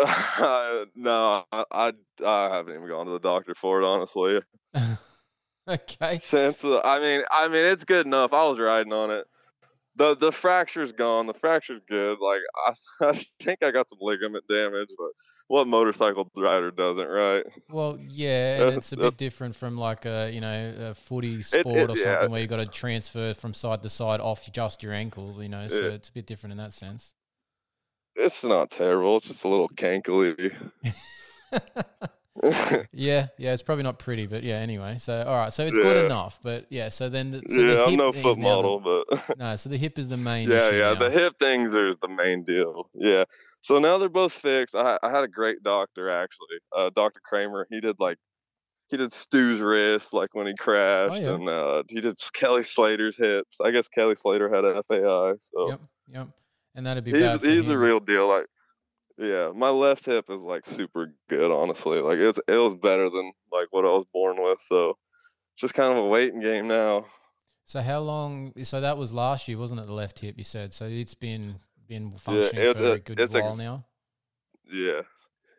no, 0.96 1.44
I, 1.52 1.64
I 1.70 1.92
I 2.24 2.56
haven't 2.56 2.74
even 2.74 2.88
gone 2.88 3.06
to 3.06 3.12
the 3.12 3.20
doctor 3.20 3.54
for 3.54 3.80
it 3.80 3.84
honestly. 3.84 4.40
okay. 5.68 6.20
Since 6.24 6.64
uh, 6.64 6.80
I 6.80 7.00
mean 7.00 7.22
I 7.30 7.48
mean 7.48 7.64
it's 7.64 7.84
good 7.84 8.06
enough. 8.06 8.32
I 8.32 8.46
was 8.46 8.58
riding 8.58 8.92
on 8.92 9.10
it. 9.10 9.26
The 9.96 10.16
the 10.16 10.32
fracture's 10.32 10.92
gone. 10.92 11.26
The 11.26 11.34
fracture's 11.34 11.82
good. 11.88 12.18
Like 12.20 12.40
I, 12.66 12.74
I 13.10 13.26
think 13.44 13.62
I 13.62 13.70
got 13.70 13.88
some 13.88 13.98
ligament 14.00 14.44
damage, 14.48 14.90
but 14.98 15.10
what 15.48 15.66
motorcycle 15.66 16.30
rider 16.36 16.70
doesn't, 16.70 17.06
right? 17.06 17.44
Well, 17.70 17.98
yeah, 18.00 18.66
and 18.66 18.76
it's 18.76 18.92
a 18.92 18.96
bit 18.96 19.16
different 19.16 19.54
from 19.56 19.76
like 19.76 20.06
a 20.06 20.30
you 20.32 20.40
know 20.40 20.74
a 20.90 20.94
footy 20.94 21.42
sport 21.42 21.66
it- 21.66 21.90
or 21.90 21.96
yeah. 21.96 22.04
something 22.04 22.30
where 22.30 22.40
you 22.40 22.46
got 22.46 22.56
to 22.56 22.66
transfer 22.66 23.34
from 23.34 23.54
side 23.54 23.82
to 23.82 23.88
side 23.88 24.20
off 24.20 24.50
just 24.52 24.82
your 24.82 24.92
ankle, 24.92 25.42
You 25.42 25.48
know, 25.48 25.68
so 25.68 25.76
Yeah. 25.82 25.90
it's 25.90 26.08
a 26.08 26.12
bit 26.12 26.26
different 26.26 26.52
in 26.52 26.58
that 26.58 26.72
sense. 26.72 27.14
It's 28.16 28.44
not 28.44 28.70
terrible. 28.70 29.16
It's 29.18 29.26
just 29.28 29.44
a 29.44 29.48
little 29.48 29.68
cankly. 29.68 30.54
Yeah, 32.92 33.28
yeah, 33.38 33.52
it's 33.52 33.62
probably 33.62 33.84
not 33.84 33.98
pretty, 33.98 34.26
but 34.26 34.42
yeah. 34.42 34.56
Anyway, 34.56 34.96
so 34.98 35.22
all 35.26 35.36
right, 35.36 35.52
so 35.52 35.66
it's 35.66 35.76
good 35.76 36.04
enough, 36.06 36.38
but 36.42 36.66
yeah. 36.70 36.88
So 36.88 37.08
then, 37.08 37.30
the, 37.30 37.42
so 37.48 37.54
the 37.62 37.62
yeah, 37.74 37.82
I'm 37.84 37.90
hip 37.90 37.98
no 37.98 38.08
is 38.10 38.22
foot 38.22 38.22
now 38.22 38.32
the- 38.34 38.38
model, 38.40 38.80
but 38.80 39.38
no, 39.38 39.56
so 39.56 39.68
the 39.68 39.76
hip 39.76 39.98
is 39.98 40.08
the 40.08 40.16
main. 40.16 40.50
yeah, 40.50 40.68
issue 40.68 40.76
yeah, 40.76 40.92
now. 40.94 40.98
the 40.98 41.10
hip 41.10 41.34
things 41.38 41.74
are 41.74 41.94
the 42.02 42.08
main 42.08 42.42
deal. 42.44 42.88
Yeah. 42.94 43.24
So 43.62 43.78
now 43.78 43.98
they're 43.98 44.08
both 44.08 44.32
fixed. 44.32 44.74
I, 44.74 44.98
I 45.02 45.10
had 45.10 45.24
a 45.24 45.28
great 45.28 45.62
doctor 45.62 46.10
actually, 46.10 46.58
uh, 46.76 46.90
Dr. 46.94 47.20
Kramer. 47.24 47.66
He 47.70 47.80
did 47.80 47.96
like 47.98 48.18
he 48.88 48.96
did 48.96 49.12
Stu's 49.12 49.60
wrist 49.60 50.12
like 50.12 50.34
when 50.34 50.46
he 50.46 50.54
crashed, 50.56 51.14
Oh, 51.14 51.16
yeah. 51.18 51.34
and 51.34 51.48
uh, 51.48 51.82
he 51.88 52.00
did 52.00 52.16
Kelly 52.34 52.62
Slater's 52.64 53.16
hips. 53.16 53.58
I 53.64 53.70
guess 53.70 53.88
Kelly 53.88 54.16
Slater 54.16 54.52
had 54.54 54.64
a 54.64 54.82
FAI, 54.88 55.34
so 55.38 55.68
Yep, 55.70 55.80
yep. 56.12 56.28
And 56.74 56.84
that'd 56.86 57.04
be 57.04 57.12
he's 57.12 57.42
he's 57.42 57.66
the 57.66 57.74
him. 57.74 57.78
real 57.78 58.00
deal. 58.00 58.28
Like, 58.28 58.46
yeah, 59.18 59.50
my 59.54 59.70
left 59.70 60.06
hip 60.06 60.26
is 60.30 60.42
like 60.42 60.66
super 60.66 61.14
good, 61.28 61.50
honestly. 61.50 62.00
Like 62.00 62.18
it's 62.18 62.38
it 62.48 62.56
was 62.56 62.74
better 62.74 63.08
than 63.10 63.32
like 63.52 63.68
what 63.70 63.84
I 63.84 63.88
was 63.88 64.06
born 64.12 64.42
with, 64.42 64.60
so 64.68 64.96
just 65.56 65.74
kind 65.74 65.96
of 65.96 66.04
a 66.04 66.08
waiting 66.08 66.40
game 66.40 66.66
now. 66.66 67.06
So 67.64 67.80
how 67.80 68.00
long? 68.00 68.52
So 68.64 68.80
that 68.80 68.98
was 68.98 69.12
last 69.12 69.48
year, 69.48 69.56
wasn't 69.58 69.80
it? 69.80 69.86
The 69.86 69.92
left 69.94 70.18
hip, 70.18 70.34
you 70.36 70.44
said. 70.44 70.72
So 70.72 70.86
it's 70.86 71.14
been 71.14 71.60
been 71.88 72.16
functioning 72.18 72.62
it's 72.62 72.78
for 72.78 72.86
a 72.86 72.92
a- 72.92 72.98
good 72.98 73.18
while 73.18 73.48
ex- 73.50 73.58
now. 73.58 73.86
Yeah. 74.70 75.02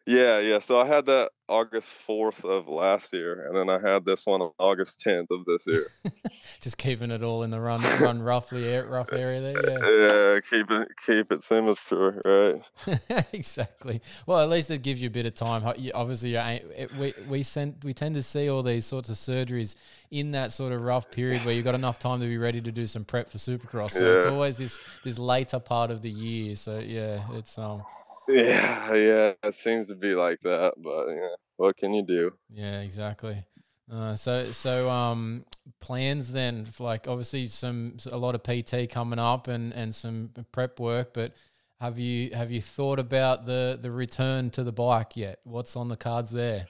Yeah, 0.06 0.39
yeah. 0.39 0.60
So 0.60 0.80
I 0.80 0.86
had 0.86 1.08
that 1.08 1.32
August 1.47 1.88
4th 2.08 2.43
of 2.43 2.68
last 2.68 3.12
year, 3.12 3.47
and 3.47 3.56
then 3.56 3.70
I 3.70 3.80
had 3.80 4.06
this 4.06 4.26
one 4.26 4.41
on 4.41 4.51
August 4.60 5.01
10th 5.06 5.28
of 5.32 5.45
this 5.45 5.64
year. 5.66 5.88
Just 6.62 6.78
keeping 6.78 7.10
it 7.10 7.24
all 7.24 7.41
in 7.41 7.49
the 7.49 7.60
run, 7.60 7.82
run 8.01 8.22
roughly, 8.22 8.78
rough 8.78 9.12
area 9.12 9.41
there. 9.41 9.70
Yeah. 9.70 10.34
yeah, 10.34 10.39
keep 10.47 10.70
it 10.70 10.88
keep 11.06 11.32
it 11.32 11.43
symmetry, 11.43 12.20
right? 12.24 13.26
exactly. 13.34 14.01
Well, 14.28 14.39
at 14.41 14.49
least 14.49 14.70
it 14.70 14.84
gives 14.84 15.01
you 15.01 15.08
a 15.08 15.12
bit 15.12 15.26
of 15.26 15.34
time. 15.34 15.64
Obviously, 15.93 16.32
you 16.32 16.39
ain't, 16.39 16.66
it, 16.76 16.91
we 16.93 17.14
we 17.28 17.43
send 17.43 17.78
we 17.84 17.93
tend 17.93 18.16
to 18.16 18.24
see 18.24 18.49
all 18.49 18.62
these 18.62 18.86
sorts 18.86 19.10
of 19.10 19.16
surgeries 19.16 19.76
in 20.12 20.32
that 20.32 20.51
sort 20.51 20.72
of 20.72 20.82
rough 20.82 21.10
period 21.10 21.43
where 21.45 21.53
you've 21.53 21.66
got 21.66 21.76
enough 21.76 21.97
time 21.97 22.20
to 22.20 22.28
be 22.28 22.38
ready 22.38 22.62
to 22.62 22.72
do 22.72 22.86
some 22.86 23.06
prep 23.06 23.30
for 23.30 23.39
Supercross. 23.39 23.91
So 23.91 24.06
it's 24.06 24.26
always 24.26 24.58
this 24.58 24.80
this 25.03 25.18
later 25.18 25.60
part 25.60 25.89
of 25.89 26.01
the 26.03 26.12
year. 26.12 26.56
So 26.56 26.80
yeah, 26.80 27.24
it's 27.34 27.58
um 27.58 27.84
Yeah, 28.28 28.93
yeah. 28.93 29.34
It 29.43 29.55
seems 29.55 29.88
to 29.88 29.95
be 29.95 30.15
like 30.15 30.39
that, 30.43 30.73
but 30.78 31.07
yeah, 31.07 31.36
what 31.57 31.78
can 31.78 31.93
you 31.93 32.03
do? 32.03 32.32
yeah 32.49 32.82
exactly. 32.82 33.43
Uh, 33.91 34.15
so 34.15 34.51
so 34.51 34.89
um 34.89 35.45
plans 35.80 36.34
then 36.34 36.65
for 36.65 36.86
like 36.86 37.07
obviously 37.07 37.47
some 37.47 37.97
a 38.11 38.17
lot 38.17 38.34
of 38.34 38.41
PT 38.41 38.89
coming 38.89 39.19
up 39.19 39.47
and 39.47 39.73
and 39.73 39.93
some 39.93 40.32
prep 40.51 40.80
work, 40.80 41.13
but. 41.13 41.34
Have 41.82 41.99
you 41.99 42.34
have 42.34 42.51
you 42.51 42.61
thought 42.61 42.99
about 42.99 43.45
the 43.45 43.78
the 43.80 43.91
return 43.91 44.49
to 44.51 44.63
the 44.63 44.71
bike 44.71 45.17
yet? 45.17 45.39
What's 45.43 45.76
on 45.76 45.89
the 45.89 45.97
cards 45.97 46.32
there? 46.32 46.67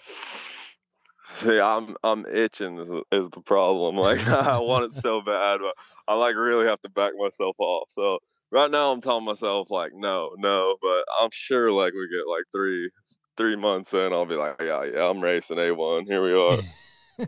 See, 1.36 1.60
I'm 1.60 1.98
I'm 2.04 2.26
itching 2.28 2.78
is, 2.80 2.88
is 3.12 3.30
the 3.30 3.42
problem. 3.42 3.98
Like 3.98 4.20
I 4.28 4.58
want 4.60 4.86
it 4.86 5.02
so 5.02 5.22
bad, 5.22 5.60
but 5.60 5.74
I 6.08 6.16
like 6.16 6.36
really 6.36 6.66
have 6.66 6.82
to 6.82 6.90
back 6.90 7.14
myself 7.18 7.56
off. 7.60 7.90
So 7.94 8.20
right 8.56 8.72
now 8.72 8.92
I'm 8.92 9.02
telling 9.02 9.26
myself 9.26 9.70
like 9.70 9.92
no, 9.94 10.32
no, 10.38 10.78
but 10.82 11.04
I'm 11.22 11.30
sure 11.32 11.72
like 11.72 11.94
we 11.94 12.08
get 12.10 12.30
like 12.30 12.46
three 12.52 12.90
three 13.38 13.56
months 13.58 13.94
in, 13.94 14.14
I'll 14.14 14.26
be 14.26 14.36
like 14.36 14.56
yeah, 14.62 14.84
yeah, 14.94 15.10
I'm 15.10 15.22
racing 15.22 15.58
A1. 15.58 16.06
Here 16.08 16.24
we 16.24 16.34
are. 16.34 17.28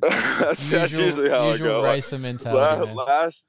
that's, 0.00 0.68
that's 0.68 0.92
usually 0.92 1.30
how 1.30 1.50
usual 1.50 1.68
I 1.68 1.70
go. 1.70 1.80
Like, 1.80 1.92
racer 1.92 2.18
mentality. 2.18 2.58
la- 2.58 2.86
man. 2.86 2.94
last 2.96 3.46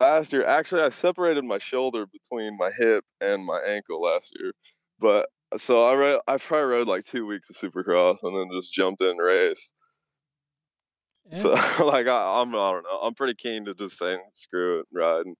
last 0.00 0.32
year 0.32 0.44
actually 0.46 0.80
i 0.80 0.88
separated 0.88 1.44
my 1.44 1.58
shoulder 1.58 2.06
between 2.06 2.56
my 2.58 2.70
hip 2.78 3.04
and 3.20 3.44
my 3.44 3.60
ankle 3.68 4.00
last 4.00 4.32
year 4.38 4.52
but 4.98 5.28
uh, 5.52 5.58
so 5.58 5.86
i 5.86 5.94
rode 5.94 6.20
i 6.26 6.38
probably 6.38 6.66
rode 6.66 6.88
like 6.88 7.04
two 7.04 7.26
weeks 7.26 7.50
of 7.50 7.56
supercross 7.56 8.16
and 8.22 8.34
then 8.34 8.58
just 8.58 8.72
jumped 8.72 9.02
in 9.02 9.18
race. 9.18 9.72
Yeah. 11.30 11.42
so 11.42 11.50
like 11.84 12.06
I, 12.06 12.40
i'm 12.40 12.54
i 12.54 12.72
don't 12.72 12.84
know 12.84 13.00
i'm 13.02 13.14
pretty 13.14 13.34
keen 13.34 13.66
to 13.66 13.74
just 13.74 13.98
say 13.98 14.16
screw 14.32 14.80
it 14.80 14.86
riding 14.94 15.34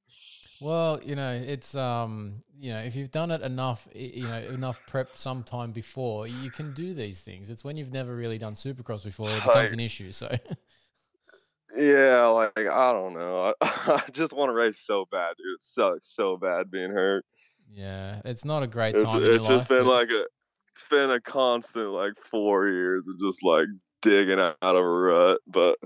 you 1.11 1.17
know, 1.17 1.33
it's 1.33 1.75
um, 1.75 2.45
you 2.57 2.73
know, 2.73 2.79
if 2.79 2.95
you've 2.95 3.11
done 3.11 3.33
it 3.33 3.43
enough, 3.43 3.89
you 3.93 4.29
know, 4.29 4.39
enough 4.39 4.81
prep 4.87 5.17
sometime 5.17 5.73
before, 5.73 6.29
you 6.29 6.53
can 6.53 6.73
do 6.73 6.95
these 6.95 7.21
things. 7.21 7.51
It's 7.51 7.65
when 7.65 7.77
you've 7.77 7.93
never 7.93 8.15
really 8.15 8.39
done 8.39 8.55
Supercross 8.55 9.03
before 9.03 9.29
it 9.29 9.35
becomes 9.35 9.55
Like- 9.57 9.73
an 9.73 9.81
issue. 9.81 10.13
So 10.13 10.29
yeah 11.77 12.27
like 12.27 12.53
i 12.59 12.93
don't 12.93 13.15
know 13.15 13.45
i, 13.45 13.53
I 13.61 14.03
just 14.13 14.33
want 14.33 14.49
to 14.51 14.55
race 14.55 14.81
so 14.83 15.07
bad 15.11 15.37
dude 15.37 15.47
it 15.55 15.63
sucks 15.63 16.13
so 16.15 16.37
bad 16.37 16.69
being 16.71 16.91
hurt 16.91 17.25
yeah, 17.73 18.21
it's 18.25 18.45
not 18.45 18.65
a 18.65 18.67
great 18.67 18.97
it's, 18.97 19.05
time 19.05 19.23
in 19.23 19.31
it's 19.31 19.35
your 19.35 19.43
life. 19.43 19.51
just 19.59 19.69
been 19.69 19.85
but- 19.85 19.91
like 19.91 20.09
a 20.11 20.23
it's 20.75 20.85
been 20.91 21.11
a 21.11 21.21
constant 21.21 21.91
like 21.91 22.15
four 22.29 22.67
years 22.67 23.07
of 23.07 23.21
just 23.21 23.45
like 23.45 23.67
digging 24.03 24.41
out 24.41 24.57
of 24.61 24.77
a 24.77 24.85
rut 24.85 25.41
but 25.47 25.77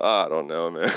i 0.00 0.28
don't 0.28 0.48
know 0.48 0.68
man 0.72 0.92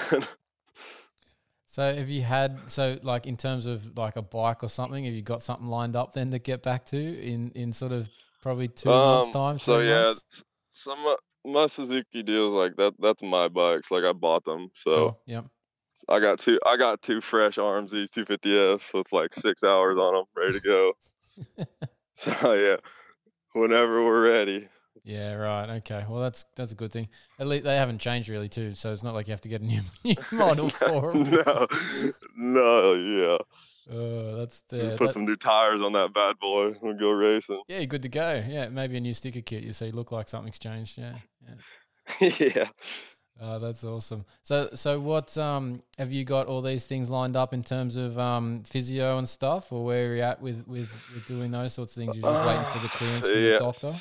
so 1.72 1.95
have 1.95 2.09
you 2.09 2.22
had 2.22 2.69
so 2.69 2.99
like 3.01 3.26
in 3.26 3.38
terms 3.38 3.65
of 3.65 3.97
like 3.97 4.17
a 4.17 4.22
bike 4.22 4.61
or 4.61 4.67
something? 4.69 5.05
Have 5.05 5.13
you 5.13 5.22
got 5.22 5.41
something 5.41 5.67
lined 5.67 5.95
up 5.95 6.11
then 6.13 6.30
to 6.32 6.38
get 6.39 6.61
back 6.61 6.86
to 6.88 6.97
in 6.97 7.51
in 7.55 7.72
sort 7.72 7.93
of 7.93 8.09
probably 8.41 8.67
two 8.67 8.89
months 8.89 9.28
Um, 9.30 9.34
time? 9.34 9.59
so 9.59 9.80
yeah 9.80 10.03
months? 10.03 10.43
some 10.72 10.99
of 11.05 11.17
my 11.45 11.67
suzuki 11.67 12.24
deals 12.24 12.53
like 12.53 12.76
that 12.76 12.93
that's 12.99 13.24
my 13.24 13.47
bikes 13.47 13.89
like 13.89 14.03
i 14.03 14.11
bought 14.13 14.43
them 14.45 14.69
so 14.76 14.91
Sure. 14.91 15.15
Yep. 15.28 15.45
i 16.09 16.19
got 16.19 16.39
two 16.39 16.59
i 16.65 16.76
got 16.78 17.01
two 17.01 17.19
fresh 17.22 17.55
rmz 17.55 17.91
250fs 18.11 18.93
with 18.93 19.07
like 19.11 19.34
six 19.34 19.63
hours 19.63 19.97
on 19.97 20.13
them 20.15 20.26
ready 20.36 20.59
to 20.59 20.59
go 20.59 20.93
so 22.15 22.53
yeah 22.53 22.76
whenever 23.53 24.03
we're 24.03 24.24
ready 24.30 24.67
Yeah, 25.04 25.34
right. 25.34 25.70
Okay. 25.78 26.06
Well, 26.08 26.22
that's 26.22 26.45
that's 26.56 26.72
a 26.72 26.76
good 26.76 26.91
thing. 26.91 27.10
At 27.39 27.47
least 27.47 27.64
they 27.64 27.76
haven't 27.76 27.99
changed 27.99 28.30
really 28.30 28.47
too, 28.49 28.76
so 28.76 28.93
it's 28.93 29.02
not 29.04 29.14
like 29.16 29.28
you 29.28 29.32
have 29.32 29.41
to 29.41 29.49
get 29.49 29.62
a 29.62 29.66
new, 29.66 29.82
new 30.04 30.16
model 30.32 30.70
for 30.70 31.12
them. 31.14 31.24
no 31.32 31.68
no 32.38 32.93
yeah 32.93 33.38
Uh, 33.91 34.36
that's 34.36 34.62
the, 34.70 34.78
yeah, 34.78 34.89
put 34.97 35.08
that- 35.08 35.14
some 35.14 35.26
new 35.26 35.36
tires 35.36 35.82
on 35.82 35.93
that 35.93 36.14
bad 36.14 36.38
boy 36.39 36.76
and 36.84 36.99
go 36.99 37.10
racing 37.12 37.62
yeah, 37.68 37.78
you're 37.78 37.88
good 37.88 38.04
to 38.04 38.10
go. 38.10 38.43
Yeah, 38.47 38.70
maybe 38.70 38.95
a 38.97 38.99
new 38.99 39.14
sticker 39.14 39.41
kit. 39.41 39.64
You 39.64 39.74
say 39.74 39.89
look 39.91 40.12
like 40.12 40.30
something's 40.30 40.60
changed. 40.60 40.97
Yeah, 40.99 41.16
yeah. 42.20 42.30
yeah 42.39 42.68
Uh, 43.41 43.58
that's 43.58 43.84
awesome. 43.84 44.24
So, 44.43 44.70
so 44.76 44.99
what 44.99 45.36
um 45.39 45.82
have 45.97 46.12
you 46.14 46.24
got 46.26 46.45
all 46.45 46.62
these 46.62 46.86
things 46.86 47.10
lined 47.10 47.36
up 47.36 47.54
in 47.56 47.64
terms 47.64 47.95
of 47.97 48.20
um 48.20 48.62
physio 48.70 49.18
and 49.18 49.28
stuff, 49.28 49.72
or 49.72 49.84
where 49.84 50.12
are 50.12 50.16
you 50.16 50.22
at 50.22 50.39
with 50.41 50.68
with, 50.68 50.95
with 51.16 51.26
doing 51.26 51.49
those 51.49 51.74
sorts 51.74 51.97
of 51.97 52.04
things? 52.04 52.16
You're 52.16 52.32
just 52.32 52.45
waiting 52.47 52.66
for 52.72 52.80
the 52.80 52.89
clearance 52.89 53.26
from 53.26 53.41
the 53.41 53.58
doctor. 53.58 53.95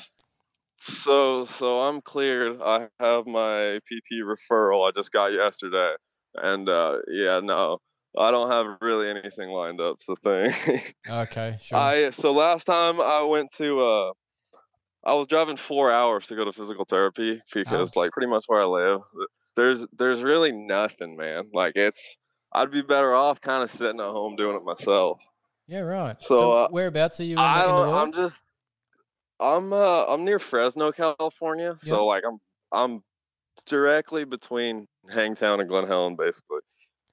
So 0.81 1.45
so 1.59 1.81
I'm 1.81 2.01
cleared. 2.01 2.59
I 2.61 2.87
have 2.99 3.25
my 3.27 3.79
PT 3.87 4.23
referral 4.23 4.87
I 4.87 4.91
just 4.95 5.11
got 5.11 5.27
yesterday. 5.27 5.93
And 6.35 6.67
uh 6.67 6.97
yeah, 7.09 7.39
no. 7.41 7.79
I 8.17 8.29
don't 8.31 8.51
have 8.51 8.77
really 8.81 9.09
anything 9.09 9.49
lined 9.49 9.79
up, 9.79 9.97
the 10.05 10.15
thing. 10.17 10.81
Okay, 11.09 11.57
sure. 11.61 11.77
I 11.77 12.11
so 12.11 12.31
last 12.33 12.65
time 12.65 12.99
I 12.99 13.21
went 13.23 13.51
to 13.53 13.79
uh 13.79 14.11
I 15.03 15.13
was 15.13 15.27
driving 15.27 15.57
4 15.57 15.91
hours 15.91 16.27
to 16.27 16.35
go 16.35 16.45
to 16.45 16.51
physical 16.51 16.85
therapy 16.85 17.41
because 17.53 17.89
Ouch. 17.89 17.95
like 17.95 18.11
pretty 18.11 18.29
much 18.29 18.43
where 18.47 18.61
I 18.61 18.65
live 18.65 19.01
there's 19.55 19.85
there's 19.97 20.21
really 20.21 20.51
nothing, 20.51 21.15
man. 21.17 21.45
Like 21.53 21.73
it's 21.75 22.17
I'd 22.53 22.71
be 22.71 22.81
better 22.81 23.13
off 23.13 23.41
kind 23.41 23.63
of 23.63 23.71
sitting 23.71 23.99
at 23.99 24.05
home 24.05 24.35
doing 24.35 24.57
it 24.57 24.63
myself. 24.63 25.19
yeah, 25.67 25.79
right. 25.79 26.19
so, 26.19 26.51
uh, 26.51 26.67
whereabouts 26.69 27.19
are 27.19 27.23
you 27.23 27.33
in 27.33 27.39
I 27.39 27.63
in 27.63 27.69
don't. 27.69 27.79
world? 27.79 27.95
I'm 27.95 28.11
just. 28.13 28.41
I'm 29.41 29.73
uh. 29.73 30.05
I'm 30.05 30.23
near 30.23 30.39
Fresno, 30.39 30.91
California. 30.91 31.75
Yeah. 31.83 31.89
So 31.93 32.05
like 32.05 32.23
I'm. 32.27 32.37
I'm 32.71 33.03
directly 33.67 34.23
between 34.23 34.87
Hangtown 35.13 35.59
and 35.59 35.67
Glen 35.69 35.85
Helen, 35.87 36.15
basically. 36.15 36.59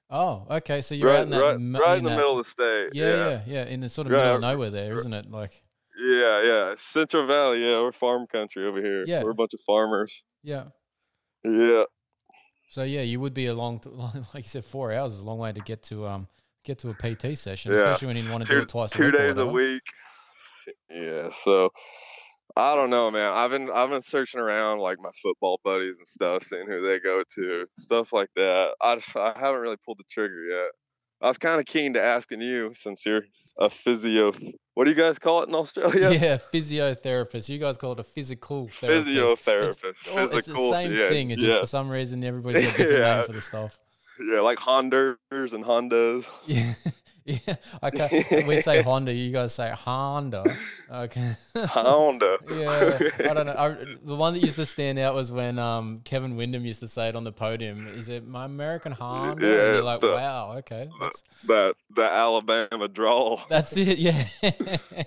oh, 0.09 0.45
okay. 0.49 0.81
So 0.81 0.95
you're 0.95 1.09
out 1.09 1.13
Right, 1.15 1.23
in 1.23 1.29
that 1.31 1.41
right, 1.41 1.53
m- 1.55 1.75
right 1.75 1.97
in 1.97 2.03
the 2.03 2.09
that- 2.11 2.15
middle 2.15 2.39
of 2.39 2.45
the 2.45 2.49
state. 2.49 2.89
Yeah, 2.93 3.05
Yeah, 3.07 3.29
yeah, 3.29 3.41
yeah, 3.45 3.65
in 3.65 3.81
the 3.81 3.89
sort 3.89 4.07
of 4.07 4.13
Right, 4.13 4.19
middle 4.23 4.35
of 4.35 4.41
nowhere 4.41 4.69
there, 4.69 4.95
isn't 4.95 5.13
it? 5.13 5.29
Like, 5.29 5.61
yeah, 5.99 6.41
yeah. 6.43 6.75
Central 6.79 7.27
Valley. 7.27 7.63
Yeah, 7.63 7.81
we're 7.81 7.91
farm 7.91 8.25
country 8.27 8.65
over 8.65 8.81
here. 8.81 9.03
Yeah. 9.05 9.21
we're 9.23 9.31
a 9.31 9.35
bunch 9.35 9.53
of 9.53 9.59
farmers. 9.67 10.23
yeah. 10.43 10.65
Yeah, 11.43 11.83
So 12.71 12.83
yeah, 12.83 13.01
you 13.01 13.19
would 13.21 13.33
be 13.33 13.45
a 13.47 13.53
long, 13.53 13.81
like 14.33 14.43
you 14.43 14.49
said, 14.49 14.65
four 14.65 14.91
hours 14.93 15.13
is 15.13 15.19
a 15.19 15.25
long 15.25 15.39
way 15.39 15.51
to 15.53 15.59
get 15.61 15.83
to 15.83 16.05
um 16.07 16.27
get 16.65 16.79
to 16.79 16.89
a 16.89 16.93
PT 16.93 17.37
session, 17.37 17.71
Yeah. 17.71 17.77
especially 17.79 18.07
when 18.07 18.17
you 18.17 18.29
want 18.31 18.45
to 18.45 18.51
do 18.51 18.59
it 18.59 18.67
twice 18.69 18.93
a 18.93 18.97
two 18.97 19.03
week. 19.05 19.13
or 19.13 19.17
days 19.17 19.37
a 19.37 19.45
week. 19.47 19.81
Yeah, 20.89 21.29
so 21.43 21.69
I 22.59 22.75
don't 22.75 22.89
know, 22.89 23.09
man. 23.09 23.31
I've 23.31 23.51
been 23.51 23.69
I've 23.71 23.89
been 23.89 24.03
searching 24.03 24.39
around 24.39 24.79
like 24.79 24.97
my 24.99 25.11
football 25.23 25.59
buddies 25.63 25.95
and 25.97 26.07
stuff, 26.07 26.43
seeing 26.43 26.67
who 26.67 26.85
they 26.85 26.99
go 26.99 27.23
to, 27.35 27.65
stuff 27.77 28.11
like 28.11 28.29
that. 28.35 28.75
I 28.81 28.95
just, 28.95 29.15
I 29.15 29.33
haven't 29.39 29.61
really 29.61 29.77
pulled 29.85 29.99
the 29.99 30.03
trigger 30.09 30.43
yet. 30.43 30.71
I 31.21 31.27
was 31.29 31.37
kind 31.37 31.59
of 31.59 31.65
keen 31.65 31.93
to 31.93 32.01
asking 32.01 32.41
you 32.41 32.73
since 32.75 33.05
you're 33.05 33.23
a 33.57 33.69
physio. 33.69 34.33
What 34.73 34.85
do 34.85 34.89
you 34.91 34.95
guys 34.95 35.19
call 35.19 35.43
it 35.43 35.49
in 35.49 35.55
Australia? 35.63 36.11
Yeah, 36.11 36.37
physiotherapist. 36.37 37.49
You 37.49 37.59
guys 37.59 37.77
call 37.77 37.93
it 37.93 37.99
a 37.99 38.03
physical 38.03 38.67
therapist. 38.67 39.07
Physiotherapist. 39.07 39.77
It's, 39.83 39.99
all- 40.09 40.37
it's 40.37 40.47
the 40.47 40.71
same 40.71 40.93
yeah, 40.95 41.09
thing. 41.09 41.31
It's 41.31 41.41
just 41.41 41.59
for 41.59 41.65
some 41.65 41.89
reason 41.89 42.23
everybody's 42.23 42.61
got 42.61 42.73
a 42.75 42.77
different 42.77 42.99
Yeah. 42.99 43.15
name 43.17 43.25
for 43.25 43.33
the 43.33 43.41
stuff. 43.41 43.77
Yeah, 44.19 44.41
like 44.41 44.57
Hondas 44.57 45.17
and 45.31 45.63
Hondas. 45.63 46.25
Yeah, 46.45 46.73
yeah. 47.47 47.55
Okay, 47.83 48.43
we 48.47 48.61
say 48.61 48.81
Honda. 48.81 49.13
You 49.13 49.31
guys 49.31 49.53
say 49.53 49.69
Honda. 49.71 50.43
Okay. 50.91 51.33
Honda. 51.55 52.37
Yeah, 52.49 52.99
I 53.19 53.33
don't 53.33 53.45
know. 53.45 53.55
I, 53.57 53.69
the 54.03 54.15
one 54.15 54.33
that 54.33 54.39
used 54.39 54.55
to 54.55 54.65
stand 54.65 54.97
out 54.99 55.13
was 55.13 55.31
when 55.31 55.59
um, 55.59 56.01
Kevin 56.03 56.35
Windham 56.35 56.65
used 56.65 56.79
to 56.81 56.87
say 56.87 57.07
it 57.09 57.15
on 57.15 57.23
the 57.23 57.31
podium. 57.31 57.87
He 57.95 58.01
said, 58.03 58.27
"My 58.27 58.45
American 58.45 58.91
Honda," 58.91 59.31
and 59.31 59.41
Yeah, 59.41 59.73
you're 59.75 59.81
like, 59.83 60.01
the- 60.01 60.07
"Wow, 60.13 60.55
okay, 60.59 60.89
that's 60.99 61.23
that 61.47 61.75
the 61.95 62.03
Alabama 62.03 62.87
drawl. 62.87 63.41
that's 63.49 63.75
it." 63.77 63.97
Yeah. 63.99 64.23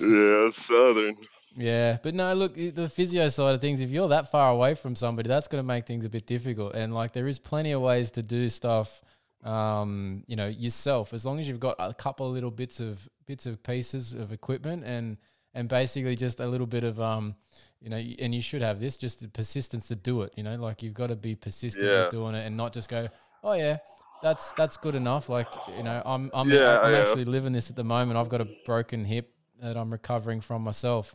Yeah, 0.00 0.50
Southern. 0.50 1.16
Yeah, 1.56 1.96
but 2.02 2.14
no, 2.14 2.34
look, 2.34 2.54
the 2.54 2.86
physio 2.88 3.28
side 3.30 3.54
of 3.54 3.60
things, 3.62 3.80
if 3.80 3.88
you're 3.88 4.08
that 4.08 4.30
far 4.30 4.50
away 4.50 4.74
from 4.74 4.94
somebody, 4.94 5.28
that's 5.28 5.48
going 5.48 5.62
to 5.62 5.66
make 5.66 5.86
things 5.86 6.04
a 6.04 6.10
bit 6.10 6.26
difficult. 6.26 6.74
And 6.74 6.94
like, 6.94 7.12
there 7.14 7.26
is 7.26 7.38
plenty 7.38 7.72
of 7.72 7.80
ways 7.80 8.10
to 8.12 8.22
do 8.22 8.50
stuff, 8.50 9.00
um, 9.44 10.24
you 10.26 10.36
know, 10.36 10.46
yourself, 10.48 11.12
as 11.12 11.24
long 11.24 11.38
as 11.38 11.46
you've 11.48 11.60
got 11.60 11.76
a 11.78 11.94
couple 11.94 12.26
of 12.26 12.32
little 12.32 12.50
bits 12.50 12.80
of 12.80 13.08
bits 13.26 13.46
of 13.46 13.62
pieces 13.62 14.12
of 14.12 14.32
equipment 14.32 14.84
and 14.84 15.16
and 15.54 15.68
basically 15.68 16.14
just 16.16 16.38
a 16.40 16.46
little 16.46 16.66
bit 16.66 16.84
of 16.84 17.00
um, 17.00 17.34
you 17.80 17.88
know, 17.88 17.96
and 17.96 18.34
you 18.34 18.40
should 18.40 18.62
have 18.62 18.80
this 18.80 18.98
just 18.98 19.20
the 19.20 19.28
persistence 19.28 19.88
to 19.88 19.96
do 19.96 20.22
it. 20.22 20.32
You 20.36 20.42
know, 20.42 20.56
like 20.56 20.82
you've 20.82 20.94
got 20.94 21.08
to 21.08 21.16
be 21.16 21.34
persistent 21.34 21.86
Yeah. 21.86 22.02
with 22.04 22.10
doing 22.10 22.34
it 22.34 22.46
and 22.46 22.56
not 22.56 22.72
just 22.72 22.88
go, 22.88 23.08
oh 23.42 23.52
yeah. 23.54 23.78
That's 24.22 24.52
that's 24.52 24.78
good 24.78 24.94
enough. 24.94 25.28
Like 25.28 25.46
you 25.76 25.82
know, 25.82 26.02
I'm 26.04 26.30
I'm 26.32 26.50
Yeah, 26.50 26.80
I'm 26.80 26.92
yeah. 26.92 27.00
actually 27.00 27.26
living 27.26 27.52
this 27.52 27.68
at 27.68 27.76
the 27.76 27.84
moment. 27.84 28.18
I've 28.18 28.30
got 28.30 28.40
a 28.40 28.48
broken 28.64 29.04
hip 29.04 29.30
that 29.60 29.76
I'm 29.76 29.90
recovering 29.92 30.40
from 30.40 30.62
myself. 30.62 31.14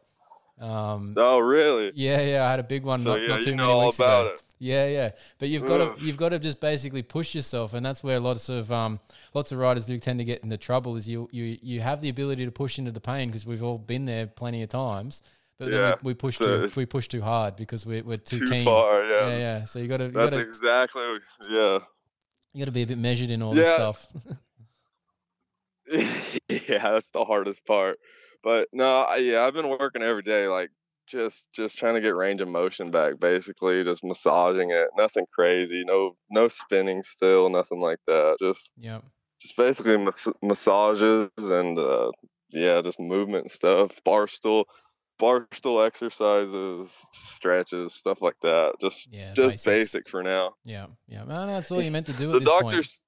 Um, 0.60 1.16
Oh, 1.18 1.40
really? 1.40 1.92
yeah, 1.96 2.22
yeah, 2.22 2.46
I 2.46 2.52
had 2.52 2.60
a 2.60 2.64
big 2.64 2.84
one 2.84 3.04
So 3.04 3.12
not, 3.12 3.22
yeah, 3.22 3.28
not 3.30 3.42
too 3.42 3.52
you 3.52 3.56
many 3.56 3.74
weeks 3.86 3.96
about 3.98 4.26
ago. 4.28 4.36
it. 4.36 4.44
Yeah, 4.60 4.88
yeah, 4.88 5.12
but 5.40 5.50
you've 5.50 5.66
got 5.66 5.82
Ugh. 5.82 5.98
to 5.98 6.06
you've 6.06 6.18
got 6.18 6.30
to 6.30 6.38
just 6.40 6.60
basically 6.60 7.02
push 7.02 7.34
yourself, 7.34 7.74
and 7.74 7.84
that's 7.84 8.04
where 8.04 8.20
lots 8.20 8.48
of 8.48 8.72
um, 8.72 9.00
lots 9.34 9.52
of 9.52 9.58
riders 9.58 9.88
do 9.88 9.98
tend 9.98 10.20
to 10.20 10.24
get 10.26 10.44
into 10.44 10.56
trouble. 10.58 10.96
Is 10.98 11.10
you 11.10 11.28
you 11.32 11.58
you 11.64 11.82
have 11.82 12.00
the 12.02 12.10
ability 12.10 12.46
to 12.46 12.52
push 12.52 12.78
into 12.78 12.92
the 12.92 13.02
pain 13.02 13.30
because 13.30 13.44
we've 13.44 13.64
all 13.64 13.80
been 13.80 14.06
there 14.06 14.28
plenty 14.28 14.62
of 14.62 14.70
times, 14.70 15.24
but 15.58 15.72
then 15.72 15.96
we, 16.04 16.10
we 16.10 16.14
push 16.14 16.38
so 16.38 16.68
too 16.68 16.72
we 16.76 16.86
push 16.86 17.08
too 17.08 17.22
hard 17.22 17.56
because 17.56 17.88
we're 17.88 18.04
we're 18.04 18.18
too, 18.18 18.42
Too 18.42 18.50
keen. 18.50 18.66
far, 18.66 19.04
yeah. 19.04 19.28
yeah, 19.30 19.38
yeah. 19.38 19.64
So 19.66 19.80
you 19.80 19.88
got 19.88 19.98
to 19.98 20.06
you 20.06 20.12
That's 20.12 20.30
got 20.30 20.38
to 20.38 20.44
exactly. 20.44 21.02
Yeah. 21.50 21.80
you 22.54 22.60
got 22.60 22.66
to 22.66 22.72
be 22.72 22.84
a 22.84 22.88
bit 22.88 23.00
measured 23.00 23.32
in 23.32 23.42
all 23.42 23.56
this 23.56 23.68
stuff. 23.68 24.08
yeah, 25.92 26.78
that's 26.92 27.10
the 27.10 27.26
hardest 27.26 27.66
part. 27.66 27.98
But 28.44 28.68
no, 28.74 29.02
I, 29.02 29.18
yeah, 29.18 29.44
I've 29.44 29.54
been 29.54 29.70
working 29.70 30.02
every 30.02 30.24
day, 30.24 30.48
like 30.48 30.70
just 31.08 31.48
just 31.54 31.78
trying 31.78 31.96
to 31.96 32.02
get 32.02 32.16
range 32.16 32.42
of 32.42 32.48
motion 32.48 32.90
back, 32.90 33.20
basically, 33.20 33.84
just 33.84 34.04
massaging 34.04 34.72
it. 34.72 34.90
Nothing 34.98 35.26
crazy, 35.34 35.84
no 35.86 36.16
no 36.30 36.48
spinning 36.48 37.04
still, 37.04 37.50
nothing 37.50 37.80
like 37.80 38.00
that. 38.08 38.38
Just 38.40 38.72
yeah, 38.78 39.00
just 39.40 39.56
basically 39.58 39.98
mas- 39.98 40.28
massages 40.42 41.30
and 41.38 41.78
uh, 41.78 42.12
yeah, 42.50 42.82
just 42.82 43.00
movement 43.00 43.52
stuff. 43.52 43.92
Bar 44.06 44.28
stool, 44.28 44.66
bar 45.20 45.48
stool 45.54 45.82
exercises, 45.82 46.90
stretches, 47.14 47.94
stuff 47.94 48.20
like 48.22 48.40
that. 48.42 48.74
Just 48.82 49.08
yeah, 49.12 49.34
just 49.34 49.66
basic 49.66 50.10
for 50.10 50.24
now. 50.24 50.54
Yeah, 50.64 50.88
yeah. 51.08 51.26
Well, 51.26 51.48
that's 51.48 51.72
all 51.72 51.82
you're 51.82 51.92
meant 51.92 52.08
to 52.08 52.14
do 52.14 52.30
at 52.32 52.34
the 52.34 52.40
this 52.40 52.50
point. 52.50 52.64
doctors 52.78 53.04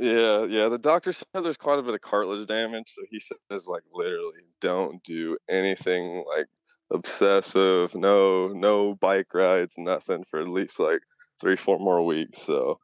yeah 0.00 0.44
yeah 0.44 0.68
the 0.68 0.78
doctor 0.78 1.12
said 1.12 1.26
there's 1.34 1.56
quite 1.56 1.78
a 1.78 1.82
bit 1.82 1.94
of 1.94 2.00
cartilage 2.00 2.46
damage 2.48 2.90
so 2.94 3.02
he 3.10 3.20
says 3.20 3.66
like 3.66 3.82
literally 3.92 4.40
don't 4.60 5.02
do 5.04 5.36
anything 5.48 6.24
like 6.26 6.46
obsessive 6.90 7.94
no 7.94 8.48
no 8.48 8.94
bike 8.94 9.32
rides 9.34 9.72
nothing 9.76 10.24
for 10.30 10.40
at 10.40 10.48
least 10.48 10.78
like 10.80 11.00
three 11.40 11.56
four 11.56 11.78
more 11.78 12.04
weeks 12.04 12.42
so 12.42 12.78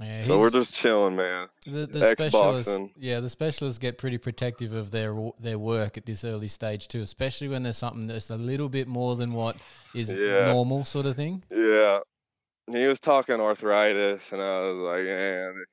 Yeah, 0.00 0.24
so 0.24 0.38
we're 0.38 0.50
just 0.50 0.72
chilling 0.72 1.16
man 1.16 1.48
The, 1.66 1.86
the 1.86 2.14
specialists, 2.14 2.80
yeah, 2.96 3.20
the 3.20 3.28
specialists 3.30 3.78
get 3.78 3.98
pretty 3.98 4.18
protective 4.18 4.72
of 4.72 4.90
their 4.90 5.14
their 5.38 5.58
work 5.58 5.96
at 5.98 6.06
this 6.06 6.24
early 6.24 6.48
stage 6.48 6.88
too, 6.88 7.02
especially 7.02 7.48
when 7.48 7.62
there's 7.62 7.78
something 7.78 8.06
that's 8.06 8.30
a 8.30 8.36
little 8.36 8.68
bit 8.68 8.88
more 8.88 9.16
than 9.16 9.32
what 9.32 9.56
is 9.94 10.12
Yeah. 10.14 10.46
normal, 10.46 10.84
sort 10.84 11.06
of 11.06 11.14
thing. 11.16 11.44
yeah 11.50 11.98
he 12.70 12.86
was 12.86 13.00
talking 13.00 13.40
arthritis 13.40 14.22
and 14.30 14.40
i 14.40 14.60
was 14.60 14.76
like 14.76 15.04
man 15.04 15.64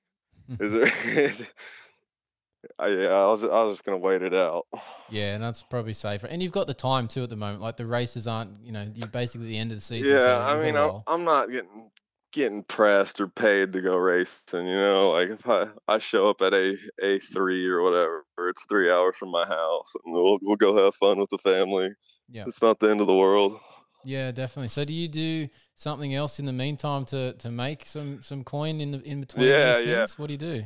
is 0.59 0.71
there 0.71 0.93
is, 1.27 1.41
I, 2.79 2.87
yeah, 2.87 3.07
I 3.07 3.27
was 3.27 3.43
I 3.43 3.63
was 3.63 3.75
just 3.77 3.85
gonna 3.85 3.97
wait 3.97 4.21
it 4.21 4.33
out. 4.33 4.65
Yeah, 5.11 5.33
and 5.33 5.43
that's 5.43 5.63
probably 5.63 5.93
safer. 5.93 6.27
And 6.27 6.43
you've 6.43 6.51
got 6.51 6.67
the 6.67 6.73
time 6.75 7.07
too 7.07 7.23
at 7.23 7.31
the 7.31 7.35
moment. 7.35 7.63
Like 7.63 7.77
the 7.77 7.87
races 7.87 8.27
aren't, 8.27 8.63
you 8.63 8.71
know, 8.71 8.85
you're 8.93 9.07
basically 9.07 9.47
the 9.47 9.57
end 9.57 9.71
of 9.71 9.77
the 9.77 9.81
season. 9.83 10.13
Yeah, 10.13 10.19
so 10.19 10.41
I 10.41 10.63
mean, 10.63 10.75
I'm. 10.75 11.01
I'm 11.07 11.23
not 11.23 11.47
getting 11.49 11.89
getting 12.31 12.61
pressed 12.65 13.19
or 13.19 13.27
paid 13.27 13.73
to 13.73 13.81
go 13.81 13.97
racing. 13.97 14.67
You 14.67 14.75
know, 14.75 15.09
like 15.09 15.29
if 15.29 15.49
I, 15.49 15.65
I 15.87 15.97
show 15.97 16.29
up 16.29 16.41
at 16.41 16.53
a 16.53 16.77
a 17.01 17.17
three 17.33 17.67
or 17.67 17.81
whatever, 17.81 18.23
it's 18.49 18.65
three 18.69 18.91
hours 18.91 19.15
from 19.17 19.31
my 19.31 19.47
house, 19.47 19.91
and 20.05 20.13
we'll 20.13 20.37
we'll 20.43 20.57
go 20.57 20.75
have 20.85 20.93
fun 20.93 21.17
with 21.17 21.31
the 21.31 21.39
family. 21.39 21.89
yeah, 22.29 22.43
It's 22.45 22.61
not 22.61 22.79
the 22.79 22.91
end 22.91 23.01
of 23.01 23.07
the 23.07 23.15
world. 23.15 23.59
yeah, 24.05 24.31
definitely. 24.31 24.69
So 24.69 24.85
do 24.85 24.93
you 24.93 25.07
do 25.07 25.47
something 25.79 26.13
else 26.13 26.39
in 26.39 26.45
the 26.45 26.51
meantime 26.53 27.05
to 27.05 27.33
to 27.33 27.49
make 27.49 27.85
some 27.85 28.21
some 28.21 28.43
coin 28.43 28.81
in 28.81 28.91
the 28.91 29.01
in 29.01 29.21
between 29.21 29.47
Yeah, 29.47 29.77
these 29.77 29.85
yeah. 29.87 30.05
What 30.17 30.27
do 30.27 30.33
you 30.33 30.37
do? 30.37 30.63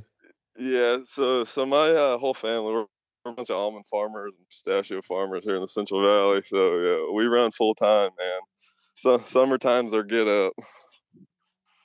Yeah, 0.58 0.98
so 1.06 1.46
so 1.46 1.66
my 1.66 1.90
uh, 1.92 2.18
whole 2.18 2.34
family 2.34 2.74
we're, 2.74 2.86
we're 3.26 3.32
a 3.32 3.36
bunch 3.36 3.50
of 3.52 3.56
almond 3.56 3.86
farmers 3.90 4.34
and 4.38 4.48
pistachio 4.50 5.02
farmers 5.04 5.44
here 5.44 5.56
in 5.56 5.62
the 5.62 5.68
Central 5.68 6.02
Valley. 6.02 6.42
So 6.46 6.78
yeah, 6.80 7.14
we 7.16 7.26
run 7.26 7.52
full 7.52 7.76
time, 7.76 8.10
man. 8.18 8.40
So 8.96 9.20
summer 9.26 9.58
times 9.58 9.94
our 9.94 10.04
get 10.04 10.28
up. 10.28 10.54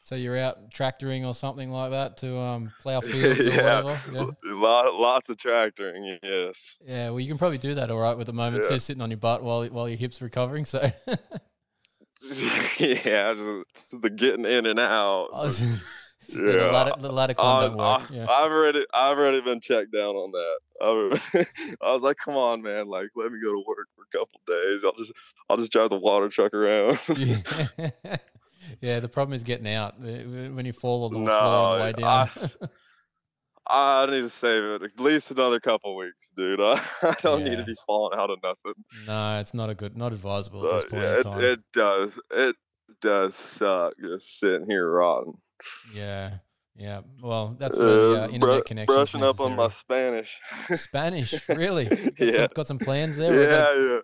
So 0.01 0.15
you're 0.15 0.39
out 0.39 0.71
tractoring 0.73 1.27
or 1.27 1.35
something 1.35 1.71
like 1.71 1.91
that 1.91 2.17
to 2.19 2.39
um, 2.39 2.73
plow 2.81 3.01
fields 3.03 3.41
or 3.47 3.51
Yeah. 3.51 3.83
whatever. 3.83 4.01
Yeah. 4.11 4.27
Lot, 4.55 4.95
lots 4.95 5.29
of 5.29 5.37
tractoring, 5.37 6.19
yes. 6.23 6.77
Yeah, 6.81 7.11
well, 7.11 7.21
you 7.21 7.29
can 7.29 7.37
probably 7.37 7.59
do 7.59 7.75
that 7.75 7.91
all 7.91 7.99
right 7.99 8.17
with 8.17 8.27
the 8.27 8.33
moment 8.33 8.65
Yeah. 8.65 8.71
too, 8.71 8.79
sitting 8.79 9.03
on 9.03 9.11
your 9.11 9.19
butt 9.19 9.43
while 9.43 9.67
while 9.67 9.87
your 9.87 9.99
hips 9.99 10.23
recovering. 10.23 10.65
So, 10.65 10.91
yeah, 12.79 13.35
just 13.35 14.03
the 14.03 14.11
getting 14.11 14.45
in 14.45 14.67
and 14.67 14.79
out. 14.79 15.29
Oh, 15.33 15.35
I 15.41 15.45
was- 15.45 15.61
yeah, 15.61 15.77
yeah, 16.31 16.43
the 16.53 16.73
ladder, 16.73 16.93
the 16.99 17.11
ladder 17.13 17.33
climb 17.35 17.57
I, 17.57 17.67
don't 17.69 17.77
work. 17.79 18.11
I- 18.11 18.15
Yeah, 18.15 18.27
I've 18.29 18.51
already, 18.53 18.85
I've 18.93 19.17
already 19.19 19.41
been 19.41 19.61
checked 19.63 19.93
down 19.93 20.15
on 20.15 20.31
that. 20.33 20.59
I've, 21.35 21.47
I 21.83 21.93
was 21.93 22.03
like, 22.03 22.19
come 22.23 22.37
on, 22.37 22.61
man, 22.63 22.87
like 22.87 23.09
let 23.17 23.33
me 23.33 23.39
go 23.43 23.53
to 23.53 23.65
work 23.67 23.89
for 23.97 24.03
a 24.03 24.19
couple 24.19 24.39
days. 24.47 24.83
I'll 24.85 24.93
just, 24.93 25.13
I'll 25.49 25.57
just 25.57 25.73
drive 25.73 25.89
the 25.91 25.97
water 25.99 26.29
truck 26.29 26.53
around. 26.53 26.99
yeah. 27.17 27.41
yeah. 28.83 29.01
The 29.01 29.09
problem 29.09 29.33
is 29.35 29.43
getting 29.43 29.73
out 29.73 29.99
when 29.99 30.67
you 30.67 30.73
fall 30.75 31.05
on 31.07 31.15
the 31.15 31.19
No, 31.21 31.27
floor 31.27 31.43
on 31.43 31.79
the 31.79 31.85
way 31.85 31.93
down. 31.93 32.31
I 32.63 32.69
need 34.11 34.21
to 34.23 34.31
save 34.31 34.63
it 34.65 34.83
at 34.83 34.99
least 35.01 35.31
another 35.31 35.61
couple 35.61 35.97
weeks, 35.97 36.29
dude. 36.37 36.61
I, 36.61 36.81
I 37.03 37.15
don't 37.23 37.45
need 37.45 37.57
to 37.57 37.65
be 37.65 37.77
falling 37.87 38.19
out 38.19 38.31
of 38.31 38.39
nothing. 38.43 38.73
no, 39.07 39.41
it's 39.41 39.55
not 39.55 39.71
a 39.71 39.75
good, 39.75 39.97
not 39.97 40.13
advisable 40.13 40.67
at 40.67 40.73
this 40.83 40.85
point 40.91 41.03
yeah, 41.03 41.13
in 41.15 41.21
it, 41.21 41.23
time. 41.25 41.41
it 41.45 41.61
does, 41.73 42.13
it 42.31 42.57
does 43.03 43.35
suck 43.35 43.93
just 44.01 44.39
sitting 44.41 44.67
here 44.69 44.91
rotting. 44.91 45.35
yeah, 45.95 46.39
yeah. 46.77 47.01
Well, 47.23 47.57
that's 47.59 47.77
where 47.77 47.87
the 47.87 47.93
uh, 47.93 48.25
Uh, 48.25 48.29
internet 48.29 48.41
bru- 48.41 48.63
connection. 48.63 48.95
brushing 48.95 49.23
up 49.23 49.41
on 49.41 49.57
my 49.57 49.69
Spanish. 49.69 50.31
Spanish. 50.77 51.35
Really? 51.49 51.85
Got, 51.87 52.13
Yeah. 52.19 52.33
some, 52.33 52.49
got 52.55 52.67
some 52.67 52.79
plans 52.79 53.17
there. 53.17 53.43
yeah, 53.51 54.01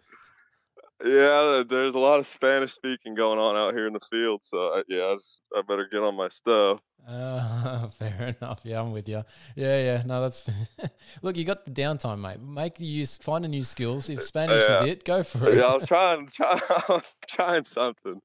yeah. 1.05 1.63
There's 1.69 1.95
a 1.95 1.99
lot 1.99 2.21
of 2.21 2.27
Spanish 2.29 2.73
speaking 2.73 3.15
going 3.15 3.39
on 3.39 3.57
out 3.57 3.75
here 3.75 3.87
in 3.87 3.93
the 3.93 4.01
field, 4.11 4.43
so 4.45 4.59
I, 4.59 4.83
yeah, 4.89 5.05
I, 5.07 5.15
just, 5.15 5.41
I 5.57 5.63
better 5.63 5.89
get 5.91 6.03
on 6.03 6.15
my 6.17 6.29
stuff. 6.29 6.81
Uh, 7.07 7.89
fair 7.99 8.35
enough. 8.41 8.61
Yeah, 8.65 8.81
I'm 8.81 8.93
with 8.93 9.09
you. 9.09 9.23
Yeah, 9.57 9.83
yeah. 9.83 10.03
No, 10.07 10.21
that's 10.23 10.49
look. 11.23 11.37
You 11.37 11.45
got 11.45 11.65
the 11.65 11.71
downtime, 11.71 12.21
mate. 12.21 12.41
Make 12.41 12.77
the 12.77 12.87
use, 12.87 13.17
find 13.17 13.45
a 13.45 13.49
new 13.49 13.63
skills. 13.63 14.09
If 14.09 14.23
Spanish 14.23 14.63
Yeah. 14.69 14.83
is 14.85 14.91
it, 14.91 15.05
go 15.05 15.23
for 15.23 15.49
it. 15.51 15.59
Yeah, 15.59 15.67
I'm 15.75 15.81
trying, 15.87 16.29
try, 16.29 16.61
I'm 16.89 17.03
trying 17.29 17.65
something. 17.65 18.21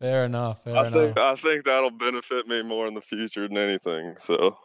fair 0.00 0.24
enough. 0.24 0.64
Fair 0.64 0.76
I 0.76 0.86
enough. 0.86 0.92
think 1.14 1.18
I 1.18 1.34
think 1.36 1.64
that'll 1.64 1.90
benefit 1.90 2.46
me 2.46 2.62
more 2.62 2.86
in 2.86 2.94
the 2.94 3.00
future 3.02 3.46
than 3.48 3.58
anything. 3.58 4.14
So 4.18 4.56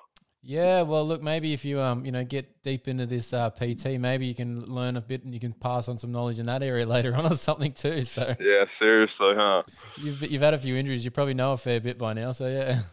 Yeah, 0.48 0.84
well, 0.84 1.06
look, 1.06 1.22
maybe 1.22 1.52
if 1.52 1.66
you 1.66 1.82
um, 1.82 2.06
you 2.06 2.12
know, 2.14 2.24
get 2.24 2.64
deep 2.64 2.88
into 2.88 3.06
this 3.06 3.34
uh, 3.34 3.50
PT, 3.50 4.00
maybe 4.00 4.26
you 4.28 4.34
can 4.34 4.62
learn 4.64 4.96
a 4.96 5.02
bit 5.02 5.26
and 5.26 5.34
you 5.34 5.42
can 5.42 5.52
pass 5.52 5.90
on 5.90 5.98
some 5.98 6.14
knowledge 6.14 6.40
in 6.40 6.46
that 6.46 6.64
area 6.64 6.86
later 6.96 7.14
on 7.18 7.26
or 7.26 7.36
something 7.36 7.74
too. 7.74 8.04
So 8.06 8.34
yeah, 8.40 8.64
seriously, 8.70 9.34
huh? 9.36 9.64
you've 9.98 10.22
you've 10.22 10.42
had 10.42 10.54
a 10.54 10.58
few 10.58 10.78
injuries, 10.78 11.04
you 11.04 11.12
probably 11.12 11.34
know 11.34 11.52
a 11.52 11.58
fair 11.58 11.82
bit 11.82 11.98
by 11.98 12.14
now. 12.14 12.32
So 12.32 12.48
yeah, 12.48 12.84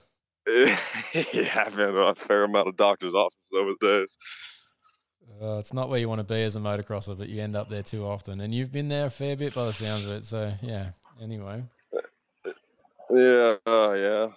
yeah, 1.32 1.64
I've 1.64 1.76
been 1.76 1.92
to 1.94 2.06
a 2.08 2.14
fair 2.16 2.42
amount 2.44 2.68
of 2.68 2.76
doctors' 2.76 3.14
offices 3.14 3.52
over 3.54 3.70
the 3.80 3.86
days. 3.86 4.18
uh, 5.40 5.58
it's 5.58 5.72
not 5.72 5.88
where 5.88 6.00
you 6.00 6.08
want 6.08 6.18
to 6.20 6.24
be 6.24 6.42
as 6.42 6.56
a 6.56 6.60
motocrosser, 6.60 7.16
but 7.16 7.28
you 7.28 7.40
end 7.40 7.54
up 7.56 7.68
there 7.68 7.82
too 7.82 8.04
often, 8.04 8.40
and 8.40 8.52
you've 8.54 8.72
been 8.72 8.88
there 8.88 9.06
a 9.06 9.10
fair 9.10 9.36
bit 9.36 9.54
by 9.54 9.66
the 9.66 9.72
sounds 9.72 10.04
of 10.04 10.10
it. 10.10 10.24
So 10.24 10.52
yeah. 10.60 10.90
Anyway, 11.22 11.62
Yeah, 13.10 13.54
uh, 13.66 13.92
yeah, 13.92 14.28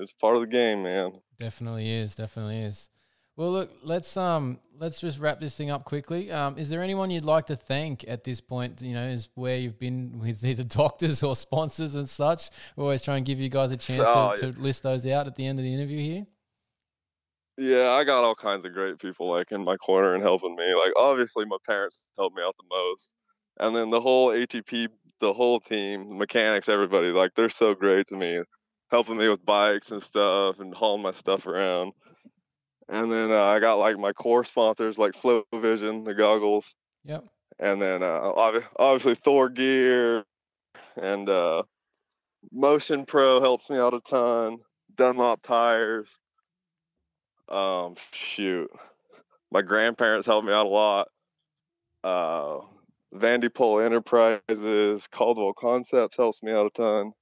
it's 0.00 0.12
part 0.12 0.36
of 0.36 0.40
the 0.42 0.46
game, 0.46 0.82
man. 0.82 1.12
definitely 1.38 1.90
is, 1.90 2.14
definitely 2.14 2.60
is. 2.62 2.88
Well, 3.36 3.50
look, 3.50 3.70
let's 3.82 4.14
um, 4.18 4.60
let's 4.78 5.00
just 5.00 5.18
wrap 5.18 5.40
this 5.40 5.54
thing 5.54 5.70
up 5.70 5.84
quickly. 5.84 6.30
Um, 6.30 6.58
is 6.58 6.68
there 6.68 6.82
anyone 6.82 7.10
you'd 7.10 7.24
like 7.24 7.46
to 7.46 7.56
thank 7.56 8.04
at 8.06 8.24
this 8.24 8.42
point? 8.42 8.82
You 8.82 8.92
know, 8.92 9.06
is 9.06 9.30
where 9.34 9.56
you've 9.56 9.78
been 9.78 10.18
with 10.18 10.44
either 10.50 10.64
doctors 10.64 11.22
or 11.22 11.34
sponsors 11.34 11.94
and 11.94 12.08
such. 12.08 12.50
We 12.76 12.82
always 12.82 13.02
try 13.02 13.16
and 13.16 13.24
give 13.24 13.40
you 13.40 13.48
guys 13.48 13.72
a 13.72 13.76
chance 13.78 14.06
Oh, 14.06 14.36
to, 14.36 14.52
to 14.52 14.60
list 14.60 14.82
those 14.82 15.06
out 15.06 15.26
at 15.26 15.34
the 15.34 15.46
end 15.46 15.58
of 15.58 15.64
the 15.64 15.72
interview 15.72 15.98
here. 15.98 16.26
Yeah, 17.58 17.90
I 17.90 18.04
got 18.04 18.24
all 18.24 18.34
kinds 18.34 18.64
of 18.64 18.72
great 18.72 18.98
people 18.98 19.30
like 19.30 19.52
in 19.52 19.62
my 19.64 19.76
corner 19.76 20.14
and 20.14 20.22
helping 20.22 20.56
me. 20.56 20.74
Like 20.74 20.92
obviously 20.96 21.44
my 21.44 21.58
parents 21.66 22.00
helped 22.18 22.36
me 22.36 22.42
out 22.42 22.54
the 22.56 22.64
most. 22.68 23.10
And 23.60 23.76
then 23.76 23.90
the 23.90 24.00
whole 24.00 24.28
ATP, 24.28 24.88
the 25.20 25.32
whole 25.32 25.60
team, 25.60 26.18
mechanics, 26.18 26.68
everybody, 26.68 27.08
like 27.08 27.32
they're 27.36 27.50
so 27.50 27.74
great 27.74 28.08
to 28.08 28.16
me, 28.16 28.40
helping 28.92 29.16
me 29.16 29.28
with 29.28 29.44
bikes 29.44 29.90
and 29.90 30.02
stuff 30.02 30.60
and 30.60 30.72
hauling 30.74 31.02
my 31.02 31.12
stuff 31.12 31.46
around. 31.46 31.92
And 32.88 33.10
then 33.10 33.32
uh, 33.32 33.42
I 33.42 33.58
got 33.58 33.74
like 33.76 33.98
my 33.98 34.12
core 34.12 34.44
sponsors 34.44 34.98
like 34.98 35.14
Flow 35.16 35.42
Vision, 35.54 36.04
the 36.04 36.14
goggles, 36.14 36.66
Yep. 37.04 37.24
and 37.58 37.80
then 37.82 38.02
uh, 38.02 38.20
obvi- 38.20 38.64
obviously 38.78 39.14
Thor 39.14 39.48
gear 39.48 40.24
and 41.00 41.28
uh, 41.28 41.62
Motion 42.52 43.06
Pro 43.06 43.40
helps 43.40 43.70
me 43.70 43.78
out 43.78 43.94
a 43.94 44.00
ton. 44.00 44.58
Dunlop 44.94 45.42
tires. 45.42 46.08
Um, 47.48 47.96
shoot, 48.12 48.70
my 49.50 49.62
grandparents 49.62 50.26
helped 50.26 50.46
me 50.46 50.52
out 50.52 50.66
a 50.66 50.68
lot. 50.68 51.08
Uh, 52.04 52.58
Vandipole 53.14 53.84
Enterprises, 53.84 55.06
Caldwell 55.10 55.52
Concepts 55.54 56.16
helps 56.16 56.42
me 56.42 56.52
out 56.52 56.66
a 56.66 56.70
ton. 56.70 57.12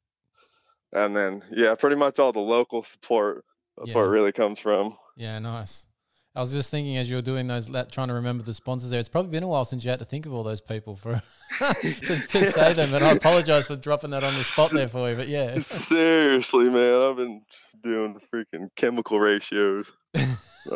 And 0.93 1.15
then, 1.15 1.43
yeah, 1.51 1.75
pretty 1.75 1.97
much 1.97 2.19
all 2.19 2.33
the 2.33 2.41
local 2.41 2.83
support. 2.83 3.45
That's 3.79 3.95
where 3.95 4.05
it 4.05 4.11
really 4.11 4.33
comes 4.33 4.59
from. 4.59 4.97
Yeah, 5.17 5.39
nice. 5.39 5.87
I 6.35 6.41
was 6.41 6.53
just 6.53 6.71
thinking 6.71 6.97
as 6.97 7.11
you 7.11 7.17
were 7.17 7.23
doing 7.23 7.49
those, 7.49 7.69
trying 7.91 8.09
to 8.09 8.15
remember 8.15 8.45
the 8.45 8.55
sponsors 8.55 8.91
there. 8.91 9.01
It's 9.01 9.09
probably 9.09 9.33
been 9.33 9.43
a 9.43 9.49
while 9.49 9.65
since 9.65 9.85
you 9.85 9.91
had 9.91 9.99
to 9.99 10.05
think 10.05 10.27
of 10.27 10.33
all 10.33 10.45
those 10.45 10.61
people 10.61 10.95
for 10.95 11.21
to, 11.59 12.21
to 12.29 12.47
say 12.51 12.73
them. 12.73 12.95
And 12.95 13.05
I 13.05 13.13
apologize 13.13 13.67
for 13.67 13.75
dropping 13.75 14.11
that 14.11 14.23
on 14.23 14.35
the 14.35 14.45
spot 14.45 14.71
there 14.71 14.87
for 14.87 15.11
you. 15.11 15.17
But 15.17 15.29
yeah, 15.29 15.59
Seriously, 15.61 16.69
man, 16.69 17.03
I've 17.03 17.17
been 17.17 17.43
doing 17.83 18.21
freaking 18.33 18.69
chemical 18.77 19.19
ratios, 19.19 19.91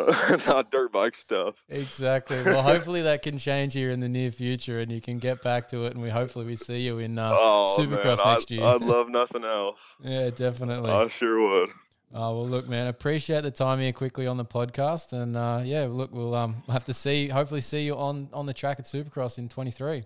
not 0.47 0.71
dirt 0.71 0.93
bike 0.93 1.17
stuff. 1.17 1.55
exactly. 1.69 2.43
Well, 2.43 2.63
hopefully 2.63 3.03
that 3.03 3.23
can 3.23 3.39
change 3.39 3.75
here 3.75 3.91
in 3.91 4.01
the 4.01 4.09
near 4.09 4.31
future, 4.31 4.81
and 4.81 4.91
you 4.91 5.01
can 5.01 5.19
get 5.19 5.43
back 5.43 5.69
to 5.69 5.85
it. 5.85 5.93
And 5.93 6.03
we 6.03 6.09
hopefully 6.11 6.47
we 6.47 6.57
see 6.57 6.81
you 6.81 6.99
in 6.99 7.19
uh, 7.19 7.31
Oh, 7.35 7.77
Supercross 7.79 8.25
man, 8.25 8.35
next 8.35 8.51
year. 8.51 8.65
I'd 8.65 8.81
love 8.83 9.09
nothing 9.09 9.45
else. 9.45 9.79
yeah, 10.03 10.31
definitely. 10.31 10.91
I 10.91 11.09
sure 11.09 11.41
would. 11.41 11.71
Oh 12.17 12.35
well, 12.37 12.47
look, 12.47 12.69
man, 12.69 12.87
appreciate 12.87 13.43
the 13.43 13.51
time 13.51 13.81
here 13.81 13.93
quickly 13.93 14.27
on 14.29 14.37
the 14.37 14.45
podcast, 14.45 15.13
and 15.13 15.37
uh, 15.37 15.63
yeah, 15.65 15.87
look, 15.91 16.13
we'll 16.13 16.35
um 16.35 16.63
have 16.69 16.85
to 16.85 16.95
see, 16.95 17.29
hopefully, 17.29 17.61
see 17.61 17.83
you 17.83 17.97
on 17.97 18.29
on 18.33 18.47
the 18.47 18.55
track 18.55 18.79
at 18.79 18.85
Supercross 18.87 19.37
in 19.39 19.49
twenty 19.49 19.73
three. 19.73 20.05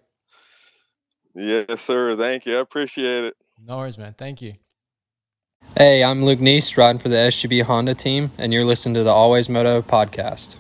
Yes, 1.35 1.83
sir. 1.83 2.17
Thank 2.17 2.47
you. 2.47 2.57
I 2.57 2.61
appreciate 2.61 3.25
it. 3.25 3.35
No 3.63 3.77
worries, 3.77 3.99
man. 3.99 4.15
Thank 4.17 4.41
you. 4.41 4.55
Hey, 5.79 6.03
I'm 6.03 6.25
Luke 6.25 6.41
Neese, 6.41 6.77
riding 6.77 6.99
for 6.99 7.09
the 7.09 7.15
SGB 7.15 7.63
Honda 7.63 7.95
team, 7.95 8.33
and 8.37 8.53
you're 8.53 8.65
listening 8.65 8.95
to 8.95 9.05
the 9.05 9.13
Always 9.13 9.49
Moto 9.49 9.81
podcast. 9.81 10.57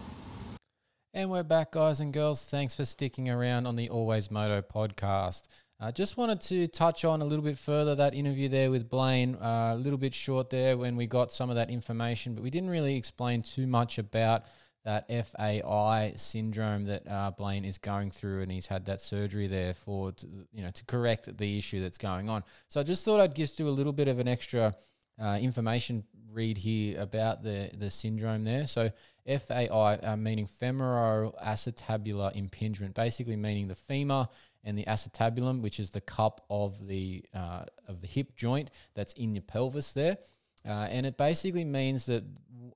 And 1.12 1.28
we're 1.28 1.42
back, 1.42 1.72
guys 1.72 1.98
and 1.98 2.12
girls. 2.12 2.44
Thanks 2.44 2.72
for 2.72 2.84
sticking 2.84 3.28
around 3.28 3.66
on 3.66 3.74
the 3.74 3.88
Always 3.90 4.30
Moto 4.30 4.62
podcast. 4.62 5.48
I 5.80 5.90
just 5.90 6.16
wanted 6.16 6.40
to 6.42 6.68
touch 6.68 7.04
on 7.04 7.20
a 7.20 7.24
little 7.24 7.44
bit 7.44 7.58
further 7.58 7.96
that 7.96 8.14
interview 8.14 8.48
there 8.48 8.70
with 8.70 8.88
Blaine. 8.88 9.34
Uh, 9.34 9.72
a 9.74 9.76
little 9.76 9.98
bit 9.98 10.14
short 10.14 10.50
there 10.50 10.76
when 10.76 10.94
we 10.94 11.08
got 11.08 11.32
some 11.32 11.50
of 11.50 11.56
that 11.56 11.68
information, 11.68 12.34
but 12.34 12.44
we 12.44 12.50
didn't 12.50 12.70
really 12.70 12.94
explain 12.94 13.42
too 13.42 13.66
much 13.66 13.98
about 13.98 14.44
that 14.84 15.08
FAI 15.08 16.14
syndrome 16.16 16.84
that 16.84 17.06
uh, 17.06 17.30
Blaine 17.32 17.64
is 17.64 17.78
going 17.78 18.10
through, 18.10 18.42
and 18.42 18.50
he's 18.50 18.66
had 18.66 18.86
that 18.86 19.00
surgery 19.00 19.46
there 19.46 19.74
for 19.74 20.12
to, 20.12 20.26
you 20.52 20.62
know 20.62 20.70
to 20.70 20.84
correct 20.84 21.36
the 21.36 21.58
issue 21.58 21.80
that's 21.80 21.98
going 21.98 22.28
on. 22.28 22.44
So 22.68 22.80
I 22.80 22.84
just 22.84 23.04
thought 23.04 23.20
I'd 23.20 23.34
just 23.34 23.58
do 23.58 23.68
a 23.68 23.70
little 23.70 23.92
bit 23.92 24.08
of 24.08 24.18
an 24.18 24.28
extra 24.28 24.74
uh, 25.20 25.38
information 25.40 26.04
read 26.32 26.58
here 26.58 27.00
about 27.00 27.42
the 27.42 27.70
the 27.74 27.90
syndrome 27.90 28.44
there. 28.44 28.66
So 28.66 28.90
FAI 29.26 29.66
uh, 29.66 30.16
meaning 30.16 30.48
femoroacetabular 30.60 32.34
impingement, 32.34 32.94
basically 32.94 33.36
meaning 33.36 33.68
the 33.68 33.74
femur 33.74 34.28
and 34.64 34.78
the 34.78 34.84
acetabulum, 34.84 35.60
which 35.60 35.80
is 35.80 35.90
the 35.90 36.00
cup 36.00 36.44
of 36.48 36.86
the 36.86 37.24
uh, 37.34 37.64
of 37.86 38.00
the 38.00 38.06
hip 38.06 38.36
joint 38.36 38.70
that's 38.94 39.12
in 39.14 39.34
your 39.34 39.42
pelvis 39.42 39.92
there. 39.92 40.18
Uh, 40.66 40.86
and 40.90 41.06
it 41.06 41.16
basically 41.16 41.64
means 41.64 42.06
that 42.06 42.24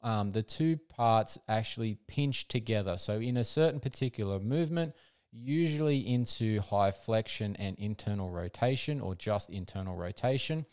um, 0.03 0.31
the 0.31 0.43
two 0.43 0.77
parts 0.77 1.39
actually 1.49 1.99
pinch 2.07 2.49
together. 2.49 2.97
So, 2.97 3.15
in 3.21 3.37
a 3.37 3.45
certain 3.45 3.81
particular 3.81 4.39
movement, 4.39 4.95
usually 5.33 6.07
into 6.07 6.61
high 6.61 6.91
flexion 6.91 7.57
and 7.57 7.77
internal 7.79 8.31
rotation, 8.31 9.01
or 9.01 9.15
just 9.15 9.51
internal 9.51 9.97
rotation, 9.97 10.67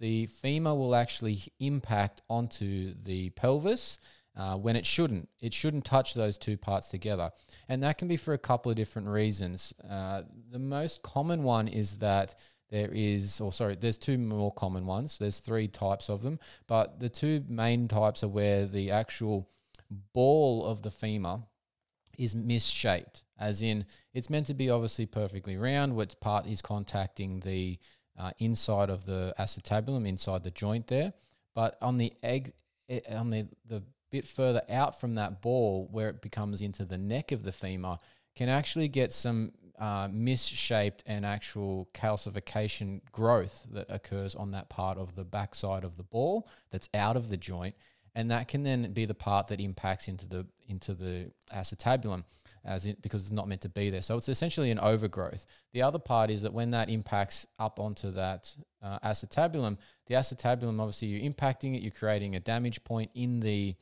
the 0.00 0.26
femur 0.26 0.74
will 0.74 0.94
actually 0.94 1.40
impact 1.60 2.22
onto 2.28 2.94
the 3.02 3.30
pelvis 3.30 3.98
uh, 4.36 4.56
when 4.56 4.76
it 4.76 4.84
shouldn't. 4.84 5.28
It 5.40 5.52
shouldn't 5.52 5.84
touch 5.84 6.14
those 6.14 6.38
two 6.38 6.56
parts 6.56 6.88
together. 6.88 7.30
And 7.68 7.82
that 7.82 7.98
can 7.98 8.08
be 8.08 8.16
for 8.16 8.34
a 8.34 8.38
couple 8.38 8.70
of 8.70 8.76
different 8.76 9.08
reasons. 9.08 9.72
Uh, 9.88 10.22
the 10.50 10.58
most 10.58 11.02
common 11.02 11.42
one 11.42 11.68
is 11.68 11.98
that 11.98 12.34
there 12.74 12.90
is, 12.92 13.40
or 13.40 13.52
sorry, 13.52 13.76
there's 13.76 13.96
two 13.96 14.18
more 14.18 14.50
common 14.50 14.84
ones. 14.84 15.16
There's 15.16 15.38
three 15.38 15.68
types 15.68 16.10
of 16.10 16.24
them, 16.24 16.40
but 16.66 16.98
the 16.98 17.08
two 17.08 17.44
main 17.48 17.86
types 17.86 18.24
are 18.24 18.28
where 18.28 18.66
the 18.66 18.90
actual 18.90 19.48
ball 20.12 20.66
of 20.66 20.82
the 20.82 20.90
femur 20.90 21.38
is 22.18 22.34
misshaped, 22.34 23.22
as 23.38 23.62
in 23.62 23.86
it's 24.12 24.28
meant 24.28 24.48
to 24.48 24.54
be 24.54 24.70
obviously 24.70 25.06
perfectly 25.06 25.56
round, 25.56 25.94
which 25.94 26.18
part 26.18 26.46
is 26.46 26.60
contacting 26.60 27.38
the 27.40 27.78
uh, 28.18 28.32
inside 28.40 28.90
of 28.90 29.06
the 29.06 29.32
acetabulum, 29.38 30.04
inside 30.08 30.42
the 30.42 30.50
joint 30.50 30.88
there. 30.88 31.12
But 31.54 31.78
on 31.80 31.96
the 31.96 32.12
egg, 32.24 32.54
eh, 32.88 33.02
on 33.08 33.30
the, 33.30 33.46
the 33.68 33.84
bit 34.10 34.26
further 34.26 34.62
out 34.68 35.00
from 35.00 35.14
that 35.14 35.40
ball, 35.40 35.88
where 35.92 36.08
it 36.08 36.22
becomes 36.22 36.60
into 36.60 36.84
the 36.84 36.98
neck 36.98 37.30
of 37.30 37.44
the 37.44 37.52
femur, 37.52 37.98
can 38.34 38.48
actually 38.48 38.88
get 38.88 39.12
some 39.12 39.52
uh, 39.78 40.08
misshaped 40.10 41.02
and 41.06 41.26
actual 41.26 41.88
calcification 41.94 43.00
growth 43.12 43.66
that 43.72 43.86
occurs 43.88 44.34
on 44.34 44.52
that 44.52 44.68
part 44.68 44.98
of 44.98 45.14
the 45.16 45.24
backside 45.24 45.84
of 45.84 45.96
the 45.96 46.02
ball 46.02 46.48
that's 46.70 46.88
out 46.94 47.16
of 47.16 47.28
the 47.28 47.36
joint, 47.36 47.74
and 48.14 48.30
that 48.30 48.48
can 48.48 48.62
then 48.62 48.92
be 48.92 49.04
the 49.04 49.14
part 49.14 49.48
that 49.48 49.60
impacts 49.60 50.08
into 50.08 50.26
the 50.26 50.46
into 50.68 50.94
the 50.94 51.30
acetabulum, 51.52 52.24
as 52.64 52.86
it 52.86 53.02
because 53.02 53.22
it's 53.22 53.32
not 53.32 53.48
meant 53.48 53.60
to 53.62 53.68
be 53.68 53.90
there. 53.90 54.00
So 54.00 54.16
it's 54.16 54.28
essentially 54.28 54.70
an 54.70 54.78
overgrowth. 54.78 55.44
The 55.72 55.82
other 55.82 55.98
part 55.98 56.30
is 56.30 56.42
that 56.42 56.52
when 56.52 56.70
that 56.70 56.88
impacts 56.88 57.46
up 57.58 57.80
onto 57.80 58.12
that 58.12 58.54
uh, 58.82 58.98
acetabulum, 59.00 59.78
the 60.06 60.14
acetabulum 60.14 60.80
obviously 60.80 61.08
you're 61.08 61.30
impacting 61.30 61.76
it, 61.76 61.82
you're 61.82 61.90
creating 61.90 62.36
a 62.36 62.40
damage 62.40 62.82
point 62.84 63.10
in 63.14 63.40
the 63.40 63.74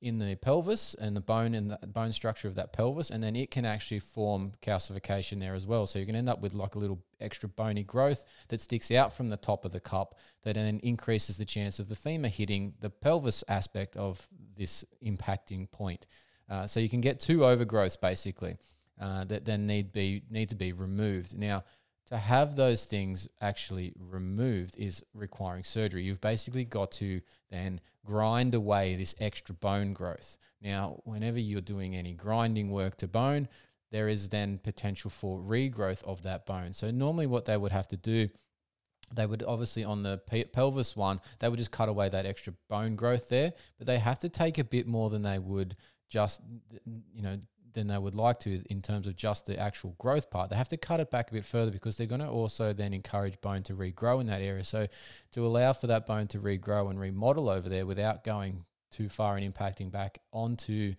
in 0.00 0.18
the 0.18 0.36
pelvis 0.36 0.94
and 0.94 1.16
the 1.16 1.20
bone 1.20 1.54
and 1.54 1.70
the 1.70 1.86
bone 1.86 2.12
structure 2.12 2.48
of 2.48 2.54
that 2.54 2.72
pelvis, 2.72 3.10
and 3.10 3.22
then 3.22 3.34
it 3.34 3.50
can 3.50 3.64
actually 3.64 3.98
form 3.98 4.52
calcification 4.62 5.40
there 5.40 5.54
as 5.54 5.66
well. 5.66 5.86
So 5.86 5.98
you 5.98 6.06
can 6.06 6.16
end 6.16 6.28
up 6.28 6.40
with 6.40 6.54
like 6.54 6.74
a 6.74 6.78
little 6.78 7.02
extra 7.20 7.48
bony 7.48 7.82
growth 7.82 8.24
that 8.48 8.60
sticks 8.60 8.90
out 8.90 9.12
from 9.12 9.28
the 9.28 9.36
top 9.36 9.64
of 9.64 9.72
the 9.72 9.80
cup 9.80 10.16
that 10.42 10.54
then 10.54 10.80
increases 10.82 11.36
the 11.36 11.44
chance 11.44 11.80
of 11.80 11.88
the 11.88 11.96
femur 11.96 12.28
hitting 12.28 12.74
the 12.80 12.90
pelvis 12.90 13.42
aspect 13.48 13.96
of 13.96 14.28
this 14.56 14.84
impacting 15.04 15.70
point. 15.70 16.06
Uh, 16.48 16.66
so 16.66 16.80
you 16.80 16.88
can 16.88 17.00
get 17.00 17.20
two 17.20 17.38
overgrowths 17.38 18.00
basically 18.00 18.56
uh, 19.00 19.24
that 19.24 19.44
then 19.44 19.66
need 19.66 19.92
be 19.92 20.22
need 20.30 20.48
to 20.48 20.54
be 20.54 20.72
removed. 20.72 21.36
Now, 21.36 21.64
to 22.08 22.16
have 22.16 22.56
those 22.56 22.84
things 22.84 23.28
actually 23.40 23.92
removed 23.98 24.76
is 24.78 25.04
requiring 25.14 25.64
surgery. 25.64 26.02
You've 26.02 26.20
basically 26.20 26.64
got 26.64 26.92
to 26.92 27.20
then 27.50 27.80
grind 28.04 28.54
away 28.54 28.96
this 28.96 29.14
extra 29.20 29.54
bone 29.54 29.92
growth. 29.92 30.38
Now, 30.62 31.00
whenever 31.04 31.38
you're 31.38 31.60
doing 31.60 31.96
any 31.96 32.14
grinding 32.14 32.70
work 32.70 32.96
to 32.98 33.08
bone, 33.08 33.48
there 33.90 34.08
is 34.08 34.28
then 34.28 34.58
potential 34.58 35.10
for 35.10 35.38
regrowth 35.38 36.02
of 36.04 36.22
that 36.22 36.46
bone. 36.46 36.72
So 36.72 36.90
normally 36.90 37.26
what 37.26 37.44
they 37.44 37.56
would 37.56 37.72
have 37.72 37.88
to 37.88 37.96
do 37.96 38.28
they 39.14 39.26
would 39.26 39.42
obviously 39.42 39.84
on 39.84 40.02
the 40.02 40.18
pe- 40.26 40.44
pelvis 40.44 40.96
one, 40.96 41.20
they 41.38 41.48
would 41.48 41.58
just 41.58 41.70
cut 41.70 41.88
away 41.88 42.08
that 42.08 42.26
extra 42.26 42.52
bone 42.68 42.96
growth 42.96 43.28
there, 43.28 43.52
but 43.78 43.86
they 43.86 43.98
have 43.98 44.18
to 44.20 44.28
take 44.28 44.58
a 44.58 44.64
bit 44.64 44.86
more 44.86 45.10
than 45.10 45.22
they 45.22 45.38
would 45.38 45.74
just, 46.10 46.42
you 47.14 47.22
know, 47.22 47.38
than 47.78 47.86
they 47.86 47.96
would 47.96 48.16
like 48.16 48.40
to 48.40 48.62
in 48.68 48.82
terms 48.82 49.06
of 49.06 49.14
just 49.14 49.46
the 49.46 49.58
actual 49.58 49.94
growth 49.98 50.30
part. 50.30 50.50
They 50.50 50.56
have 50.56 50.68
to 50.70 50.76
cut 50.76 50.98
it 50.98 51.10
back 51.10 51.30
a 51.30 51.32
bit 51.32 51.44
further 51.44 51.70
because 51.70 51.96
they're 51.96 52.08
going 52.08 52.20
to 52.20 52.28
also 52.28 52.72
then 52.72 52.92
encourage 52.92 53.40
bone 53.40 53.62
to 53.64 53.74
regrow 53.74 54.20
in 54.20 54.26
that 54.26 54.42
area. 54.42 54.64
So 54.64 54.88
to 55.32 55.46
allow 55.46 55.72
for 55.72 55.86
that 55.86 56.04
bone 56.04 56.26
to 56.28 56.40
regrow 56.40 56.90
and 56.90 56.98
remodel 56.98 57.48
over 57.48 57.68
there 57.68 57.86
without 57.86 58.24
going 58.24 58.64
too 58.90 59.08
far 59.08 59.36
and 59.36 59.54
impacting 59.54 59.92
back 59.92 60.18
onto 60.32 60.94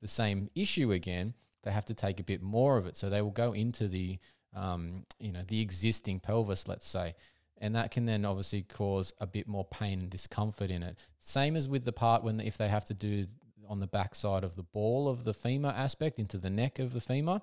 the 0.00 0.08
same 0.08 0.48
issue 0.54 0.92
again, 0.92 1.34
they 1.64 1.70
have 1.70 1.84
to 1.86 1.94
take 1.94 2.18
a 2.18 2.24
bit 2.24 2.42
more 2.42 2.78
of 2.78 2.86
it. 2.86 2.96
So 2.96 3.10
they 3.10 3.20
will 3.20 3.30
go 3.30 3.52
into 3.52 3.86
the, 3.86 4.18
um, 4.56 5.04
you 5.20 5.32
know, 5.32 5.42
the 5.46 5.60
existing 5.60 6.20
pelvis, 6.20 6.66
let's 6.66 6.88
say 6.88 7.14
and 7.62 7.76
that 7.76 7.92
can 7.92 8.04
then 8.06 8.24
obviously 8.24 8.62
cause 8.62 9.14
a 9.20 9.26
bit 9.26 9.46
more 9.46 9.64
pain 9.64 10.00
and 10.00 10.10
discomfort 10.10 10.68
in 10.68 10.82
it. 10.82 10.98
Same 11.20 11.54
as 11.54 11.68
with 11.68 11.84
the 11.84 11.92
part 11.92 12.24
when 12.24 12.40
if 12.40 12.58
they 12.58 12.68
have 12.68 12.84
to 12.86 12.94
do 12.94 13.24
on 13.72 13.80
the 13.80 13.86
backside 13.86 14.44
of 14.44 14.54
the 14.54 14.62
ball 14.62 15.08
of 15.08 15.24
the 15.24 15.32
femur 15.32 15.70
aspect 15.70 16.18
into 16.18 16.36
the 16.36 16.50
neck 16.50 16.78
of 16.78 16.92
the 16.92 17.00
femur, 17.00 17.40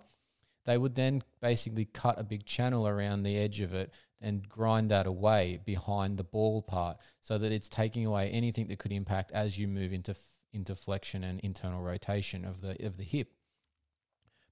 they 0.66 0.78
would 0.78 0.94
then 0.94 1.24
basically 1.42 1.86
cut 1.86 2.20
a 2.20 2.24
big 2.24 2.46
channel 2.46 2.88
around 2.88 3.24
the 3.24 3.36
edge 3.36 3.62
of 3.62 3.74
it 3.74 3.92
and 4.22 4.48
grind 4.48 4.92
that 4.92 5.08
away 5.08 5.60
behind 5.66 6.18
the 6.18 6.24
ball 6.24 6.62
part 6.62 6.98
so 7.20 7.40
that 7.40 7.52
it's 7.52 7.68
taking 7.68 8.06
away 8.06 8.30
anything 8.30 8.68
that 8.68 8.78
could 8.78 8.92
impact 8.92 9.32
as 9.32 9.58
you 9.58 9.68
move 9.68 9.92
into 9.92 10.16
into 10.54 10.76
flexion 10.76 11.24
and 11.24 11.40
internal 11.40 11.82
rotation 11.82 12.46
of 12.46 12.62
the 12.62 12.86
of 12.86 12.98
the 12.98 13.04
hip. 13.04 13.34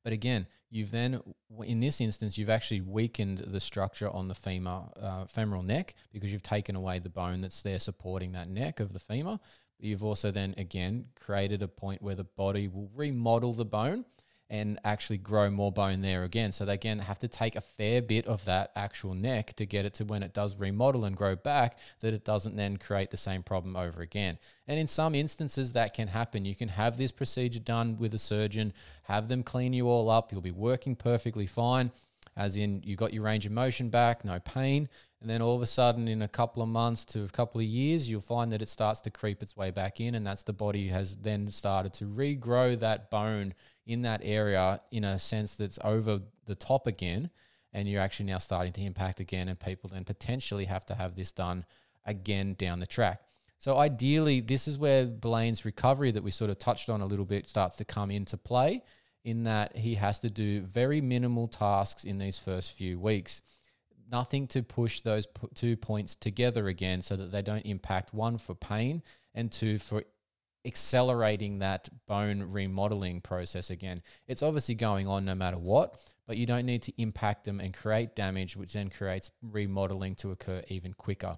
But 0.04 0.14
again, 0.14 0.48
you've 0.72 0.92
then, 0.92 1.22
in 1.64 1.80
this 1.80 2.02
instance, 2.02 2.38
you've 2.38 2.50
actually 2.50 2.82
weakened 2.82 3.40
the 3.40 3.60
structure 3.60 4.10
on 4.10 4.30
the 4.30 4.36
femur, 4.36 4.84
uh, 5.00 5.26
femoral 5.26 5.64
neck 5.64 5.96
because 6.14 6.32
you've 6.32 6.42
taken 6.42 6.76
away 6.76 7.00
the 7.00 7.10
bone 7.10 7.42
that's 7.42 7.62
there 7.62 7.78
supporting 7.78 8.32
that 8.32 8.48
neck 8.48 8.80
of 8.80 8.94
the 8.94 9.00
femur. 9.00 9.38
You've 9.80 10.04
also 10.04 10.32
then, 10.32 10.56
again, 10.58 11.06
created 11.16 11.62
a 11.62 11.68
point 11.68 12.02
where 12.02 12.16
the 12.16 12.24
body 12.24 12.68
will 12.68 12.90
remodel 12.96 13.54
the 13.54 13.66
bone 13.66 14.06
and 14.50 14.80
actually 14.86 15.18
grow 15.18 15.50
more 15.50 15.72
bone 15.72 16.02
there 16.02 16.24
again. 16.24 16.52
So 16.52 16.64
they 16.64 16.74
again 16.74 17.00
have 17.00 17.20
to 17.20 17.28
take 17.28 17.56
a 17.56 17.62
fair 17.62 18.02
bit 18.02 18.28
of 18.28 18.46
that 18.46 18.72
actual 18.76 19.14
neck 19.14 19.54
to 19.56 19.66
get 19.66 19.86
it 19.86 19.94
to 19.96 20.06
when 20.06 20.24
it 20.24 20.34
does 20.34 20.56
remodel 20.56 21.06
and 21.06 21.18
grow 21.18 21.36
back, 21.36 21.78
that 22.00 22.14
it 22.14 22.24
doesn't 22.24 22.56
then 22.56 22.78
create 22.78 23.12
the 23.12 23.18
same 23.18 23.44
problem 23.44 23.76
over 23.76 24.02
again. 24.02 24.40
And 24.68 24.80
in 24.80 24.88
some 24.88 25.16
instances, 25.16 25.74
that 25.74 25.94
can 25.94 26.08
happen. 26.08 26.46
You 26.46 26.56
can 26.56 26.70
have 26.70 26.98
this 26.98 27.12
procedure 27.12 27.60
done 27.60 27.98
with 27.98 28.14
a 28.14 28.18
surgeon, 28.18 28.72
have 29.04 29.28
them 29.28 29.44
clean 29.44 29.74
you 29.74 29.90
all 29.90 30.10
up, 30.10 30.32
you'll 30.32 30.42
be 30.42 30.52
working 30.52 30.96
perfectly 30.96 31.46
fine 31.46 31.92
as 32.38 32.56
in 32.56 32.82
you 32.84 32.96
got 32.96 33.14
your 33.14 33.24
range 33.24 33.46
of 33.48 33.52
motion 33.52 33.90
back, 33.90 34.24
no 34.24 34.40
pain, 34.40 34.88
and 35.20 35.30
then 35.30 35.42
all 35.42 35.56
of 35.56 35.62
a 35.64 35.66
sudden 35.66 36.08
in 36.08 36.22
a 36.22 36.28
couple 36.28 36.62
of 36.62 36.70
months 36.70 37.04
to 37.04 37.24
a 37.24 37.28
couple 37.28 37.60
of 37.60 37.66
years, 37.66 38.08
you'll 38.08 38.22
find 38.22 38.52
that 38.52 38.62
it 38.62 38.70
starts 38.70 39.02
to 39.02 39.10
creep 39.10 39.42
its 39.42 39.58
way 39.58 39.72
back 39.72 40.00
in, 40.00 40.14
and 40.14 40.26
that's 40.26 40.44
the 40.44 40.54
body 40.54 40.88
has 40.88 41.16
then 41.16 41.50
started 41.50 41.94
to 41.94 42.06
regrow 42.06 42.80
that 42.80 43.10
bone 43.10 43.56
in 43.88 44.04
that 44.04 44.22
area 44.24 44.80
in 44.92 45.04
a 45.04 45.18
sense 45.18 45.56
that's 45.56 45.80
over 45.84 46.22
the 46.46 46.56
top 46.56 46.86
again, 46.86 47.32
and 47.74 47.88
you're 47.88 48.02
actually 48.02 48.28
now 48.28 48.38
starting 48.38 48.72
to 48.72 48.82
impact 48.84 49.20
again, 49.20 49.50
and 49.50 49.60
people 49.60 49.90
then 49.92 50.04
potentially 50.04 50.66
have 50.66 50.86
to 50.86 50.94
have 50.94 51.16
this 51.16 51.32
done 51.32 51.66
again 52.06 52.56
down 52.60 52.80
the 52.80 52.86
track. 52.86 53.22
So 53.58 53.78
ideally, 53.78 54.42
this 54.42 54.68
is 54.68 54.78
where 54.78 55.08
Blaine's 55.08 55.66
recovery 55.66 56.12
that 56.12 56.24
we 56.24 56.30
sort 56.30 56.52
of 56.52 56.60
touched 56.60 56.90
on 56.90 57.02
a 57.02 57.08
little 57.08 57.26
bit 57.26 57.48
starts 57.48 57.78
to 57.78 57.86
come 57.86 58.12
into 58.12 58.38
play 58.38 58.84
in 59.28 59.44
that 59.44 59.76
he 59.76 59.96
has 59.96 60.20
to 60.20 60.30
do 60.30 60.62
very 60.62 61.02
minimal 61.02 61.50
tasks 61.50 62.06
in 62.06 62.18
these 62.18 62.40
first 62.40 62.72
few 62.72 62.98
weeks. 62.98 63.42
Nothing 64.10 64.48
to 64.48 64.64
push 64.64 65.02
those 65.02 65.26
p- 65.26 65.50
two 65.54 65.76
points 65.76 66.16
together 66.16 66.70
again 66.70 67.02
so 67.02 67.18
that 67.18 67.30
they 67.30 67.42
don't 67.42 67.66
impact 67.66 68.14
one 68.14 68.38
for 68.38 68.56
pain 68.56 69.04
and 69.36 69.52
two 69.52 69.80
for 69.80 70.06
accelerating 70.64 71.60
that 71.60 71.90
bone 72.08 72.42
remodeling 72.42 73.20
process 73.20 73.70
again. 73.70 74.02
It's 74.30 74.42
obviously 74.42 74.76
going 74.76 75.10
on 75.10 75.26
no 75.26 75.36
matter 75.36 75.58
what, 75.58 76.00
but 76.26 76.38
you 76.38 76.46
don't 76.46 76.66
need 76.66 76.84
to 76.84 76.94
impact 77.02 77.44
them 77.44 77.60
and 77.60 77.74
create 77.74 78.16
damage, 78.16 78.56
which 78.56 78.72
then 78.72 78.90
creates 78.90 79.30
remodeling 79.42 80.16
to 80.16 80.32
occur 80.32 80.64
even 80.70 80.94
quicker. 80.94 81.38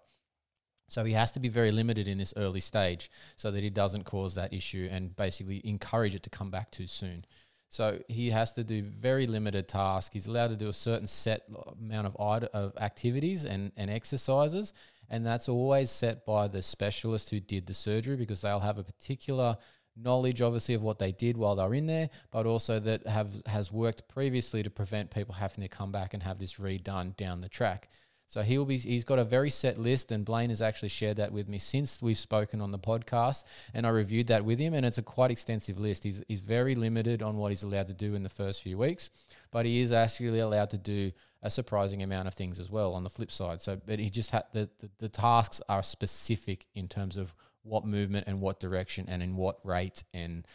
So 0.90 1.04
he 1.06 1.14
has 1.14 1.32
to 1.32 1.40
be 1.40 1.50
very 1.50 1.72
limited 1.72 2.08
in 2.08 2.20
this 2.20 2.36
early 2.38 2.60
stage 2.60 3.10
so 3.36 3.50
that 3.50 3.64
he 3.64 3.72
doesn't 3.72 4.04
cause 4.04 4.36
that 4.36 4.54
issue 4.54 4.88
and 4.92 5.16
basically 5.16 5.60
encourage 5.64 6.14
it 6.14 6.22
to 6.24 6.30
come 6.30 6.52
back 6.52 6.70
too 6.70 6.86
soon. 6.86 7.26
So 7.70 8.00
he 8.08 8.32
has 8.32 8.54
to 8.54 8.64
do 8.64 8.82
very 8.82 9.28
limited 9.28 9.68
tasks. 9.68 10.12
He's 10.12 10.28
allowed 10.28 10.48
to 10.48 10.56
do 10.56 10.68
a 10.68 10.74
certain 10.74 11.08
set 11.08 11.44
amount 11.80 12.08
of 12.08 12.16
of 12.16 12.74
activities 12.80 13.46
and, 13.46 13.72
and 13.78 13.92
exercises, 13.92 14.74
and 15.10 15.26
that's 15.26 15.48
always 15.48 15.92
set 15.92 16.26
by 16.26 16.48
the 16.48 16.62
specialist 16.62 17.30
who 17.30 17.40
did 17.40 17.68
the 17.68 17.74
surgery 17.74 18.16
because 18.16 18.42
they'll 18.42 18.60
have 18.60 18.80
a 18.80 18.84
particular 18.84 19.58
knowledge, 19.96 20.42
obviously, 20.42 20.76
of 20.76 20.82
what 20.82 21.00
they 21.00 21.12
did 21.12 21.38
while 21.38 21.56
they're 21.56 21.74
in 21.74 21.86
there, 21.86 22.10
but 22.32 22.46
also 22.46 22.80
that 22.80 23.06
have 23.06 23.30
has 23.46 23.72
worked 23.72 24.08
previously 24.08 24.64
to 24.64 24.70
prevent 24.70 25.12
people 25.12 25.36
having 25.36 25.62
to 25.62 25.68
come 25.68 25.92
back 25.92 26.14
and 26.14 26.24
have 26.24 26.40
this 26.40 26.56
redone 26.56 27.16
down 27.18 27.42
the 27.42 27.50
track. 27.50 27.90
So 28.30 28.44
he'll 28.44 28.64
be 28.64 28.78
he's 28.78 29.04
got 29.04 29.18
a 29.18 29.24
very 29.24 29.50
set 29.50 29.80
list, 29.80 30.12
and 30.12 30.24
Blaine 30.24 30.52
has 30.52 30.62
actually 30.62 30.90
shared 30.90 31.18
that 31.18 31.32
with 31.32 31.50
me 31.50 31.58
since 31.58 32.00
we've 32.00 32.16
spoken 32.16 32.62
on 32.62 32.72
the 32.72 32.78
podcast, 32.78 33.44
and 33.74 33.88
I 33.88 33.90
reviewed 33.90 34.28
that 34.28 34.46
with 34.46 34.60
him, 34.60 34.76
and 34.76 34.86
it's 34.86 35.00
a 35.00 35.02
quite 35.02 35.32
extensive 35.32 35.80
list. 35.80 36.04
He's 36.04 36.24
he's 36.28 36.40
very 36.40 36.76
limited 36.76 37.24
on 37.24 37.38
what 37.38 37.50
he's 37.50 37.64
allowed 37.64 37.88
to 37.88 37.96
do 37.96 38.14
in 38.14 38.22
the 38.22 38.30
first 38.30 38.62
few 38.62 38.78
weeks, 38.78 39.10
but 39.50 39.66
he 39.66 39.82
is 39.82 39.92
actually 39.92 40.40
allowed 40.40 40.70
to 40.70 40.78
do 40.78 41.12
a 41.42 41.50
surprising 41.50 42.04
amount 42.04 42.28
of 42.28 42.36
things 42.36 42.60
as 42.60 42.70
well 42.70 42.94
on 42.94 43.04
the 43.04 43.10
flip 43.10 43.32
side. 43.32 43.64
So, 43.64 43.82
but 43.84 43.98
he 43.98 44.12
just 44.12 44.30
had 44.30 44.44
the, 44.54 44.70
the, 44.80 44.92
the 45.00 45.10
tasks 45.10 45.60
are 45.68 45.82
specific 45.82 46.68
in 46.76 46.88
terms 46.88 47.18
of 47.18 47.34
what 47.64 47.84
movement 47.84 48.28
and 48.28 48.42
what 48.42 48.60
direction 48.60 49.08
and 49.10 49.24
in 49.24 49.36
what 49.38 49.58
rate 49.66 50.04
and 50.14 50.46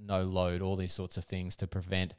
no 0.00 0.22
load, 0.22 0.62
all 0.62 0.76
these 0.76 0.92
sorts 0.92 1.18
of 1.18 1.24
things 1.26 1.56
to 1.56 1.66
prevent 1.66 2.14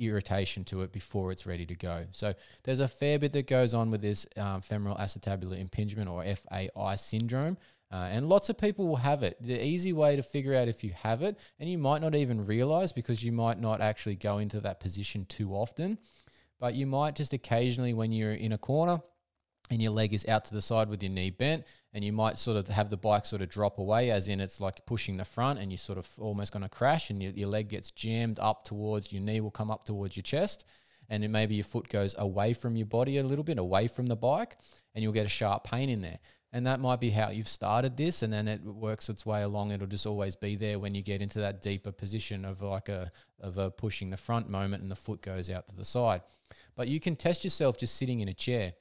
irritation 0.00 0.64
to 0.64 0.82
it 0.82 0.92
before 0.92 1.30
it's 1.32 1.46
ready 1.46 1.66
to 1.66 1.74
go. 1.74 2.06
So 2.12 2.34
there's 2.64 2.80
a 2.80 2.88
fair 2.88 3.18
bit 3.18 3.32
that 3.32 3.46
goes 3.46 3.74
on 3.74 3.90
with 3.90 4.00
this 4.00 4.26
um, 4.36 4.62
femoral 4.62 4.96
acetabular 4.96 5.58
impingement 5.60 6.08
or 6.08 6.24
FAI 6.24 6.94
syndrome. 6.94 7.58
Uh, 7.92 8.08
and 8.12 8.28
lots 8.28 8.48
of 8.48 8.56
people 8.56 8.86
will 8.86 8.96
have 8.96 9.24
it. 9.24 9.36
The 9.42 9.64
easy 9.64 9.92
way 9.92 10.14
to 10.14 10.22
figure 10.22 10.54
out 10.54 10.68
if 10.68 10.84
you 10.84 10.92
have 11.02 11.22
it, 11.22 11.38
and 11.58 11.68
you 11.68 11.76
might 11.76 12.00
not 12.00 12.14
even 12.14 12.46
realize 12.46 12.92
because 12.92 13.24
you 13.24 13.32
might 13.32 13.58
not 13.58 13.80
actually 13.80 14.14
go 14.14 14.38
into 14.38 14.60
that 14.60 14.78
position 14.78 15.24
too 15.24 15.52
often, 15.52 15.98
but 16.60 16.74
you 16.74 16.86
might 16.86 17.16
just 17.16 17.32
occasionally, 17.32 17.92
when 17.92 18.12
you're 18.12 18.34
in 18.34 18.52
a 18.52 18.58
corner, 18.58 19.00
and 19.70 19.80
your 19.80 19.92
leg 19.92 20.12
is 20.12 20.26
out 20.26 20.44
to 20.44 20.54
the 20.54 20.60
side 20.60 20.88
with 20.88 21.02
your 21.02 21.12
knee 21.12 21.30
bent 21.30 21.64
and 21.94 22.04
you 22.04 22.12
might 22.12 22.36
sort 22.36 22.56
of 22.56 22.68
have 22.68 22.90
the 22.90 22.96
bike 22.96 23.24
sort 23.24 23.40
of 23.40 23.48
drop 23.48 23.78
away 23.78 24.10
as 24.10 24.28
in 24.28 24.40
it's 24.40 24.60
like 24.60 24.84
pushing 24.84 25.16
the 25.16 25.24
front 25.24 25.58
and 25.58 25.70
you're 25.70 25.78
sort 25.78 25.98
of 25.98 26.08
almost 26.18 26.52
going 26.52 26.62
to 26.62 26.68
crash 26.68 27.10
and 27.10 27.22
your, 27.22 27.32
your 27.32 27.48
leg 27.48 27.68
gets 27.68 27.90
jammed 27.90 28.38
up 28.40 28.64
towards 28.64 29.12
your 29.12 29.22
knee 29.22 29.40
will 29.40 29.50
come 29.50 29.70
up 29.70 29.84
towards 29.84 30.16
your 30.16 30.22
chest 30.22 30.64
and 31.10 31.24
then 31.24 31.32
maybe 31.32 31.56
your 31.56 31.64
foot 31.64 31.88
goes 31.88 32.14
away 32.18 32.54
from 32.54 32.76
your 32.76 32.86
body 32.86 33.18
a 33.18 33.24
little 33.24 33.44
bit 33.44 33.58
away 33.58 33.88
from 33.88 34.06
the 34.06 34.16
bike 34.16 34.56
and 34.94 35.02
you'll 35.02 35.12
get 35.12 35.26
a 35.26 35.30
sharp 35.30 35.64
pain 35.64 35.90
in 35.90 36.00
there. 36.00 36.18
And 36.52 36.66
that 36.66 36.80
might 36.80 36.98
be 36.98 37.10
how 37.10 37.30
you've 37.30 37.48
started 37.48 37.96
this 37.96 38.22
and 38.22 38.32
then 38.32 38.48
it 38.48 38.62
works 38.64 39.08
its 39.08 39.26
way 39.26 39.42
along. 39.42 39.70
It'll 39.70 39.86
just 39.86 40.06
always 40.06 40.34
be 40.34 40.56
there 40.56 40.78
when 40.78 40.94
you 40.94 41.02
get 41.02 41.20
into 41.22 41.40
that 41.40 41.62
deeper 41.62 41.92
position 41.92 42.44
of 42.44 42.62
like 42.62 42.88
a 42.88 43.10
of 43.40 43.58
a 43.58 43.70
pushing 43.70 44.10
the 44.10 44.16
front 44.16 44.48
moment 44.48 44.82
and 44.82 44.90
the 44.90 44.96
foot 44.96 45.22
goes 45.22 45.50
out 45.50 45.68
to 45.68 45.76
the 45.76 45.84
side. 45.84 46.22
But 46.74 46.88
you 46.88 46.98
can 46.98 47.14
test 47.14 47.44
yourself 47.44 47.78
just 47.78 47.96
sitting 47.96 48.20
in 48.20 48.28
a 48.28 48.34
chair 48.34 48.72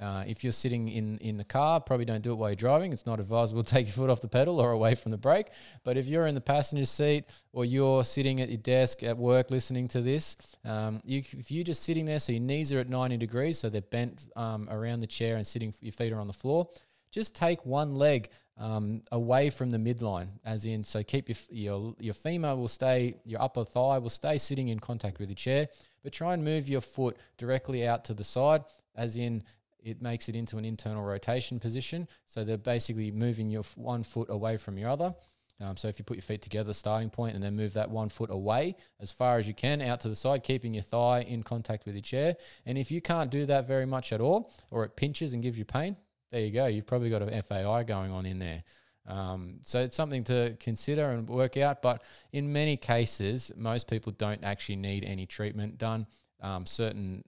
uh, 0.00 0.24
if 0.26 0.44
you're 0.44 0.52
sitting 0.52 0.88
in, 0.88 1.16
in 1.18 1.38
the 1.38 1.44
car, 1.44 1.80
probably 1.80 2.04
don't 2.04 2.22
do 2.22 2.32
it 2.32 2.34
while 2.34 2.50
you're 2.50 2.56
driving. 2.56 2.92
It's 2.92 3.06
not 3.06 3.20
advisable 3.20 3.62
to 3.64 3.74
take 3.74 3.86
your 3.86 3.94
foot 3.94 4.10
off 4.10 4.20
the 4.20 4.28
pedal 4.28 4.60
or 4.60 4.72
away 4.72 4.94
from 4.94 5.10
the 5.12 5.18
brake. 5.18 5.48
But 5.84 5.96
if 5.96 6.06
you're 6.06 6.26
in 6.26 6.34
the 6.34 6.40
passenger 6.40 6.84
seat 6.84 7.24
or 7.52 7.64
you're 7.64 8.04
sitting 8.04 8.40
at 8.40 8.48
your 8.48 8.58
desk 8.58 9.02
at 9.02 9.16
work 9.16 9.50
listening 9.50 9.88
to 9.88 10.02
this, 10.02 10.36
um, 10.64 11.00
you, 11.04 11.22
if 11.32 11.50
you're 11.50 11.64
just 11.64 11.82
sitting 11.82 12.04
there, 12.04 12.18
so 12.18 12.32
your 12.32 12.42
knees 12.42 12.72
are 12.72 12.80
at 12.80 12.88
90 12.88 13.16
degrees, 13.16 13.58
so 13.58 13.70
they're 13.70 13.80
bent 13.80 14.28
um, 14.36 14.68
around 14.70 15.00
the 15.00 15.06
chair 15.06 15.36
and 15.36 15.46
sitting, 15.46 15.72
your 15.80 15.92
feet 15.92 16.12
are 16.12 16.20
on 16.20 16.26
the 16.26 16.32
floor, 16.32 16.68
just 17.10 17.34
take 17.34 17.64
one 17.64 17.94
leg 17.94 18.28
um, 18.58 19.02
away 19.12 19.50
from 19.50 19.70
the 19.70 19.78
midline, 19.78 20.28
as 20.44 20.64
in, 20.66 20.82
so 20.82 21.02
keep 21.02 21.28
your, 21.28 21.36
your, 21.50 21.94
your 21.98 22.14
femur 22.14 22.56
will 22.56 22.68
stay, 22.68 23.16
your 23.24 23.40
upper 23.40 23.64
thigh 23.64 23.98
will 23.98 24.10
stay 24.10 24.38
sitting 24.38 24.68
in 24.68 24.78
contact 24.78 25.18
with 25.18 25.28
the 25.28 25.34
chair, 25.34 25.68
but 26.02 26.12
try 26.12 26.34
and 26.34 26.42
move 26.44 26.68
your 26.68 26.80
foot 26.80 27.16
directly 27.36 27.86
out 27.86 28.04
to 28.04 28.14
the 28.14 28.24
side, 28.24 28.64
as 28.94 29.16
in 29.16 29.42
it 29.86 30.02
makes 30.02 30.28
it 30.28 30.34
into 30.34 30.58
an 30.58 30.64
internal 30.64 31.04
rotation 31.04 31.60
position. 31.60 32.08
So 32.26 32.42
they're 32.42 32.58
basically 32.58 33.12
moving 33.12 33.50
your 33.50 33.62
one 33.76 34.02
foot 34.02 34.28
away 34.28 34.56
from 34.56 34.76
your 34.76 34.90
other. 34.90 35.14
Um, 35.60 35.76
so 35.76 35.88
if 35.88 35.98
you 35.98 36.04
put 36.04 36.16
your 36.16 36.22
feet 36.22 36.42
together, 36.42 36.72
starting 36.72 37.08
point, 37.08 37.34
and 37.34 37.42
then 37.42 37.54
move 37.54 37.72
that 37.74 37.88
one 37.88 38.08
foot 38.10 38.30
away 38.30 38.76
as 39.00 39.12
far 39.12 39.38
as 39.38 39.46
you 39.46 39.54
can 39.54 39.80
out 39.80 40.00
to 40.00 40.08
the 40.08 40.16
side, 40.16 40.42
keeping 40.42 40.74
your 40.74 40.82
thigh 40.82 41.20
in 41.20 41.42
contact 41.42 41.86
with 41.86 41.94
your 41.94 42.02
chair. 42.02 42.36
And 42.66 42.76
if 42.76 42.90
you 42.90 43.00
can't 43.00 43.30
do 43.30 43.46
that 43.46 43.66
very 43.66 43.86
much 43.86 44.12
at 44.12 44.20
all, 44.20 44.52
or 44.70 44.84
it 44.84 44.96
pinches 44.96 45.32
and 45.32 45.42
gives 45.42 45.56
you 45.58 45.64
pain, 45.64 45.96
there 46.30 46.40
you 46.40 46.50
go. 46.50 46.66
You've 46.66 46.86
probably 46.86 47.08
got 47.08 47.22
an 47.22 47.42
FAI 47.42 47.84
going 47.84 48.10
on 48.10 48.26
in 48.26 48.40
there. 48.40 48.64
Um, 49.06 49.60
so 49.62 49.80
it's 49.80 49.94
something 49.94 50.24
to 50.24 50.56
consider 50.58 51.12
and 51.12 51.28
work 51.28 51.56
out. 51.56 51.80
But 51.80 52.02
in 52.32 52.52
many 52.52 52.76
cases, 52.76 53.52
most 53.56 53.88
people 53.88 54.12
don't 54.12 54.42
actually 54.42 54.76
need 54.76 55.04
any 55.04 55.26
treatment 55.26 55.78
done. 55.78 56.08
Um, 56.42 56.66
certain 56.66 57.22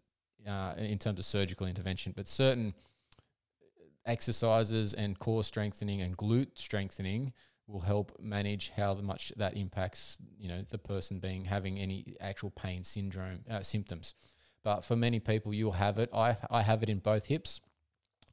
uh, 0.49 0.75
in 0.77 0.99
terms 0.99 1.19
of 1.19 1.25
surgical 1.25 1.67
intervention, 1.67 2.13
but 2.17 2.27
certain 2.27 2.75
exercises 4.07 4.95
and 4.95 5.19
core 5.19 5.45
strengthening 5.45 6.01
and 6.01 6.17
glute 6.17 6.49
strengthening 6.55 7.33
will 7.67 7.81
help 7.81 8.19
manage 8.19 8.73
how 8.75 8.95
much 8.95 9.31
that 9.37 9.55
impacts 9.55 10.17
you 10.39 10.49
know 10.49 10.65
the 10.71 10.79
person 10.79 11.19
being 11.19 11.45
having 11.45 11.79
any 11.79 12.17
actual 12.21 12.51
pain 12.51 12.83
syndrome 12.83 13.41
uh, 13.51 13.63
symptoms. 13.63 14.15
But 14.65 14.85
for 14.85 14.97
many 14.97 15.21
people, 15.21 15.55
you'll 15.55 15.73
have 15.73 15.99
it. 15.99 16.11
I 16.13 16.37
I 16.51 16.63
have 16.63 16.83
it 16.83 16.89
in 16.89 16.99
both 16.99 17.27
hips. 17.27 17.61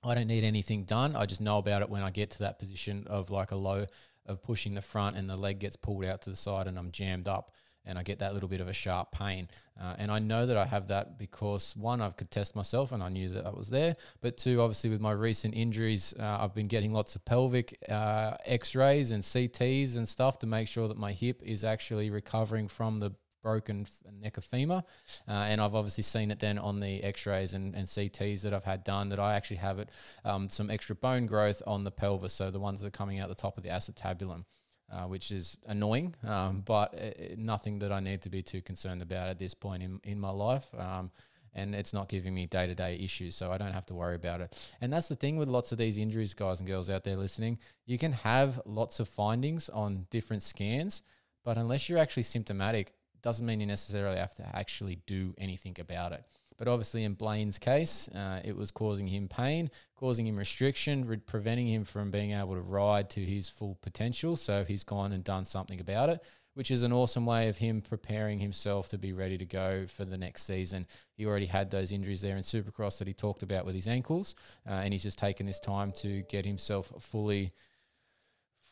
I 0.03 0.15
don't 0.15 0.27
need 0.27 0.43
anything 0.43 0.85
done. 0.85 1.15
I 1.15 1.25
just 1.25 1.41
know 1.41 1.57
about 1.57 1.81
it 1.81 1.89
when 1.89 2.03
I 2.03 2.11
get 2.11 2.29
to 2.31 2.39
that 2.39 2.59
position 2.59 3.07
of 3.07 3.29
like 3.29 3.51
a 3.51 3.55
low 3.55 3.85
of 4.25 4.41
pushing 4.41 4.73
the 4.73 4.81
front 4.81 5.17
and 5.17 5.29
the 5.29 5.37
leg 5.37 5.59
gets 5.59 5.75
pulled 5.75 6.05
out 6.05 6.21
to 6.23 6.29
the 6.29 6.35
side 6.35 6.67
and 6.67 6.79
I'm 6.79 6.91
jammed 6.91 7.27
up 7.27 7.51
and 7.85 7.97
I 7.97 8.03
get 8.03 8.19
that 8.19 8.33
little 8.33 8.49
bit 8.49 8.61
of 8.61 8.67
a 8.67 8.73
sharp 8.73 9.11
pain. 9.11 9.47
Uh, 9.79 9.95
and 9.97 10.11
I 10.11 10.19
know 10.19 10.45
that 10.45 10.57
I 10.57 10.65
have 10.65 10.87
that 10.87 11.17
because 11.17 11.75
one, 11.75 12.01
I 12.01 12.09
could 12.09 12.31
test 12.31 12.55
myself 12.55 12.91
and 12.91 13.03
I 13.03 13.09
knew 13.09 13.29
that 13.29 13.45
I 13.45 13.51
was 13.51 13.69
there. 13.69 13.95
But 14.21 14.37
two, 14.37 14.61
obviously, 14.61 14.89
with 14.89 15.01
my 15.01 15.11
recent 15.11 15.53
injuries, 15.53 16.13
uh, 16.19 16.37
I've 16.41 16.53
been 16.53 16.67
getting 16.67 16.93
lots 16.93 17.15
of 17.15 17.23
pelvic 17.25 17.77
uh, 17.89 18.37
x 18.45 18.75
rays 18.75 19.11
and 19.11 19.21
CTs 19.21 19.97
and 19.97 20.07
stuff 20.07 20.39
to 20.39 20.47
make 20.47 20.67
sure 20.67 20.87
that 20.87 20.97
my 20.97 21.11
hip 21.11 21.41
is 21.43 21.63
actually 21.63 22.09
recovering 22.09 22.67
from 22.67 22.99
the 22.99 23.11
broken 23.45 23.85
neck 24.21 24.37
of 24.37 24.43
femur. 24.43 24.81
Uh, 25.27 25.31
and 25.31 25.61
I've 25.61 25.75
obviously 25.75 26.01
seen 26.01 26.31
it 26.31 26.39
then 26.39 26.57
on 26.57 26.79
the 26.79 27.03
x 27.03 27.27
rays 27.27 27.53
and, 27.53 27.75
and, 27.75 27.85
CTs 27.85 28.41
that 28.41 28.55
I've 28.55 28.63
had 28.63 28.83
done 28.83 29.09
that 29.09 29.19
I 29.19 29.35
actually 29.35 29.57
have 29.57 29.77
it 29.77 29.91
um, 30.23 30.49
some 30.49 30.71
extra 30.71 30.95
bone 30.95 31.27
growth 31.27 31.61
on 31.67 31.83
the 31.83 31.91
pelvis. 31.91 32.33
So 32.33 32.49
the 32.49 32.59
ones 32.59 32.81
that 32.81 32.87
are 32.87 32.97
coming 32.97 33.19
out 33.19 33.29
the 33.29 33.35
top 33.35 33.55
of 33.57 33.63
the 33.63 33.69
acetabulum 33.69 34.45
uh, 34.91 35.03
which 35.03 35.31
is 35.31 35.57
annoying, 35.65 36.15
um, 36.27 36.61
but 36.65 36.93
it, 36.93 37.39
nothing 37.39 37.79
that 37.79 37.91
I 37.91 37.99
need 37.99 38.21
to 38.23 38.29
be 38.29 38.41
too 38.41 38.61
concerned 38.61 39.01
about 39.01 39.27
at 39.27 39.39
this 39.39 39.53
point 39.53 39.83
in, 39.83 39.99
in 40.03 40.19
my 40.19 40.29
life. 40.29 40.67
Um, 40.77 41.11
and 41.55 41.73
it's 41.73 41.93
not 41.93 42.09
giving 42.09 42.33
me 42.33 42.47
day 42.47 42.67
to 42.67 42.75
day 42.75 42.99
issues, 43.01 43.35
so 43.35 43.51
I 43.51 43.57
don't 43.57 43.71
have 43.71 43.85
to 43.87 43.95
worry 43.95 44.15
about 44.15 44.41
it. 44.41 44.69
And 44.81 44.91
that's 44.91 45.07
the 45.07 45.15
thing 45.15 45.37
with 45.37 45.47
lots 45.47 45.71
of 45.71 45.77
these 45.77 45.97
injuries, 45.97 46.33
guys 46.33 46.59
and 46.59 46.67
girls 46.67 46.89
out 46.89 47.03
there 47.05 47.15
listening. 47.15 47.59
You 47.85 47.97
can 47.97 48.11
have 48.11 48.61
lots 48.65 48.99
of 48.99 49.07
findings 49.07 49.69
on 49.69 50.05
different 50.11 50.43
scans, 50.43 51.01
but 51.45 51.57
unless 51.57 51.87
you're 51.87 51.99
actually 51.99 52.23
symptomatic, 52.23 52.93
doesn't 53.21 53.45
mean 53.45 53.59
you 53.59 53.65
necessarily 53.65 54.17
have 54.17 54.35
to 54.35 54.45
actually 54.55 54.99
do 55.07 55.33
anything 55.37 55.75
about 55.79 56.11
it. 56.11 56.25
But 56.57 56.67
obviously, 56.67 57.03
in 57.03 57.13
Blaine's 57.13 57.59
case, 57.59 58.07
uh, 58.09 58.41
it 58.43 58.55
was 58.55 58.71
causing 58.71 59.07
him 59.07 59.27
pain, 59.27 59.69
causing 59.95 60.25
him 60.25 60.37
restriction, 60.37 61.05
re- 61.05 61.17
preventing 61.17 61.67
him 61.67 61.83
from 61.83 62.11
being 62.11 62.31
able 62.31 62.53
to 62.53 62.61
ride 62.61 63.09
to 63.11 63.19
his 63.19 63.49
full 63.49 63.77
potential. 63.81 64.35
So 64.37 64.63
he's 64.63 64.83
gone 64.83 65.11
and 65.11 65.23
done 65.23 65.43
something 65.43 65.81
about 65.81 66.09
it, 66.09 66.23
which 66.53 66.71
is 66.71 66.83
an 66.83 66.93
awesome 66.93 67.25
way 67.25 67.49
of 67.49 67.57
him 67.57 67.81
preparing 67.81 68.39
himself 68.39 68.87
to 68.89 68.97
be 68.97 69.11
ready 69.11 69.37
to 69.37 69.45
go 69.45 69.85
for 69.85 70.05
the 70.05 70.17
next 70.17 70.43
season. 70.43 70.87
He 71.17 71.25
already 71.25 71.47
had 71.47 71.69
those 71.69 71.91
injuries 71.91 72.21
there 72.21 72.37
in 72.37 72.43
Supercross 72.43 72.99
that 72.99 73.07
he 73.07 73.13
talked 73.13 73.43
about 73.43 73.65
with 73.65 73.75
his 73.75 73.87
ankles, 73.87 74.35
uh, 74.65 74.73
and 74.73 74.93
he's 74.93 75.03
just 75.03 75.17
taken 75.17 75.45
this 75.45 75.59
time 75.59 75.91
to 75.97 76.21
get 76.23 76.45
himself 76.45 76.91
fully 76.99 77.51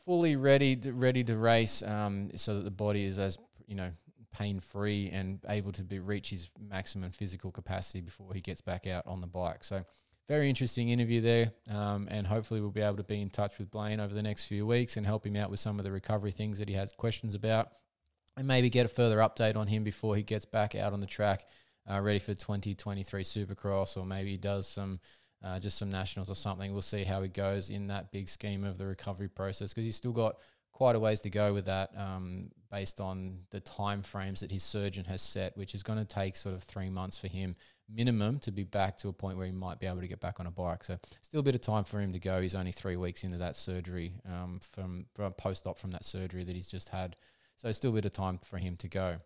fully 0.05 0.35
ready 0.35 0.75
to, 0.75 0.91
ready 0.91 1.23
to 1.23 1.37
race 1.37 1.81
um, 1.83 2.29
so 2.35 2.55
that 2.55 2.63
the 2.63 2.71
body 2.71 3.05
is 3.05 3.19
as 3.19 3.37
you 3.67 3.75
know 3.75 3.89
pain 4.33 4.59
free 4.59 5.09
and 5.11 5.39
able 5.47 5.71
to 5.71 5.83
be 5.83 5.99
reach 5.99 6.29
his 6.29 6.49
maximum 6.59 7.11
physical 7.11 7.51
capacity 7.51 8.01
before 8.01 8.33
he 8.33 8.41
gets 8.41 8.59
back 8.59 8.87
out 8.87 9.05
on 9.07 9.21
the 9.21 9.27
bike. 9.27 9.63
So 9.63 9.83
very 10.27 10.49
interesting 10.49 10.89
interview 10.89 11.21
there, 11.21 11.51
um, 11.69 12.07
and 12.09 12.25
hopefully 12.25 12.61
we'll 12.61 12.71
be 12.71 12.81
able 12.81 12.97
to 12.97 13.03
be 13.03 13.21
in 13.21 13.29
touch 13.29 13.59
with 13.59 13.69
Blaine 13.69 13.99
over 13.99 14.13
the 14.13 14.23
next 14.23 14.45
few 14.45 14.65
weeks 14.65 14.97
and 14.97 15.05
help 15.05 15.25
him 15.25 15.35
out 15.35 15.49
with 15.49 15.59
some 15.59 15.79
of 15.79 15.85
the 15.85 15.91
recovery 15.91 16.31
things 16.31 16.59
that 16.59 16.69
he 16.69 16.75
has 16.75 16.93
questions 16.93 17.35
about, 17.35 17.69
and 18.37 18.47
maybe 18.47 18.69
get 18.69 18.85
a 18.85 18.89
further 18.89 19.17
update 19.17 19.57
on 19.57 19.67
him 19.67 19.83
before 19.83 20.15
he 20.15 20.23
gets 20.23 20.45
back 20.45 20.75
out 20.75 20.93
on 20.93 21.01
the 21.01 21.07
track, 21.07 21.45
uh, 21.91 21.99
ready 21.99 22.19
for 22.19 22.33
2023 22.33 23.23
Supercross, 23.23 23.97
or 23.97 24.05
maybe 24.05 24.31
he 24.31 24.37
does 24.37 24.67
some. 24.67 24.99
Uh, 25.45 25.59
just 25.59 25.77
some 25.77 25.89
nationals 25.89 26.29
or 26.29 26.35
something. 26.35 26.71
We'll 26.71 26.81
see 26.81 27.03
how 27.03 27.21
he 27.21 27.27
goes 27.27 27.69
in 27.69 27.87
that 27.87 28.13
big 28.13 28.29
scheme 28.29 28.63
of 28.63 28.77
the 28.77 28.85
recovery 28.85 29.27
process 29.27 29.73
because 29.73 29.83
he's 29.83 29.97
still 29.97 30.13
got 30.13 30.37
quite 30.73 30.95
a 30.95 30.99
ways 30.99 31.21
to 31.21 31.29
go 31.29 31.53
with 31.53 31.65
that 31.65 31.91
um, 31.95 32.49
based 32.71 32.99
on 32.99 33.37
the 33.51 33.59
time 33.59 34.01
frames 34.01 34.41
that 34.41 34.51
his 34.51 34.63
surgeon 34.63 35.05
has 35.05 35.21
set, 35.21 35.55
which 35.55 35.75
is 35.75 35.83
going 35.83 35.99
to 35.99 36.05
take 36.05 36.35
sort 36.35 36.55
of 36.55 36.63
three 36.63 36.89
months 36.89 37.17
for 37.17 37.27
him 37.27 37.55
minimum 37.93 38.39
to 38.39 38.51
be 38.51 38.63
back 38.63 38.97
to 38.97 39.09
a 39.09 39.13
point 39.13 39.37
where 39.37 39.45
he 39.45 39.51
might 39.51 39.79
be 39.79 39.85
able 39.85 40.01
to 40.01 40.07
get 40.07 40.19
back 40.19 40.39
on 40.39 40.47
a 40.47 40.51
bike. 40.51 40.83
So 40.83 40.97
still 41.21 41.41
a 41.41 41.43
bit 41.43 41.55
of 41.55 41.61
time 41.61 41.83
for 41.83 41.99
him 41.99 42.11
to 42.13 42.19
go. 42.19 42.41
He's 42.41 42.55
only 42.55 42.71
three 42.71 42.95
weeks 42.95 43.23
into 43.23 43.37
that 43.37 43.55
surgery 43.55 44.13
um, 44.27 44.59
from, 44.71 45.05
from 45.13 45.33
post-op 45.33 45.77
from 45.77 45.91
that 45.91 46.03
surgery 46.03 46.43
that 46.43 46.55
he's 46.55 46.69
just 46.69 46.89
had. 46.89 47.15
So 47.57 47.71
still 47.71 47.91
a 47.91 47.95
bit 47.95 48.05
of 48.05 48.13
time 48.13 48.39
for 48.39 48.57
him 48.57 48.75
to 48.77 48.87
go. 48.87 49.17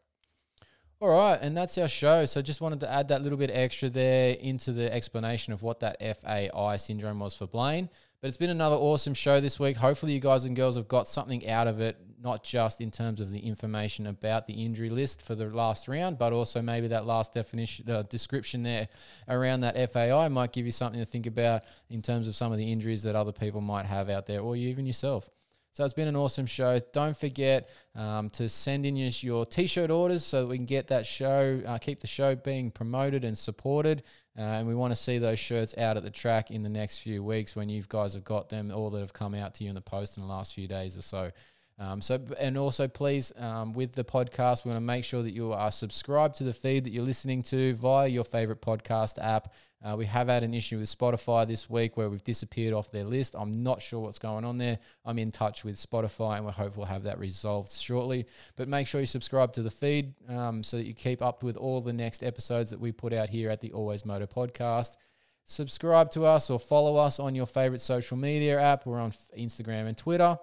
All 1.00 1.10
right, 1.10 1.38
and 1.40 1.56
that's 1.56 1.78
our 1.78 1.88
show. 1.88 2.26
So 2.26 2.42
just 2.42 2.60
wanted 2.60 2.80
to 2.80 2.92
add 2.92 3.10
that 3.10 3.22
little 3.22 3.38
bit 3.38 3.52
extra 3.54 3.88
there 3.88 4.32
into 4.32 4.72
the 4.72 4.92
explanation 4.92 5.54
of 5.54 5.62
what 5.62 5.80
that 5.82 5.98
FAI 6.02 6.76
syndrome 6.78 7.20
was 7.20 7.36
for 7.36 7.46
Blaine. 7.46 7.90
But 8.22 8.30
it's 8.30 8.38
been 8.38 8.50
another 8.50 8.76
awesome 8.76 9.14
show 9.14 9.40
this 9.40 9.60
week. 9.60 9.78
Hopefully, 9.78 10.14
you 10.14 10.20
guys 10.20 10.44
and 10.46 10.56
girls 10.56 10.76
have 10.76 10.88
got 10.88 11.08
something 11.08 11.48
out 11.48 11.68
of 11.68 11.80
it, 11.82 11.98
not 12.20 12.44
just 12.44 12.82
in 12.82 12.90
terms 12.90 13.22
of 13.22 13.30
the 13.30 13.38
information 13.38 14.08
about 14.08 14.48
the 14.48 14.54
injury 14.54 14.90
list 14.90 15.22
for 15.22 15.36
the 15.36 15.46
last 15.46 15.88
round, 15.88 16.18
but 16.18 16.34
also 16.34 16.60
maybe 16.60 16.88
that 16.88 17.06
last 17.06 17.34
definition 17.34 17.88
uh, 17.88 18.02
description 18.04 18.64
there 18.64 18.88
around 19.28 19.60
that 19.62 19.92
FAI 19.94 20.30
might 20.30 20.52
give 20.52 20.66
you 20.66 20.72
something 20.72 21.00
to 21.00 21.06
think 21.06 21.28
about 21.28 21.62
in 21.92 22.02
terms 22.02 22.28
of 22.28 22.36
some 22.36 22.52
of 22.52 22.58
the 22.58 22.72
injuries 22.72 23.04
that 23.04 23.16
other 23.16 23.32
people 23.32 23.62
might 23.62 23.86
have 23.86 24.10
out 24.10 24.26
there, 24.26 24.40
or 24.40 24.56
even 24.56 24.88
yourself. 24.88 25.30
So 25.78 25.86
it's 25.86 25.94
been 25.94 26.08
an 26.08 26.16
awesome 26.16 26.48
show. 26.48 26.80
Don't 26.92 27.16
forget 27.16 27.70
um, 27.94 28.32
to 28.32 28.50
send 28.50 28.84
in 28.88 28.98
your, 28.98 29.12
your 29.20 29.46
t-shirt 29.46 29.92
orders 29.92 30.26
so 30.26 30.42
that 30.42 30.48
we 30.48 30.58
can 30.58 30.66
get 30.66 30.88
that 30.88 31.06
show, 31.06 31.62
uh, 31.68 31.78
keep 31.78 32.00
the 32.00 32.08
show 32.08 32.34
being 32.34 32.72
promoted 32.72 33.24
and 33.24 33.38
supported. 33.38 34.02
Uh, 34.38 34.42
and 34.42 34.68
we 34.68 34.76
want 34.76 34.92
to 34.92 34.96
see 34.96 35.18
those 35.18 35.40
shirts 35.40 35.76
out 35.78 35.98
at 35.98 36.04
the 36.04 36.12
track 36.12 36.52
in 36.52 36.62
the 36.62 36.70
next 36.70 37.00
few 37.00 37.24
weeks 37.24 37.56
when 37.56 37.70
you 37.70 37.82
guys 37.90 38.14
have 38.14 38.24
got 38.24 38.50
them, 38.50 38.72
all 38.72 38.92
that 38.92 39.00
have 39.00 39.14
come 39.14 39.34
out 39.34 39.56
to 39.56 39.64
you 39.64 39.70
in 39.70 39.76
the 39.76 39.82
post 39.82 40.16
in 40.16 40.22
the 40.22 40.30
last 40.30 40.54
few 40.54 40.68
days 40.68 40.98
or 40.98 41.02
so. 41.02 41.32
Um, 41.80 42.02
so, 42.02 42.20
and 42.40 42.58
also, 42.58 42.88
please, 42.88 43.32
um, 43.38 43.74
with 43.74 43.94
the 43.94 44.04
podcast, 44.04 44.66
we 44.66 44.70
want 44.70 44.78
to 44.78 44.86
make 44.86 45.04
sure 45.04 45.22
that 45.22 45.32
you 45.32 45.54
are 45.54 45.72
subscribed 45.72 46.36
to 46.36 46.44
the 46.44 46.54
feed 46.54 46.84
that 46.84 46.92
you're 46.92 47.06
listening 47.06 47.44
to 47.44 47.74
via 47.76 48.08
your 48.08 48.24
favorite 48.24 48.62
podcast 48.62 49.24
app. 49.24 49.54
Uh, 49.84 49.96
we 49.96 50.06
have 50.08 50.28
had 50.28 50.44
an 50.44 50.56
issue 50.56 50.80
with 50.80 50.90
Spotify 50.90 51.48
this 51.48 51.70
week 51.70 51.98
where 51.98 52.10
we've 52.10 52.24
disappeared 52.24 52.74
off 52.74 52.90
their 52.90 53.04
list. 53.04 53.36
I'm 53.38 53.62
not 53.62 53.82
sure 53.82 54.00
what's 54.00 54.18
going 54.18 54.44
on 54.44 54.58
there. 54.58 54.80
I'm 55.06 55.20
in 55.20 55.30
touch 55.30 55.64
with 55.64 55.76
Spotify 55.76 56.38
and 56.38 56.46
we 56.46 56.52
hope 56.52 56.78
we'll 56.78 56.88
have 56.88 57.04
that 57.04 57.20
resolved 57.20 57.72
shortly. 57.72 58.26
But 58.56 58.68
make 58.68 58.88
sure 58.88 59.00
you 59.00 59.06
subscribe 59.06 59.54
to 59.54 59.62
the 59.62 59.70
feed 59.70 60.16
um, 60.30 60.64
so 60.64 60.78
that 60.78 60.88
you 60.88 60.96
keep 60.96 61.22
up 61.22 61.44
with 61.44 61.58
all 61.58 61.80
the 61.82 61.94
next 61.94 62.24
episodes 62.24 62.72
that 62.72 62.80
we 62.80 62.92
put 62.92 63.14
out 63.14 63.30
here 63.30 63.52
at 63.52 63.62
the 63.62 63.72
Always 63.72 64.04
Moto 64.04 64.26
podcast. 64.26 64.98
Subscribe 65.46 66.10
to 66.12 66.26
us 66.26 66.50
or 66.50 66.60
follow 66.60 66.96
us 66.98 67.20
on 67.20 67.36
your 67.36 67.46
favorite 67.46 67.82
social 67.82 68.18
media 68.18 68.60
app. 68.60 68.86
We're 68.86 69.00
on 69.00 69.12
Instagram 69.38 69.88
and 69.88 69.98
Twitter. 69.98 70.38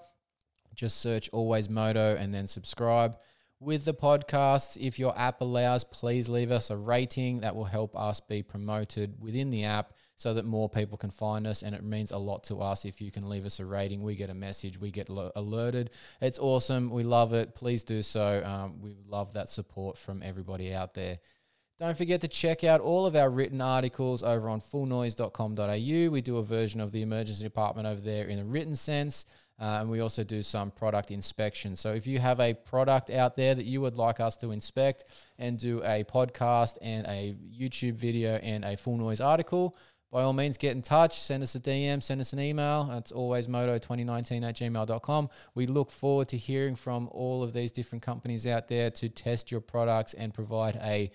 Just 0.74 1.00
search 1.00 1.28
Always 1.32 1.68
Moto 1.68 2.16
and 2.16 2.32
then 2.32 2.46
subscribe. 2.46 3.16
With 3.64 3.86
the 3.86 3.94
podcast, 3.94 4.76
if 4.78 4.98
your 4.98 5.18
app 5.18 5.40
allows, 5.40 5.84
please 5.84 6.28
leave 6.28 6.50
us 6.50 6.68
a 6.68 6.76
rating. 6.76 7.40
That 7.40 7.56
will 7.56 7.64
help 7.64 7.96
us 7.96 8.20
be 8.20 8.42
promoted 8.42 9.18
within 9.18 9.48
the 9.48 9.64
app 9.64 9.94
so 10.16 10.34
that 10.34 10.44
more 10.44 10.68
people 10.68 10.98
can 10.98 11.10
find 11.10 11.46
us. 11.46 11.62
And 11.62 11.74
it 11.74 11.82
means 11.82 12.10
a 12.10 12.18
lot 12.18 12.44
to 12.44 12.60
us 12.60 12.84
if 12.84 13.00
you 13.00 13.10
can 13.10 13.26
leave 13.26 13.46
us 13.46 13.60
a 13.60 13.64
rating. 13.64 14.02
We 14.02 14.16
get 14.16 14.28
a 14.28 14.34
message, 14.34 14.78
we 14.78 14.90
get 14.90 15.08
alerted. 15.08 15.90
It's 16.20 16.38
awesome. 16.38 16.90
We 16.90 17.04
love 17.04 17.32
it. 17.32 17.54
Please 17.54 17.82
do 17.82 18.02
so. 18.02 18.42
Um, 18.44 18.82
we 18.82 18.94
love 19.08 19.32
that 19.32 19.48
support 19.48 19.96
from 19.96 20.22
everybody 20.22 20.74
out 20.74 20.92
there. 20.92 21.18
Don't 21.78 21.96
forget 21.96 22.20
to 22.20 22.28
check 22.28 22.64
out 22.64 22.82
all 22.82 23.06
of 23.06 23.16
our 23.16 23.30
written 23.30 23.62
articles 23.62 24.22
over 24.22 24.50
on 24.50 24.60
fullnoise.com.au. 24.60 26.10
We 26.10 26.20
do 26.20 26.36
a 26.36 26.42
version 26.44 26.82
of 26.82 26.92
the 26.92 27.00
emergency 27.00 27.44
department 27.44 27.88
over 27.88 28.02
there 28.02 28.26
in 28.26 28.38
a 28.40 28.44
written 28.44 28.76
sense. 28.76 29.24
Uh, 29.64 29.80
and 29.80 29.88
we 29.88 30.00
also 30.00 30.22
do 30.22 30.42
some 30.42 30.70
product 30.70 31.10
inspection. 31.10 31.74
So 31.74 31.94
if 31.94 32.06
you 32.06 32.18
have 32.18 32.38
a 32.38 32.52
product 32.52 33.08
out 33.08 33.34
there 33.34 33.54
that 33.54 33.64
you 33.64 33.80
would 33.80 33.96
like 33.96 34.20
us 34.20 34.36
to 34.38 34.50
inspect 34.50 35.06
and 35.38 35.58
do 35.58 35.82
a 35.82 36.04
podcast 36.04 36.76
and 36.82 37.06
a 37.06 37.34
YouTube 37.50 37.94
video 37.94 38.34
and 38.36 38.62
a 38.62 38.76
full 38.76 38.98
noise 38.98 39.22
article, 39.22 39.74
by 40.12 40.22
all 40.22 40.34
means 40.34 40.58
get 40.58 40.76
in 40.76 40.82
touch, 40.82 41.18
send 41.18 41.42
us 41.42 41.54
a 41.54 41.60
DM, 41.60 42.02
send 42.02 42.20
us 42.20 42.34
an 42.34 42.40
email. 42.40 42.90
It's 42.92 43.10
always 43.10 43.46
moto2019 43.46 44.46
at 44.46 44.56
gmail.com. 44.56 45.30
We 45.54 45.66
look 45.66 45.90
forward 45.90 46.28
to 46.28 46.36
hearing 46.36 46.76
from 46.76 47.08
all 47.10 47.42
of 47.42 47.54
these 47.54 47.72
different 47.72 48.02
companies 48.02 48.46
out 48.46 48.68
there 48.68 48.90
to 48.90 49.08
test 49.08 49.50
your 49.50 49.62
products 49.62 50.12
and 50.12 50.34
provide 50.34 50.76
a 50.82 51.10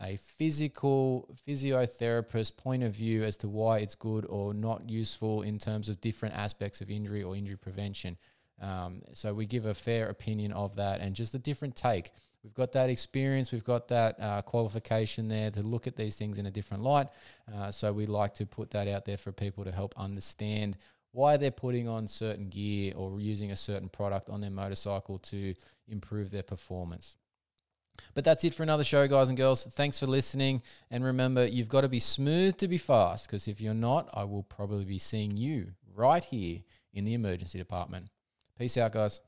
a 0.00 0.16
physical 0.16 1.28
physiotherapist 1.46 2.56
point 2.56 2.82
of 2.82 2.92
view 2.92 3.22
as 3.22 3.36
to 3.38 3.48
why 3.48 3.78
it's 3.78 3.94
good 3.94 4.26
or 4.28 4.52
not 4.52 4.88
useful 4.88 5.42
in 5.42 5.58
terms 5.58 5.88
of 5.88 6.00
different 6.00 6.34
aspects 6.34 6.80
of 6.80 6.90
injury 6.90 7.22
or 7.22 7.36
injury 7.36 7.56
prevention. 7.56 8.16
Um, 8.60 9.02
so 9.12 9.32
we 9.34 9.46
give 9.46 9.66
a 9.66 9.74
fair 9.74 10.08
opinion 10.08 10.52
of 10.52 10.76
that 10.76 11.00
and 11.00 11.14
just 11.14 11.34
a 11.34 11.38
different 11.38 11.76
take. 11.76 12.10
We've 12.42 12.54
got 12.54 12.72
that 12.72 12.90
experience, 12.90 13.52
we've 13.52 13.64
got 13.64 13.88
that 13.88 14.20
uh, 14.20 14.42
qualification 14.42 15.28
there 15.28 15.50
to 15.52 15.62
look 15.62 15.86
at 15.86 15.96
these 15.96 16.16
things 16.16 16.38
in 16.38 16.46
a 16.46 16.50
different 16.50 16.82
light. 16.82 17.08
Uh, 17.52 17.70
so 17.70 17.92
we 17.92 18.06
like 18.06 18.34
to 18.34 18.46
put 18.46 18.70
that 18.72 18.86
out 18.86 19.06
there 19.06 19.16
for 19.16 19.32
people 19.32 19.64
to 19.64 19.72
help 19.72 19.94
understand 19.96 20.76
why 21.12 21.36
they're 21.36 21.50
putting 21.50 21.88
on 21.88 22.06
certain 22.06 22.48
gear 22.48 22.92
or 22.96 23.20
using 23.20 23.52
a 23.52 23.56
certain 23.56 23.88
product 23.88 24.28
on 24.28 24.40
their 24.40 24.50
motorcycle 24.50 25.18
to 25.20 25.54
improve 25.88 26.30
their 26.30 26.42
performance. 26.42 27.16
But 28.14 28.24
that's 28.24 28.44
it 28.44 28.54
for 28.54 28.62
another 28.62 28.84
show, 28.84 29.06
guys 29.08 29.28
and 29.28 29.36
girls. 29.36 29.64
Thanks 29.64 29.98
for 29.98 30.06
listening. 30.06 30.62
And 30.90 31.04
remember, 31.04 31.46
you've 31.46 31.68
got 31.68 31.82
to 31.82 31.88
be 31.88 32.00
smooth 32.00 32.56
to 32.58 32.68
be 32.68 32.78
fast, 32.78 33.26
because 33.26 33.48
if 33.48 33.60
you're 33.60 33.74
not, 33.74 34.08
I 34.14 34.24
will 34.24 34.42
probably 34.42 34.84
be 34.84 34.98
seeing 34.98 35.36
you 35.36 35.68
right 35.94 36.24
here 36.24 36.60
in 36.92 37.04
the 37.04 37.14
emergency 37.14 37.58
department. 37.58 38.08
Peace 38.58 38.76
out, 38.78 38.92
guys. 38.92 39.20